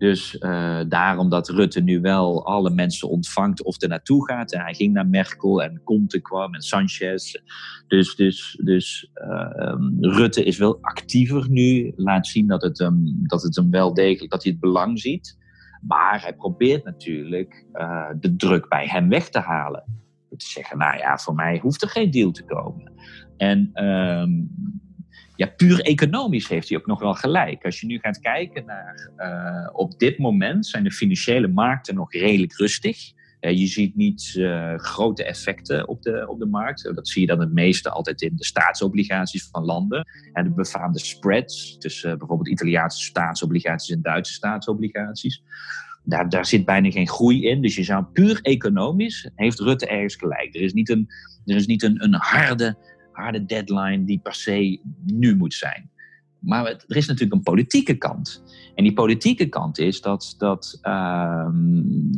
Dus 0.00 0.34
uh, 0.34 0.80
daarom 0.88 1.28
dat 1.28 1.48
Rutte 1.48 1.80
nu 1.80 2.00
wel 2.00 2.46
alle 2.46 2.70
mensen 2.70 3.08
ontvangt 3.08 3.62
of 3.62 3.82
er 3.82 3.88
naartoe 3.88 4.26
gaat. 4.26 4.52
En 4.52 4.60
hij 4.60 4.74
ging 4.74 4.92
naar 4.92 5.06
Merkel 5.06 5.62
en 5.62 5.80
Conte 5.84 6.20
kwam 6.20 6.54
en 6.54 6.60
Sanchez. 6.60 7.34
Dus, 7.86 8.14
dus, 8.14 8.60
dus 8.62 9.10
uh, 9.14 9.74
Rutte 10.00 10.44
is 10.44 10.58
wel 10.58 10.78
actiever 10.80 11.50
nu. 11.50 11.92
Laat 11.96 12.26
zien 12.26 12.46
dat 12.46 12.62
het, 12.62 12.78
hem, 12.78 13.02
dat 13.26 13.42
het 13.42 13.56
hem 13.56 13.70
wel 13.70 13.94
degelijk, 13.94 14.30
dat 14.30 14.42
hij 14.42 14.52
het 14.52 14.60
belang 14.60 15.00
ziet. 15.00 15.38
Maar 15.86 16.22
hij 16.22 16.34
probeert 16.34 16.84
natuurlijk 16.84 17.66
uh, 17.72 18.08
de 18.20 18.36
druk 18.36 18.68
bij 18.68 18.86
hem 18.86 19.08
weg 19.08 19.28
te 19.28 19.40
halen. 19.40 19.84
Te 20.36 20.46
zeggen, 20.46 20.78
nou 20.78 20.96
ja, 20.96 21.18
voor 21.18 21.34
mij 21.34 21.58
hoeft 21.58 21.82
er 21.82 21.88
geen 21.88 22.10
deal 22.10 22.30
te 22.30 22.44
komen. 22.44 22.92
En 23.36 23.70
ehm, 23.72 24.30
ja, 25.36 25.46
puur 25.46 25.80
economisch 25.80 26.48
heeft 26.48 26.68
hij 26.68 26.78
ook 26.78 26.86
nog 26.86 27.00
wel 27.00 27.14
gelijk. 27.14 27.64
Als 27.64 27.80
je 27.80 27.86
nu 27.86 27.98
gaat 27.98 28.20
kijken 28.20 28.64
naar, 28.64 29.10
uh, 29.16 29.68
op 29.72 29.98
dit 29.98 30.18
moment 30.18 30.66
zijn 30.66 30.84
de 30.84 30.90
financiële 30.90 31.48
markten 31.48 31.94
nog 31.94 32.12
redelijk 32.12 32.56
rustig. 32.56 33.12
Uh, 33.40 33.58
je 33.58 33.66
ziet 33.66 33.96
niet 33.96 34.34
uh, 34.36 34.74
grote 34.76 35.24
effecten 35.24 35.88
op 35.88 36.02
de, 36.02 36.28
op 36.28 36.38
de 36.38 36.46
markt. 36.46 36.94
Dat 36.94 37.08
zie 37.08 37.20
je 37.20 37.26
dan 37.26 37.40
het 37.40 37.52
meeste 37.52 37.90
altijd 37.90 38.22
in 38.22 38.36
de 38.36 38.44
staatsobligaties 38.44 39.48
van 39.50 39.64
landen. 39.64 40.06
En 40.32 40.44
de 40.44 40.50
befaamde 40.50 40.98
spreads 40.98 41.78
tussen 41.78 42.18
bijvoorbeeld 42.18 42.48
Italiaanse 42.48 43.04
staatsobligaties 43.04 43.94
en 43.94 44.02
Duitse 44.02 44.32
staatsobligaties. 44.32 45.42
Daar, 46.04 46.28
daar 46.28 46.46
zit 46.46 46.64
bijna 46.64 46.90
geen 46.90 47.08
groei 47.08 47.46
in. 47.46 47.62
Dus 47.62 47.74
je 47.74 47.82
zou 47.82 48.04
puur 48.04 48.38
economisch, 48.42 49.30
heeft 49.34 49.58
Rutte 49.58 49.86
ergens 49.86 50.16
gelijk. 50.16 50.54
Er 50.54 50.60
is 50.60 50.72
niet 50.72 50.88
een, 50.88 51.08
er 51.44 51.56
is 51.56 51.66
niet 51.66 51.82
een, 51.82 52.04
een 52.04 52.14
harde 52.14 52.76
harde 53.20 53.44
deadline 53.44 54.04
die 54.04 54.18
per 54.18 54.34
se 54.34 54.80
nu 55.06 55.36
moet 55.36 55.54
zijn. 55.54 55.90
Maar 56.40 56.66
er 56.66 56.96
is 56.96 57.06
natuurlijk 57.06 57.36
een 57.36 57.52
politieke 57.52 57.94
kant. 57.94 58.42
En 58.74 58.84
die 58.84 58.92
politieke 58.92 59.46
kant 59.46 59.78
is 59.78 60.00
dat, 60.00 60.34
dat, 60.38 60.78
uh, 60.82 61.48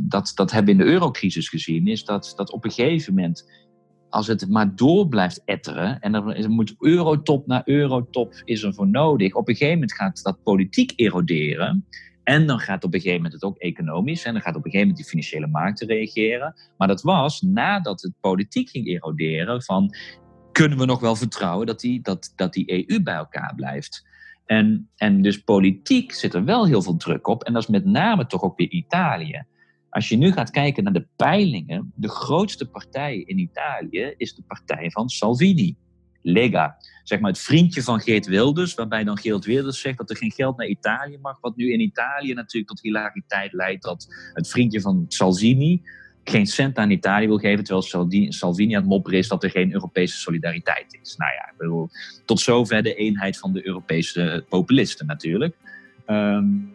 dat, 0.01 0.33
dat 0.35 0.51
hebben 0.51 0.77
we 0.77 0.81
in 0.81 0.87
de 0.87 0.93
eurocrisis 0.93 1.49
gezien, 1.49 1.87
is 1.87 2.05
dat, 2.05 2.33
dat 2.37 2.53
op 2.53 2.65
een 2.65 2.71
gegeven 2.71 3.15
moment, 3.15 3.51
als 4.09 4.27
het 4.27 4.49
maar 4.49 4.77
door 4.77 5.09
blijft 5.09 5.43
etteren, 5.45 6.01
en 6.01 6.15
er 6.15 6.51
moet 6.51 6.75
eurotop 6.79 7.47
na 7.47 7.63
eurotop 7.65 8.43
is 8.45 8.63
er 8.63 8.75
voor 8.75 8.89
nodig, 8.89 9.35
op 9.35 9.49
een 9.49 9.55
gegeven 9.55 9.75
moment 9.75 9.95
gaat 9.95 10.23
dat 10.23 10.43
politiek 10.43 10.93
eroderen. 10.97 11.87
En 12.23 12.47
dan 12.47 12.59
gaat 12.59 12.85
op 12.85 12.95
een 12.95 13.01
gegeven 13.01 13.23
moment 13.23 13.35
het 13.35 13.51
ook 13.51 13.59
economisch. 13.59 14.25
En 14.25 14.33
dan 14.33 14.43
gaat 14.43 14.57
op 14.57 14.65
een 14.65 14.71
gegeven 14.71 14.89
moment 14.89 14.97
die 14.97 15.11
financiële 15.11 15.47
markten 15.47 15.87
reageren. 15.87 16.55
Maar 16.77 16.89
dat 16.89 17.03
was 17.03 17.41
nadat 17.41 18.03
het 18.03 18.13
politiek 18.21 18.69
ging 18.71 18.87
eroderen 18.87 19.63
van 19.63 19.95
kunnen 20.53 20.79
we 20.79 20.85
nog 20.85 21.01
wel 21.01 21.17
vertrouwen 21.17 21.67
dat 21.67 21.81
die, 21.81 22.01
dat, 22.01 22.33
dat 22.37 22.53
die 22.53 22.89
EU 22.89 23.03
bij 23.03 23.15
elkaar 23.15 23.53
blijft. 23.55 24.07
En, 24.47 24.91
en 24.97 25.23
dus 25.23 25.43
politiek 25.43 26.13
zit 26.13 26.35
er 26.35 26.45
wel 26.45 26.67
heel 26.67 26.83
veel 26.83 26.97
druk 26.97 27.27
op. 27.27 27.43
En 27.43 27.53
dat 27.53 27.63
is 27.63 27.69
met 27.69 27.85
name 27.85 28.27
toch 28.27 28.43
ook 28.43 28.57
weer 28.57 28.71
Italië. 28.71 29.45
Als 29.91 30.09
je 30.09 30.17
nu 30.17 30.33
gaat 30.33 30.51
kijken 30.51 30.85
naar 30.85 30.93
de 30.93 31.07
peilingen, 31.17 31.93
de 31.95 32.09
grootste 32.09 32.69
partij 32.69 33.19
in 33.19 33.39
Italië 33.39 34.15
is 34.17 34.35
de 34.35 34.43
partij 34.43 34.91
van 34.91 35.09
Salvini. 35.09 35.77
Lega, 36.25 36.77
zeg 37.03 37.21
maar 37.21 37.31
het 37.31 37.41
vriendje 37.41 37.83
van 37.83 38.01
Geert 38.01 38.27
Wilders, 38.27 38.75
waarbij 38.75 39.05
dan 39.05 39.19
Geert 39.19 39.45
Wilders 39.45 39.81
zegt 39.81 39.99
dat 39.99 40.11
er 40.11 40.17
geen 40.17 40.33
geld 40.33 40.57
naar 40.57 40.67
Italië 40.67 41.19
mag, 41.19 41.41
wat 41.41 41.57
nu 41.57 41.73
in 41.73 41.81
Italië 41.81 42.33
natuurlijk 42.33 42.69
tot 42.69 42.83
hilariteit 42.83 43.53
leidt 43.53 43.83
dat 43.83 44.07
het 44.33 44.49
vriendje 44.49 44.81
van 44.81 45.05
Salvini 45.09 45.83
geen 46.25 46.47
cent 46.47 46.79
aan 46.79 46.91
Italië 46.91 47.27
wil 47.27 47.39
geven, 47.39 47.65
terwijl 47.65 48.33
Salvini 48.33 48.75
aan 48.75 48.81
het 48.81 48.91
mopperen 48.91 49.19
is 49.19 49.29
dat 49.29 49.43
er 49.43 49.51
geen 49.51 49.73
Europese 49.73 50.17
solidariteit 50.17 50.99
is. 51.03 51.17
Nou 51.17 51.33
ja, 51.33 51.51
ik 51.51 51.57
bedoel, 51.57 51.89
tot 52.25 52.41
zover 52.41 52.83
de 52.83 52.95
eenheid 52.95 53.39
van 53.39 53.53
de 53.53 53.67
Europese 53.67 54.45
populisten 54.49 55.07
natuurlijk. 55.07 55.57
Um, 56.07 56.75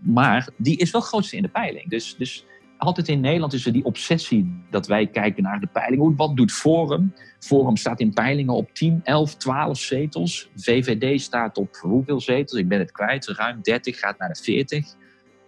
maar 0.00 0.48
die 0.56 0.76
is 0.76 0.90
wel 0.90 1.00
grootste 1.00 1.36
in 1.36 1.42
de 1.42 1.48
peiling. 1.48 1.88
Dus, 1.88 2.16
dus 2.16 2.46
altijd 2.76 3.08
in 3.08 3.20
Nederland 3.20 3.52
is 3.52 3.66
er 3.66 3.72
die 3.72 3.84
obsessie 3.84 4.64
dat 4.70 4.86
wij 4.86 5.06
kijken 5.06 5.42
naar 5.42 5.60
de 5.60 5.66
peiling. 5.66 6.16
Wat 6.16 6.36
doet 6.36 6.52
Forum? 6.52 7.14
Forum 7.38 7.76
staat 7.76 8.00
in 8.00 8.12
peilingen 8.12 8.54
op 8.54 8.74
10, 8.74 9.00
11, 9.04 9.34
12 9.34 9.78
zetels. 9.78 10.50
VVD 10.56 11.20
staat 11.20 11.58
op 11.58 11.76
hoeveel 11.76 12.20
zetels? 12.20 12.60
Ik 12.60 12.68
ben 12.68 12.78
het 12.78 12.92
kwijt. 12.92 13.26
Ruim 13.26 13.62
30, 13.62 13.98
gaat 13.98 14.18
naar 14.18 14.32
de 14.32 14.42
40. 14.42 14.94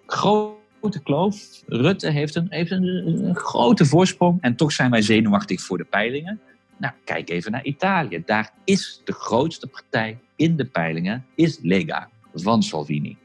Groot 0.07 0.64
kloof. 1.03 1.63
Rutte 1.67 2.11
heeft, 2.11 2.35
een, 2.35 2.47
heeft 2.49 2.71
een, 2.71 3.31
grote 3.35 3.85
voorsprong 3.85 4.39
en 4.41 4.57
toch 4.57 4.73
zijn 4.73 4.91
wij 4.91 5.03
zenuwachtig 5.03 5.61
voor 5.61 5.79
de 5.79 5.85
peilingen. 5.85 6.41
Nou, 6.77 6.93
kijk 7.05 7.31
even 7.31 7.53
naar 7.53 7.65
Italië. 7.65 8.23
Daar 8.27 8.53
is 8.65 9.01
de 9.05 9.13
grootste 9.13 9.67
partij 9.67 10.19
in 10.37 10.57
de 10.57 10.65
peilingen, 10.65 11.25
is 11.35 11.59
Lega 11.63 12.09
van 12.35 12.63
Salvini. 12.63 13.17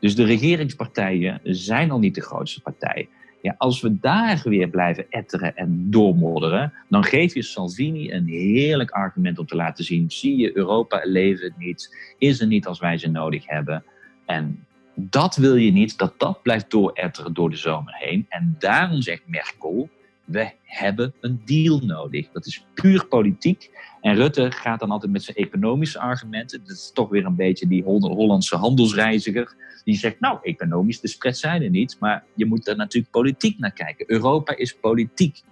Dus 0.00 0.14
de 0.14 0.24
regeringspartijen 0.24 1.40
zijn 1.42 1.90
al 1.90 1.98
niet 1.98 2.14
de 2.14 2.20
grootste 2.20 2.60
partij. 2.60 3.08
Ja, 3.42 3.54
als 3.58 3.80
we 3.80 3.98
daar 4.00 4.42
weer 4.44 4.68
blijven 4.68 5.06
etteren 5.10 5.56
en 5.56 5.90
doormodderen, 5.90 6.72
dan 6.88 7.04
geef 7.04 7.34
je 7.34 7.42
Salvini 7.42 8.12
een 8.12 8.26
heerlijk 8.26 8.90
argument 8.90 9.38
om 9.38 9.46
te 9.46 9.56
laten 9.56 9.84
zien: 9.84 10.10
zie 10.10 10.36
je, 10.36 10.56
Europa 10.56 11.00
leven 11.04 11.54
niet, 11.58 11.96
is 12.18 12.40
er 12.40 12.46
niet 12.46 12.66
als 12.66 12.78
wij 12.78 12.98
ze 12.98 13.08
nodig 13.08 13.46
hebben. 13.46 13.84
En 14.26 14.66
dat 15.00 15.36
wil 15.36 15.54
je 15.54 15.72
niet, 15.72 15.98
dat 15.98 16.14
dat 16.16 16.42
blijft 16.42 16.70
dooretteren 16.70 17.34
door 17.34 17.50
de 17.50 17.56
zomer 17.56 17.94
heen. 17.96 18.26
En 18.28 18.56
daarom 18.58 19.02
zegt 19.02 19.22
Merkel, 19.26 19.88
we 20.24 20.50
hebben 20.62 21.14
een 21.20 21.42
deal 21.44 21.78
nodig. 21.78 22.28
Dat 22.32 22.46
is 22.46 22.64
puur 22.74 23.06
politiek. 23.06 23.70
En 24.00 24.14
Rutte 24.14 24.50
gaat 24.50 24.80
dan 24.80 24.90
altijd 24.90 25.12
met 25.12 25.22
zijn 25.22 25.36
economische 25.36 25.98
argumenten. 25.98 26.60
Dat 26.60 26.76
is 26.76 26.90
toch 26.94 27.08
weer 27.08 27.24
een 27.24 27.36
beetje 27.36 27.68
die 27.68 27.82
Hollandse 27.82 28.56
handelsreiziger. 28.56 29.54
Die 29.84 29.96
zegt, 29.96 30.20
nou, 30.20 30.38
economisch, 30.42 31.00
de 31.00 31.08
spreads 31.08 31.40
zijn 31.40 31.62
er 31.62 31.70
niet. 31.70 31.96
Maar 32.00 32.24
je 32.34 32.46
moet 32.46 32.68
er 32.68 32.76
natuurlijk 32.76 33.12
politiek 33.12 33.58
naar 33.58 33.72
kijken. 33.72 34.10
Europa 34.10 34.56
is 34.56 34.74
politiek. 34.74 35.42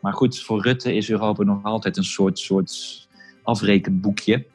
Maar 0.00 0.12
goed, 0.12 0.40
voor 0.40 0.62
Rutte 0.62 0.94
is 0.94 1.10
Europa 1.10 1.42
nog 1.42 1.64
altijd 1.64 1.96
een 1.96 2.04
soort, 2.04 2.38
soort 2.38 3.08
afrekenboekje. 3.42 4.46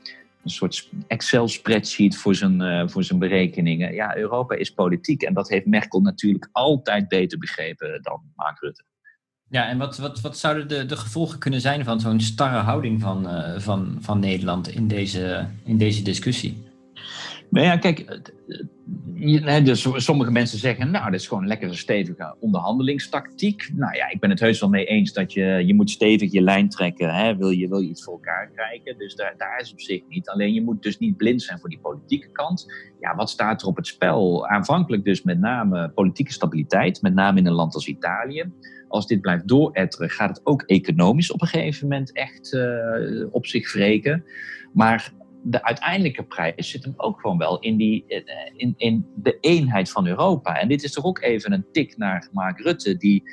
Een 0.44 0.50
soort 0.50 0.90
Excel-spreadsheet 1.08 2.18
voor 2.18 2.36
zijn, 2.36 2.62
uh, 2.62 2.88
voor 2.88 3.04
zijn 3.04 3.20
berekeningen. 3.20 3.94
Ja, 3.94 4.18
Europa 4.18 4.56
is 4.56 4.70
politiek. 4.70 5.22
En 5.22 5.34
dat 5.34 5.50
heeft 5.50 5.66
Merkel 5.66 6.02
natuurlijk 6.02 6.50
altijd 6.52 7.08
beter 7.08 7.38
begrepen 7.38 8.02
dan 8.02 8.22
Mark 8.36 8.60
Rutte. 8.60 8.84
Ja, 9.50 9.68
en 9.68 9.78
wat, 9.78 9.98
wat, 9.98 10.22
wat 10.22 10.38
zouden 10.38 10.68
de, 10.68 10.86
de 10.86 10.98
gevolgen 10.98 11.40
kunnen 11.40 11.62
zijn 11.62 11.84
van 11.84 12.00
zo'n 12.00 12.20
starre 12.20 12.58
houding 12.58 13.02
van, 13.02 13.26
uh, 13.26 13.60
van, 13.60 13.98
van 14.00 14.20
Nederland 14.20 14.68
in 14.68 14.88
deze, 14.88 15.48
in 15.64 15.78
deze 15.78 16.04
discussie? 16.04 16.71
Nou 17.52 17.66
ja, 17.66 17.78
kijk, 17.78 18.22
dus 19.66 19.88
sommige 19.96 20.32
mensen 20.32 20.58
zeggen, 20.58 20.92
nou, 20.92 21.12
dit 21.12 21.20
is 21.20 21.28
gewoon 21.28 21.44
een 21.44 21.50
lekkere 21.50 21.76
stevige 21.76 22.36
onderhandelingstactiek. 22.40 23.70
Nou 23.76 23.96
ja, 23.96 24.10
ik 24.10 24.20
ben 24.20 24.30
het 24.30 24.40
heus 24.40 24.60
wel 24.60 24.70
mee 24.70 24.86
eens 24.86 25.14
dat 25.14 25.34
je, 25.34 25.64
je 25.66 25.74
moet 25.74 25.90
stevig 25.90 26.32
je 26.32 26.42
lijn 26.42 26.70
trekken, 26.70 27.16
hè, 27.16 27.36
wil, 27.36 27.50
je, 27.50 27.68
wil 27.68 27.80
je 27.80 27.90
iets 27.90 28.04
voor 28.04 28.14
elkaar 28.14 28.50
krijgen. 28.56 28.98
Dus 28.98 29.16
daar, 29.16 29.34
daar 29.38 29.60
is 29.62 29.72
op 29.72 29.82
zich 29.82 30.02
niet. 30.08 30.30
Alleen 30.30 30.54
je 30.54 30.64
moet 30.64 30.84
dus 30.84 30.98
niet 30.98 31.18
blind 31.18 31.42
zijn 31.42 31.60
voor 31.60 31.70
die 31.70 31.80
politieke 31.80 32.32
kant. 32.32 32.74
Ja, 33.00 33.16
wat 33.16 33.30
staat 33.30 33.62
er 33.62 33.68
op 33.68 33.76
het 33.76 33.88
spel? 33.88 34.48
Aanvankelijk 34.48 35.04
dus 35.04 35.24
met 35.24 35.40
name 35.40 35.90
politieke 35.90 36.32
stabiliteit, 36.34 37.02
met 37.02 37.14
name 37.14 37.40
in 37.40 37.46
een 37.46 37.54
land 37.54 37.74
als 37.74 37.88
Italië. 37.88 38.52
Als 38.88 39.08
dit 39.08 39.22
blijft 39.22 39.48
dooretteren, 39.48 40.10
gaat 40.10 40.30
het 40.30 40.46
ook 40.46 40.62
economisch 40.62 41.32
op 41.32 41.42
een 41.42 41.48
gegeven 41.48 41.88
moment 41.88 42.12
echt 42.12 42.54
uh, 42.54 43.26
op 43.32 43.46
zich 43.46 43.74
wreken. 43.74 44.24
Maar 44.74 45.14
de 45.44 45.64
uiteindelijke 45.64 46.24
prijs 46.24 46.70
zit 46.70 46.84
hem 46.84 46.94
ook 46.98 47.20
gewoon 47.20 47.38
wel 47.38 47.60
in, 47.60 47.78
die, 47.78 48.06
eh, 48.08 48.24
in, 48.56 48.74
in 48.78 49.06
de 49.16 49.38
eenheid 49.40 49.92
van 49.92 50.08
Europa. 50.08 50.60
En 50.60 50.68
dit 50.68 50.84
is 50.84 50.92
toch 50.92 51.06
ook 51.06 51.22
even 51.22 51.52
een 51.52 51.66
tik 51.72 51.98
naar 51.98 52.30
Mark 52.32 52.60
Rutte, 52.60 52.98
die 52.98 53.24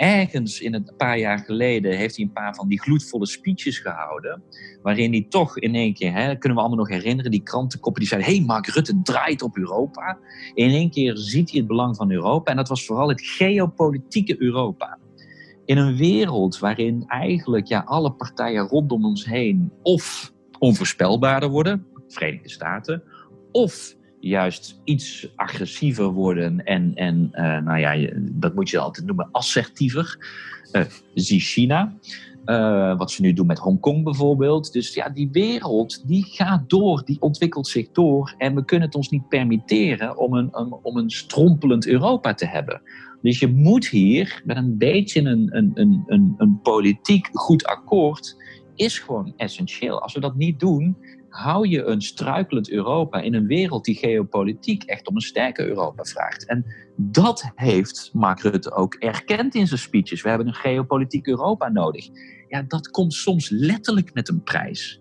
ergens 0.00 0.60
in 0.60 0.74
een 0.74 0.90
paar 0.96 1.18
jaar 1.18 1.38
geleden 1.38 1.96
heeft 1.96 2.16
hij 2.16 2.24
een 2.24 2.32
paar 2.32 2.54
van 2.54 2.68
die 2.68 2.80
gloedvolle 2.80 3.26
speeches 3.26 3.78
gehouden. 3.78 4.42
Waarin 4.82 5.12
hij 5.12 5.26
toch 5.28 5.58
in 5.58 5.74
één 5.74 5.94
keer, 5.94 6.12
hè, 6.12 6.36
kunnen 6.36 6.58
we 6.58 6.64
allemaal 6.64 6.84
nog 6.84 6.88
herinneren, 6.88 7.30
die 7.30 7.42
krantenkoppen 7.42 8.00
die 8.00 8.10
zeiden: 8.10 8.30
hey, 8.30 8.44
Mark 8.44 8.66
Rutte 8.66 9.00
draait 9.02 9.42
op 9.42 9.56
Europa. 9.56 10.18
In 10.54 10.70
één 10.70 10.90
keer 10.90 11.16
ziet 11.16 11.50
hij 11.50 11.58
het 11.58 11.68
belang 11.68 11.96
van 11.96 12.10
Europa. 12.10 12.50
En 12.50 12.56
dat 12.56 12.68
was 12.68 12.86
vooral 12.86 13.08
het 13.08 13.22
geopolitieke 13.22 14.42
Europa. 14.42 14.98
In 15.64 15.78
een 15.78 15.96
wereld 15.96 16.58
waarin 16.58 17.04
eigenlijk 17.06 17.66
ja, 17.66 17.82
alle 17.84 18.12
partijen 18.12 18.66
rondom 18.66 19.04
ons 19.04 19.24
heen 19.24 19.72
of 19.82 20.32
onvoorspelbaarder 20.60 21.48
worden, 21.48 21.86
Verenigde 22.08 22.50
Staten, 22.50 23.02
of 23.52 23.96
juist 24.20 24.80
iets 24.84 25.32
agressiever 25.36 26.08
worden 26.08 26.64
en, 26.64 26.94
en 26.94 27.28
uh, 27.32 27.58
nou 27.58 27.78
ja, 27.78 28.10
dat 28.20 28.54
moet 28.54 28.70
je 28.70 28.78
altijd 28.78 29.06
noemen, 29.06 29.28
assertiever. 29.32 30.18
Uh, 30.72 30.82
zie 31.14 31.40
China. 31.40 31.94
Uh, 32.46 32.96
wat 32.98 33.10
ze 33.10 33.22
nu 33.22 33.32
doen 33.32 33.46
met 33.46 33.58
Hongkong 33.58 34.04
bijvoorbeeld. 34.04 34.72
Dus 34.72 34.94
ja, 34.94 35.08
die 35.08 35.28
wereld 35.32 36.08
die 36.08 36.24
gaat 36.24 36.70
door, 36.70 37.02
die 37.04 37.20
ontwikkelt 37.20 37.66
zich 37.66 37.90
door. 37.90 38.34
En 38.38 38.54
we 38.54 38.64
kunnen 38.64 38.86
het 38.86 38.96
ons 38.96 39.08
niet 39.08 39.28
permitteren 39.28 40.18
om 40.18 40.34
een, 40.34 40.48
een 40.52 40.72
om 40.82 40.96
een 40.96 41.10
strompelend 41.10 41.86
Europa 41.86 42.34
te 42.34 42.46
hebben. 42.46 42.82
Dus 43.22 43.38
je 43.38 43.48
moet 43.48 43.88
hier 43.88 44.42
met 44.44 44.56
een 44.56 44.78
beetje 44.78 45.20
een, 45.20 45.56
een, 45.56 45.70
een, 45.74 46.04
een, 46.06 46.34
een 46.38 46.60
politiek 46.62 47.28
goed 47.32 47.66
akkoord 47.66 48.36
is 48.74 48.98
gewoon 48.98 49.32
essentieel. 49.36 50.02
Als 50.02 50.14
we 50.14 50.20
dat 50.20 50.34
niet 50.34 50.60
doen, 50.60 50.96
hou 51.30 51.68
je 51.68 51.84
een 51.84 52.02
struikelend 52.02 52.70
Europa 52.70 53.20
in 53.20 53.34
een 53.34 53.46
wereld 53.46 53.84
die 53.84 53.94
geopolitiek 53.94 54.82
echt 54.82 55.08
om 55.08 55.14
een 55.14 55.20
sterker 55.20 55.68
Europa 55.68 56.04
vraagt. 56.04 56.46
En 56.46 56.64
dat 56.96 57.52
heeft 57.54 58.10
Mark 58.12 58.40
Rutte 58.40 58.72
ook 58.72 58.94
erkend 58.94 59.54
in 59.54 59.66
zijn 59.66 59.80
speeches. 59.80 60.22
We 60.22 60.28
hebben 60.28 60.46
een 60.46 60.54
geopolitiek 60.54 61.26
Europa 61.26 61.68
nodig. 61.68 62.08
Ja, 62.48 62.62
dat 62.62 62.90
komt 62.90 63.14
soms 63.14 63.48
letterlijk 63.48 64.14
met 64.14 64.28
een 64.28 64.42
prijs. 64.42 65.00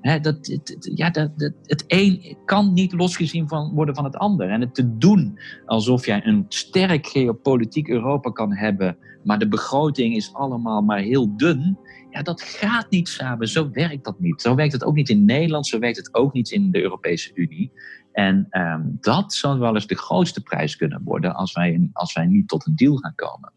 dat, 0.00 0.46
het, 0.46 0.90
ja, 0.94 1.10
dat, 1.10 1.30
het 1.62 1.84
een 1.86 2.36
kan 2.44 2.72
niet 2.72 2.92
losgezien 2.92 3.48
van, 3.48 3.72
worden 3.74 3.94
van 3.94 4.04
het 4.04 4.16
ander. 4.16 4.50
En 4.50 4.60
het 4.60 4.74
te 4.74 4.96
doen 4.98 5.38
alsof 5.66 6.06
jij 6.06 6.26
een 6.26 6.44
sterk 6.48 7.06
geopolitiek 7.06 7.88
Europa 7.88 8.30
kan 8.30 8.54
hebben, 8.54 8.96
maar 9.24 9.38
de 9.38 9.48
begroting 9.48 10.16
is 10.16 10.34
allemaal 10.34 10.82
maar 10.82 10.98
heel 10.98 11.36
dun 11.36 11.78
ja, 12.14 12.22
dat 12.22 12.42
gaat 12.42 12.90
niet 12.90 13.08
samen. 13.08 13.48
Zo 13.48 13.70
werkt 13.70 14.04
dat 14.04 14.20
niet. 14.20 14.42
Zo 14.42 14.54
werkt 14.54 14.72
het 14.72 14.84
ook 14.84 14.94
niet 14.94 15.08
in 15.08 15.24
Nederland. 15.24 15.66
Zo 15.66 15.78
werkt 15.78 15.96
het 15.96 16.14
ook 16.14 16.32
niet 16.32 16.50
in 16.50 16.70
de 16.70 16.82
Europese 16.82 17.30
Unie. 17.34 17.72
En 18.12 18.46
um, 18.50 18.98
dat 19.00 19.34
zou 19.34 19.58
wel 19.58 19.74
eens 19.74 19.86
de 19.86 19.94
grootste 19.96 20.40
prijs 20.40 20.76
kunnen 20.76 21.00
worden 21.04 21.34
als 21.34 21.52
wij, 21.52 21.90
als 21.92 22.12
wij 22.12 22.26
niet 22.26 22.48
tot 22.48 22.66
een 22.66 22.76
deal 22.76 22.96
gaan 22.96 23.14
komen. 23.14 23.52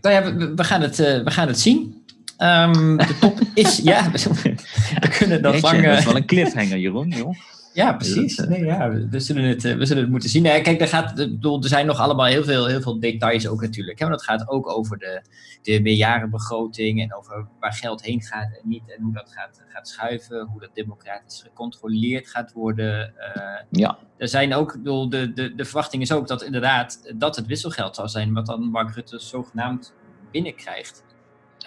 Nou 0.00 0.14
ja, 0.14 0.36
we, 0.36 0.54
we 0.54 0.64
gaan, 0.64 0.80
het, 0.80 0.98
uh, 0.98 1.22
we 1.24 1.30
gaan 1.30 1.46
het 1.46 1.60
zien. 1.60 2.04
Um, 2.38 2.96
de 2.96 3.18
top 3.20 3.40
is, 3.54 3.76
ja, 3.90 4.10
we, 4.10 5.08
kunnen 5.18 5.42
dat 5.42 5.62
lang... 5.62 5.82
Dat 5.82 5.98
is 5.98 6.04
wel 6.04 6.16
een 6.16 6.26
cliffhanger, 6.26 6.78
Jeroen, 6.78 7.08
joh. 7.08 7.34
Ja, 7.74 7.92
precies. 7.92 8.36
Nee, 8.36 8.64
ja, 8.64 8.90
we, 8.90 9.20
zullen 9.20 9.44
het, 9.44 9.64
eh, 9.64 9.76
we 9.76 9.86
zullen 9.86 10.02
het 10.02 10.10
moeten 10.10 10.28
zien. 10.28 10.42
Nee, 10.42 10.60
kijk, 10.60 10.80
er, 10.80 10.88
gaat, 10.88 11.14
bedoel, 11.14 11.62
er 11.62 11.68
zijn 11.68 11.86
nog 11.86 11.98
allemaal 11.98 12.26
heel 12.26 12.44
veel, 12.44 12.66
heel 12.66 12.80
veel 12.80 13.00
details 13.00 13.48
ook 13.48 13.60
natuurlijk. 13.60 13.98
Hè? 13.98 14.06
Want 14.08 14.18
dat 14.18 14.28
gaat 14.28 14.48
ook 14.48 14.68
over 14.68 14.98
de, 14.98 15.22
de 15.62 15.80
meerjarenbegroting 15.80 17.02
en 17.02 17.14
over 17.14 17.46
waar 17.60 17.72
geld 17.72 18.02
heen 18.02 18.22
gaat 18.22 18.52
en 18.52 18.68
niet. 18.68 18.82
En 18.96 19.02
hoe 19.02 19.12
dat 19.12 19.32
gaat, 19.32 19.62
gaat 19.68 19.88
schuiven, 19.88 20.46
hoe 20.46 20.60
dat 20.60 20.74
democratisch 20.74 21.42
gecontroleerd 21.42 22.28
gaat 22.28 22.52
worden. 22.52 23.14
Uh, 23.36 23.80
ja. 23.80 23.98
Er 24.16 24.28
zijn 24.28 24.54
ook, 24.54 24.72
bedoel, 24.72 25.08
de, 25.08 25.32
de, 25.32 25.54
de 25.54 25.64
verwachting 25.64 26.02
is 26.02 26.12
ook 26.12 26.28
dat 26.28 26.42
inderdaad 26.42 27.12
dat 27.16 27.36
het 27.36 27.46
wisselgeld 27.46 27.94
zal 27.94 28.08
zijn, 28.08 28.32
wat 28.32 28.46
dan 28.46 28.62
Mark 28.62 28.94
Rutte 28.94 29.18
zogenaamd 29.18 29.94
binnenkrijgt. 30.30 31.04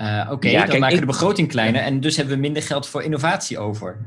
Uh, 0.02 0.22
Oké, 0.24 0.34
okay, 0.34 0.68
dan 0.68 0.80
maken 0.80 0.96
we 0.96 1.02
de 1.02 1.12
begroting 1.12 1.48
kleiner 1.48 1.82
en 1.82 2.00
dus 2.00 2.18
hebben 2.18 2.36
we 2.36 2.42
minder 2.42 2.64
geld 2.64 2.88
voor 2.88 3.04
innovatie 3.04 3.60
over. 3.60 3.98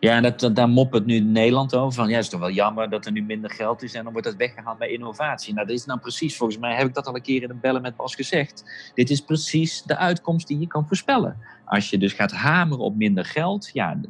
Ja, 0.00 0.16
en 0.16 0.22
dat, 0.22 0.40
dat, 0.40 0.56
daar 0.56 0.68
moppert 0.68 1.06
nu 1.06 1.18
Nederland 1.18 1.74
over. 1.74 1.92
Van 1.92 2.08
ja, 2.08 2.14
het 2.14 2.24
is 2.24 2.30
toch 2.30 2.40
wel 2.40 2.50
jammer 2.50 2.90
dat 2.90 3.06
er 3.06 3.12
nu 3.12 3.22
minder 3.22 3.50
geld 3.50 3.82
is 3.82 3.94
en 3.94 4.02
dan 4.04 4.12
wordt 4.12 4.26
dat 4.26 4.36
weggehaald 4.36 4.78
bij 4.78 4.88
innovatie. 4.88 5.54
Nou, 5.54 5.66
dat 5.66 5.76
is 5.76 5.84
nou 5.84 5.98
precies, 5.98 6.36
volgens 6.36 6.58
mij 6.58 6.76
heb 6.76 6.86
ik 6.86 6.94
dat 6.94 7.06
al 7.06 7.14
een 7.14 7.22
keer 7.22 7.42
in 7.42 7.50
een 7.50 7.60
bellen 7.60 7.82
met 7.82 7.96
Bas 7.96 8.14
gezegd. 8.14 8.64
Dit 8.94 9.10
is 9.10 9.20
precies 9.20 9.82
de 9.82 9.96
uitkomst 9.96 10.46
die 10.46 10.58
je 10.58 10.66
kan 10.66 10.86
voorspellen. 10.86 11.36
Als 11.64 11.90
je 11.90 11.98
dus 11.98 12.12
gaat 12.12 12.32
hameren 12.32 12.84
op 12.84 12.96
minder 12.96 13.24
geld, 13.24 13.70
ja, 13.72 14.00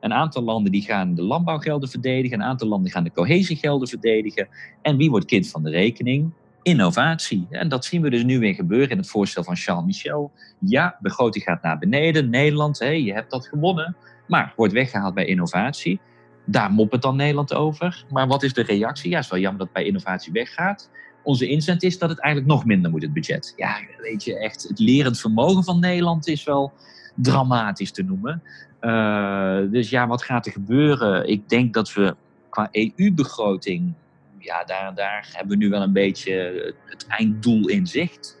een 0.00 0.12
aantal 0.12 0.42
landen 0.42 0.72
die 0.72 0.82
gaan 0.82 1.14
de 1.14 1.22
landbouwgelden 1.22 1.88
verdedigen, 1.88 2.40
een 2.40 2.46
aantal 2.46 2.68
landen 2.68 2.90
gaan 2.90 3.04
de 3.04 3.12
cohesiegelden 3.12 3.88
verdedigen. 3.88 4.48
En 4.82 4.96
wie 4.96 5.10
wordt 5.10 5.26
kind 5.26 5.48
van 5.48 5.62
de 5.62 5.70
rekening? 5.70 6.30
Innovatie. 6.62 7.46
En 7.50 7.68
dat 7.68 7.84
zien 7.84 8.02
we 8.02 8.10
dus 8.10 8.24
nu 8.24 8.38
weer 8.38 8.54
gebeuren 8.54 8.90
in 8.90 8.98
het 8.98 9.08
voorstel 9.08 9.44
van 9.44 9.56
Charles 9.56 9.84
Michel. 9.84 10.32
Ja, 10.58 10.96
begroting 11.00 11.44
gaat 11.44 11.62
naar 11.62 11.78
beneden. 11.78 12.30
Nederland, 12.30 12.78
hé, 12.78 12.90
je 12.90 13.12
hebt 13.12 13.30
dat 13.30 13.46
gewonnen 13.46 13.96
maar 14.26 14.52
wordt 14.56 14.72
weggehaald 14.72 15.14
bij 15.14 15.24
innovatie. 15.24 16.00
Daar 16.44 16.70
moppert 16.70 17.02
dan 17.02 17.16
Nederland 17.16 17.54
over. 17.54 18.04
Maar 18.10 18.26
wat 18.26 18.42
is 18.42 18.52
de 18.52 18.62
reactie? 18.62 19.10
Ja, 19.10 19.16
het 19.16 19.24
is 19.24 19.30
wel 19.30 19.40
jammer 19.40 19.64
dat 19.64 19.72
bij 19.72 19.84
innovatie 19.84 20.32
weggaat. 20.32 20.90
Onze 21.22 21.48
inzet 21.48 21.82
is 21.82 21.98
dat 21.98 22.08
het 22.08 22.20
eigenlijk 22.20 22.52
nog 22.54 22.64
minder 22.64 22.90
moet, 22.90 23.02
het 23.02 23.12
budget. 23.12 23.52
Ja, 23.56 23.76
weet 24.00 24.24
je, 24.24 24.38
echt, 24.38 24.62
het 24.68 24.78
lerend 24.78 25.20
vermogen 25.20 25.64
van 25.64 25.80
Nederland 25.80 26.28
is 26.28 26.44
wel 26.44 26.72
dramatisch 27.14 27.92
te 27.92 28.02
noemen. 28.02 28.42
Uh, 28.80 29.58
dus 29.70 29.90
ja, 29.90 30.06
wat 30.06 30.22
gaat 30.22 30.46
er 30.46 30.52
gebeuren? 30.52 31.28
Ik 31.28 31.48
denk 31.48 31.74
dat 31.74 31.92
we 31.92 32.16
qua 32.48 32.68
EU-begroting, 32.70 33.92
ja, 34.38 34.64
daar, 34.64 34.94
daar 34.94 35.28
hebben 35.32 35.58
we 35.58 35.64
nu 35.64 35.70
wel 35.70 35.82
een 35.82 35.92
beetje 35.92 36.74
het 36.84 37.06
einddoel 37.06 37.68
in 37.68 37.86
zicht. 37.86 38.36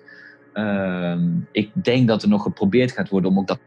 Uh, 0.54 1.16
ik 1.52 1.70
denk 1.74 2.08
dat 2.08 2.22
er 2.22 2.28
nog 2.28 2.42
geprobeerd 2.42 2.92
gaat 2.92 3.08
worden 3.08 3.30
om 3.30 3.38
ook 3.38 3.46
dat 3.46 3.60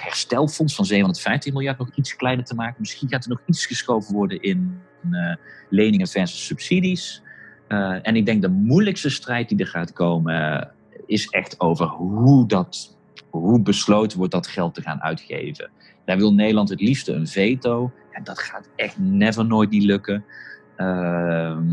herstelfonds 0.00 0.74
van 0.74 0.84
750 0.84 1.52
miljard 1.52 1.78
nog 1.78 1.90
iets 1.94 2.16
kleiner 2.16 2.44
te 2.44 2.54
maken. 2.54 2.76
Misschien 2.78 3.08
gaat 3.08 3.24
er 3.24 3.30
nog 3.30 3.42
iets 3.46 3.66
geschoven 3.66 4.14
worden 4.14 4.42
in 4.42 4.80
uh, 5.10 5.34
leningen 5.70 6.08
versus 6.08 6.46
subsidies. 6.46 7.22
Uh, 7.68 7.98
en 8.02 8.16
ik 8.16 8.26
denk 8.26 8.42
de 8.42 8.48
moeilijkste 8.48 9.10
strijd 9.10 9.48
die 9.48 9.58
er 9.58 9.66
gaat 9.66 9.92
komen 9.92 10.34
uh, 10.34 10.62
is 11.06 11.28
echt 11.28 11.60
over 11.60 11.86
hoe, 11.86 12.48
dat, 12.48 12.96
hoe 13.30 13.60
besloten 13.60 14.18
wordt 14.18 14.32
dat 14.32 14.46
geld 14.46 14.74
te 14.74 14.82
gaan 14.82 15.02
uitgeven. 15.02 15.70
Daar 16.04 16.16
wil 16.16 16.34
Nederland 16.34 16.68
het 16.68 16.80
liefste 16.80 17.12
een 17.12 17.26
veto. 17.26 17.92
En 18.12 18.24
dat 18.24 18.38
gaat 18.38 18.68
echt 18.76 18.98
never 18.98 19.46
nooit 19.46 19.70
niet 19.70 19.82
lukken. 19.82 20.24
Ehm, 20.76 21.64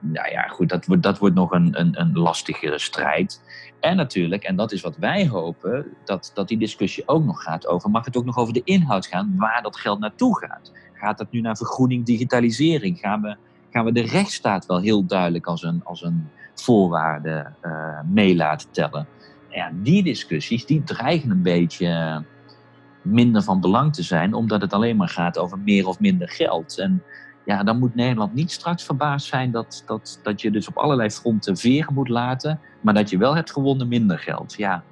nou 0.00 0.30
ja, 0.30 0.42
goed, 0.42 0.68
dat 0.68 0.86
dat 1.00 1.18
wordt 1.18 1.34
nog 1.34 1.50
een, 1.50 1.80
een, 1.80 2.00
een 2.00 2.12
lastigere 2.12 2.78
strijd. 2.78 3.42
En 3.80 3.96
natuurlijk, 3.96 4.44
en 4.44 4.56
dat 4.56 4.72
is 4.72 4.80
wat 4.80 4.96
wij 4.96 5.28
hopen, 5.28 5.86
dat, 6.04 6.30
dat 6.34 6.48
die 6.48 6.58
discussie 6.58 7.08
ook 7.08 7.24
nog 7.24 7.42
gaat 7.42 7.66
over, 7.66 7.90
mag 7.90 8.04
het 8.04 8.16
ook 8.16 8.24
nog 8.24 8.38
over 8.38 8.52
de 8.52 8.64
inhoud 8.64 9.06
gaan, 9.06 9.34
waar 9.36 9.62
dat 9.62 9.76
geld 9.76 9.98
naartoe 9.98 10.38
gaat. 10.38 10.72
Gaat 10.94 11.18
dat 11.18 11.30
nu 11.30 11.40
naar 11.40 11.56
vergroening, 11.56 12.04
digitalisering? 12.04 12.98
Gaan 12.98 13.22
we, 13.22 13.36
gaan 13.70 13.84
we 13.84 13.92
de 13.92 14.06
rechtsstaat 14.06 14.66
wel 14.66 14.80
heel 14.80 15.06
duidelijk 15.06 15.46
als 15.46 15.62
een, 15.62 15.80
als 15.84 16.02
een 16.02 16.28
voorwaarde 16.54 17.52
uh, 17.62 18.00
mee 18.10 18.36
laten 18.36 18.70
tellen? 18.70 19.06
ja, 19.50 19.70
die 19.82 20.02
discussies 20.02 20.66
die 20.66 20.84
dreigen 20.84 21.30
een 21.30 21.42
beetje 21.42 22.22
minder 23.02 23.42
van 23.42 23.60
belang 23.60 23.94
te 23.94 24.02
zijn, 24.02 24.34
omdat 24.34 24.60
het 24.60 24.72
alleen 24.72 24.96
maar 24.96 25.08
gaat 25.08 25.38
over 25.38 25.58
meer 25.58 25.86
of 25.86 26.00
minder 26.00 26.28
geld. 26.28 26.78
En 26.78 27.02
ja, 27.48 27.62
dan 27.62 27.78
moet 27.78 27.94
Nederland 27.94 28.34
niet 28.34 28.50
straks 28.50 28.84
verbaasd 28.84 29.26
zijn 29.26 29.50
dat, 29.50 29.82
dat, 29.86 30.20
dat 30.22 30.40
je 30.40 30.50
dus 30.50 30.68
op 30.68 30.76
allerlei 30.76 31.10
fronten 31.10 31.56
veren 31.56 31.94
moet 31.94 32.08
laten, 32.08 32.60
maar 32.80 32.94
dat 32.94 33.10
je 33.10 33.18
wel 33.18 33.34
hebt 33.34 33.52
gewonnen 33.52 33.88
minder 33.88 34.18
geld. 34.18 34.54
Ja, 34.54 34.82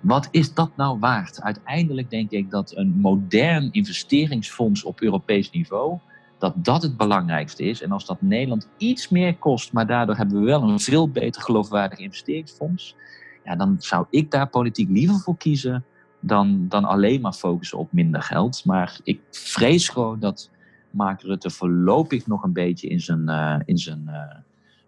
wat 0.00 0.28
is 0.30 0.54
dat 0.54 0.70
nou 0.76 0.98
waard? 0.98 1.42
Uiteindelijk 1.42 2.10
denk 2.10 2.30
ik 2.30 2.50
dat 2.50 2.76
een 2.76 2.88
modern 2.88 3.68
investeringsfonds 3.72 4.84
op 4.84 5.00
Europees 5.00 5.50
niveau, 5.50 5.98
dat 6.38 6.54
dat 6.56 6.82
het 6.82 6.96
belangrijkste 6.96 7.64
is. 7.64 7.82
En 7.82 7.92
als 7.92 8.06
dat 8.06 8.22
Nederland 8.22 8.68
iets 8.76 9.08
meer 9.08 9.36
kost, 9.36 9.72
maar 9.72 9.86
daardoor 9.86 10.16
hebben 10.16 10.40
we 10.40 10.44
wel 10.44 10.62
een 10.62 10.80
veel 10.80 11.08
beter 11.08 11.42
geloofwaardig 11.42 11.98
investeringsfonds, 11.98 12.96
ja, 13.44 13.56
dan 13.56 13.76
zou 13.78 14.06
ik 14.10 14.30
daar 14.30 14.48
politiek 14.48 14.88
liever 14.90 15.18
voor 15.18 15.36
kiezen 15.36 15.84
dan, 16.20 16.66
dan 16.68 16.84
alleen 16.84 17.20
maar 17.20 17.32
focussen 17.32 17.78
op 17.78 17.92
minder 17.92 18.22
geld. 18.22 18.64
Maar 18.64 19.00
ik 19.02 19.20
vrees 19.30 19.88
gewoon 19.88 20.20
dat 20.20 20.50
Mark 20.90 21.22
Rutte 21.22 21.50
voorlopig 21.50 22.26
nog 22.26 22.42
een 22.42 22.52
beetje 22.52 22.88
in 22.88 23.00
zijn, 23.00 23.22
uh, 23.28 23.56
in 23.64 23.78
zijn 23.78 24.02
uh, 24.06 24.40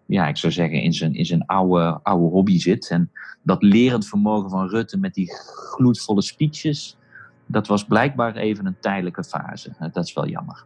ja, 0.05 0.27
ik 0.27 0.37
zou 0.37 0.53
zeggen, 0.53 0.81
in 0.81 0.93
zijn, 0.93 1.13
in 1.13 1.25
zijn 1.25 1.45
oude, 1.45 1.99
oude 2.03 2.25
hobby 2.25 2.59
zit. 2.59 2.89
En 2.89 3.11
dat 3.41 3.63
lerend 3.63 4.07
vermogen 4.07 4.49
van 4.49 4.69
Rutte 4.69 4.97
met 4.97 5.13
die 5.13 5.33
gloedvolle 5.35 6.21
speeches, 6.21 6.97
dat 7.45 7.67
was 7.67 7.85
blijkbaar 7.85 8.35
even 8.35 8.65
een 8.65 8.79
tijdelijke 8.79 9.23
fase. 9.23 9.69
Dat 9.91 10.05
is 10.05 10.13
wel 10.13 10.27
jammer. 10.27 10.65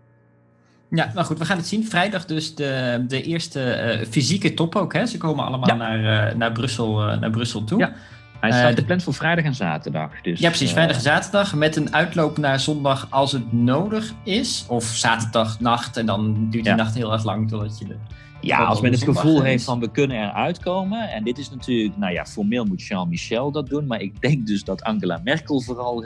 Ja, 0.89 1.11
nou 1.13 1.25
goed, 1.25 1.37
we 1.37 1.45
gaan 1.45 1.57
het 1.57 1.67
zien. 1.67 1.85
Vrijdag 1.85 2.25
dus 2.25 2.55
de, 2.55 3.03
de 3.07 3.23
eerste 3.23 3.97
uh, 3.99 4.05
fysieke 4.05 4.53
top 4.53 4.75
ook. 4.75 4.93
Hè? 4.93 5.05
Ze 5.05 5.17
komen 5.17 5.45
allemaal 5.45 5.67
ja. 5.67 5.75
naar, 5.75 6.37
naar, 6.37 6.51
Brussel, 6.51 6.95
naar 6.95 7.29
Brussel 7.29 7.63
toe. 7.63 7.79
Ja. 7.79 7.93
Hij 8.39 8.51
staat 8.51 8.79
gepland 8.79 9.03
voor 9.03 9.13
vrijdag 9.13 9.45
en 9.45 9.55
zaterdag. 9.55 10.21
Dus, 10.21 10.39
ja, 10.39 10.49
precies. 10.49 10.71
Vrijdag 10.71 10.95
en 10.95 11.01
zaterdag 11.01 11.55
met 11.55 11.75
een 11.75 11.93
uitloop 11.93 12.37
naar 12.37 12.59
zondag 12.59 13.07
als 13.09 13.31
het 13.31 13.53
nodig 13.53 14.13
is. 14.23 14.65
Of 14.67 14.83
zaterdagnacht 14.83 15.97
en 15.97 16.05
dan 16.05 16.33
duurt 16.33 16.51
die 16.51 16.63
ja. 16.63 16.75
nacht 16.75 16.95
heel 16.95 17.11
erg 17.11 17.23
lang 17.23 17.49
totdat 17.49 17.79
je 17.79 17.85
de... 17.85 17.95
Ja, 18.41 18.63
als 18.63 18.81
men 18.81 18.91
het 18.91 19.03
gevoel 19.03 19.41
heeft 19.41 19.63
van 19.63 19.79
we 19.79 19.91
kunnen 19.91 20.17
eruit 20.17 20.59
komen. 20.59 21.09
En 21.09 21.23
dit 21.23 21.37
is 21.37 21.49
natuurlijk, 21.49 21.97
nou 21.97 22.13
ja, 22.13 22.25
formeel 22.25 22.65
moet 22.65 22.83
Jean-Michel 22.83 23.51
dat 23.51 23.67
doen. 23.67 23.85
Maar 23.87 24.01
ik 24.01 24.21
denk 24.21 24.47
dus 24.47 24.63
dat 24.63 24.83
Angela 24.83 25.21
Merkel 25.23 25.61
vooral 25.61 26.03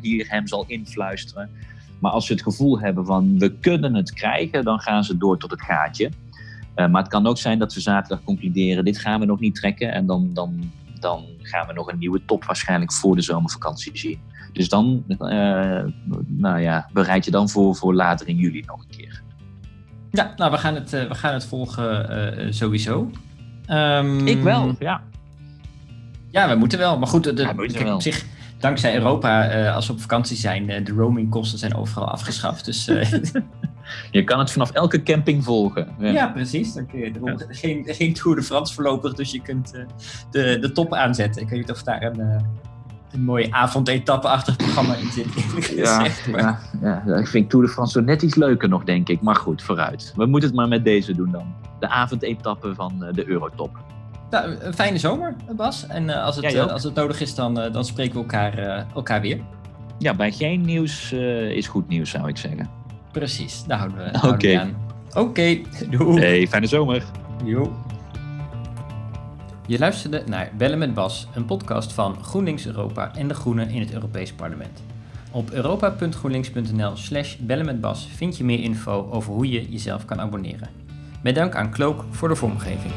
hier 0.00 0.26
hem 0.28 0.46
zal 0.46 0.64
influisteren. 0.66 1.50
Maar 1.98 2.12
als 2.12 2.26
ze 2.26 2.32
het 2.32 2.42
gevoel 2.42 2.80
hebben 2.80 3.06
van 3.06 3.38
we 3.38 3.52
kunnen 3.58 3.94
het 3.94 4.12
krijgen, 4.12 4.64
dan 4.64 4.80
gaan 4.80 5.04
ze 5.04 5.16
door 5.16 5.38
tot 5.38 5.50
het 5.50 5.62
gaatje. 5.62 6.10
Uh, 6.76 6.88
maar 6.88 7.02
het 7.02 7.10
kan 7.10 7.26
ook 7.26 7.38
zijn 7.38 7.58
dat 7.58 7.74
we 7.74 7.80
zaterdag 7.80 8.24
concluderen, 8.24 8.84
dit 8.84 8.98
gaan 8.98 9.20
we 9.20 9.26
nog 9.26 9.40
niet 9.40 9.54
trekken. 9.54 9.92
En 9.92 10.06
dan, 10.06 10.30
dan, 10.32 10.72
dan 11.02 11.24
gaan 11.38 11.66
we 11.66 11.72
nog 11.72 11.92
een 11.92 11.98
nieuwe 11.98 12.24
top 12.24 12.44
waarschijnlijk 12.44 12.92
voor 12.92 13.16
de 13.16 13.22
zomervakantie 13.22 13.98
zien. 13.98 14.20
Dus 14.52 14.68
dan, 14.68 15.04
uh, 15.08 15.84
nou 16.26 16.60
ja, 16.60 16.88
bereid 16.92 17.24
je 17.24 17.30
dan 17.30 17.48
voor, 17.48 17.76
voor 17.76 17.94
later 17.94 18.28
in 18.28 18.36
juli 18.36 18.62
nog 18.66 18.80
een 18.80 18.96
keer. 18.96 19.22
Ja, 20.10 20.32
nou 20.36 20.50
we 20.50 20.58
gaan 20.58 20.74
het, 20.74 20.92
uh, 20.92 21.08
we 21.08 21.14
gaan 21.14 21.32
het 21.32 21.44
volgen 21.44 22.10
uh, 22.38 22.52
sowieso. 22.52 23.10
Um, 23.68 24.26
ik 24.26 24.42
wel, 24.42 24.74
ja. 24.78 25.02
Ja, 26.30 26.48
we 26.48 26.54
moeten 26.54 26.78
wel. 26.78 26.98
Maar 26.98 27.08
goed, 27.08 27.24
de, 27.24 27.42
ja, 27.42 27.54
we 27.54 27.84
wel. 27.84 27.94
op 27.94 28.02
zich 28.02 28.24
dankzij 28.62 28.94
Europa, 28.94 29.56
uh, 29.56 29.74
als 29.74 29.86
we 29.86 29.92
op 29.92 30.00
vakantie 30.00 30.36
zijn, 30.36 30.70
uh, 30.70 30.84
de 30.84 30.92
roamingkosten 30.92 31.58
zijn 31.58 31.74
overal 31.74 32.08
afgeschaft. 32.08 32.64
Dus, 32.64 32.88
uh, 32.88 33.12
je 34.10 34.24
kan 34.24 34.38
het 34.38 34.50
vanaf 34.50 34.70
elke 34.70 35.02
camping 35.02 35.44
volgen. 35.44 35.88
Ja, 35.98 36.10
ja 36.10 36.28
precies. 36.28 36.74
Dan 36.74 36.86
kun 36.86 36.98
je 36.98 37.12
ja. 37.24 37.36
geen, 37.48 37.84
geen 37.86 38.12
Tour 38.12 38.36
de 38.36 38.42
France 38.42 38.74
voorlopig, 38.74 39.14
dus 39.14 39.30
je 39.30 39.42
kunt 39.42 39.72
de, 40.30 40.58
de 40.58 40.72
top 40.72 40.94
aanzetten. 40.94 41.42
Ik 41.42 41.48
weet 41.48 41.58
niet 41.58 41.70
of 41.70 41.82
daar 41.82 42.02
een, 42.02 42.20
een 43.12 43.24
mooi 43.24 43.46
avondetappe-achtig 43.50 44.56
programma 44.56 44.94
in 44.94 45.10
zit. 45.10 45.26
ja, 45.76 46.06
ja, 46.80 47.02
ja, 47.06 47.16
ik 47.16 47.26
vind 47.26 47.50
Tour 47.50 47.66
de 47.66 47.72
France 47.72 47.92
zo 47.92 48.04
net 48.04 48.22
iets 48.22 48.34
leuker 48.34 48.68
nog, 48.68 48.84
denk 48.84 49.08
ik. 49.08 49.20
Maar 49.20 49.36
goed, 49.36 49.62
vooruit. 49.62 50.12
We 50.16 50.26
moeten 50.26 50.48
het 50.48 50.58
maar 50.58 50.68
met 50.68 50.84
deze 50.84 51.14
doen 51.14 51.30
dan. 51.30 51.54
De 51.80 51.88
avondetappe 51.88 52.74
van 52.74 53.06
de 53.12 53.28
Eurotop. 53.28 53.91
Nou, 54.32 54.56
een 54.60 54.74
fijne 54.74 54.98
zomer, 54.98 55.34
Bas. 55.56 55.86
En 55.86 56.08
uh, 56.08 56.24
als, 56.24 56.36
het, 56.36 56.54
uh, 56.54 56.66
als 56.66 56.82
het 56.82 56.94
nodig 56.94 57.20
is, 57.20 57.34
dan, 57.34 57.60
uh, 57.60 57.72
dan 57.72 57.84
spreken 57.84 58.12
we 58.12 58.18
elkaar, 58.18 58.86
elkaar 58.94 59.20
weer. 59.20 59.40
Ja, 59.98 60.14
bij 60.14 60.32
geen 60.32 60.60
nieuws 60.60 61.12
is 61.52 61.66
goed 61.66 61.88
nieuws, 61.88 62.10
zou 62.10 62.28
ik 62.28 62.36
zeggen. 62.36 62.70
Precies, 63.10 63.64
daar 63.64 63.78
houden 63.78 63.98
we, 63.98 64.18
houden 64.18 64.50
we 64.50 64.58
aan. 64.58 64.76
Oké, 65.08 65.18
okay. 65.18 65.64
doei. 65.90 66.20
Hey, 66.20 66.46
fijne 66.46 66.66
zomer. 66.66 67.04
Jo. 67.44 67.72
Je 69.66 69.78
luisterde 69.78 70.22
naar 70.26 70.50
Bellen 70.56 70.78
met 70.78 70.94
Bas, 70.94 71.28
een 71.34 71.44
podcast 71.44 71.92
van 71.92 72.24
GroenLinks 72.24 72.66
Europa 72.66 73.14
en 73.14 73.28
de 73.28 73.34
Groenen 73.34 73.68
in 73.68 73.80
het 73.80 73.92
Europees 73.92 74.32
Parlement. 74.32 74.82
Op 75.30 75.50
europa.groenlinks.nl 75.50 76.96
slash 76.96 77.36
bellen 77.36 77.64
met 77.64 77.80
Bas 77.80 78.08
vind 78.16 78.36
je 78.36 78.44
meer 78.44 78.60
info 78.60 79.08
over 79.10 79.32
hoe 79.32 79.50
je 79.50 79.70
jezelf 79.70 80.04
kan 80.04 80.20
abonneren. 80.20 80.68
Met 81.22 81.34
dank 81.34 81.54
aan 81.54 81.70
Cloak 81.70 82.04
voor 82.10 82.28
de 82.28 82.36
vormgeving. 82.36 82.92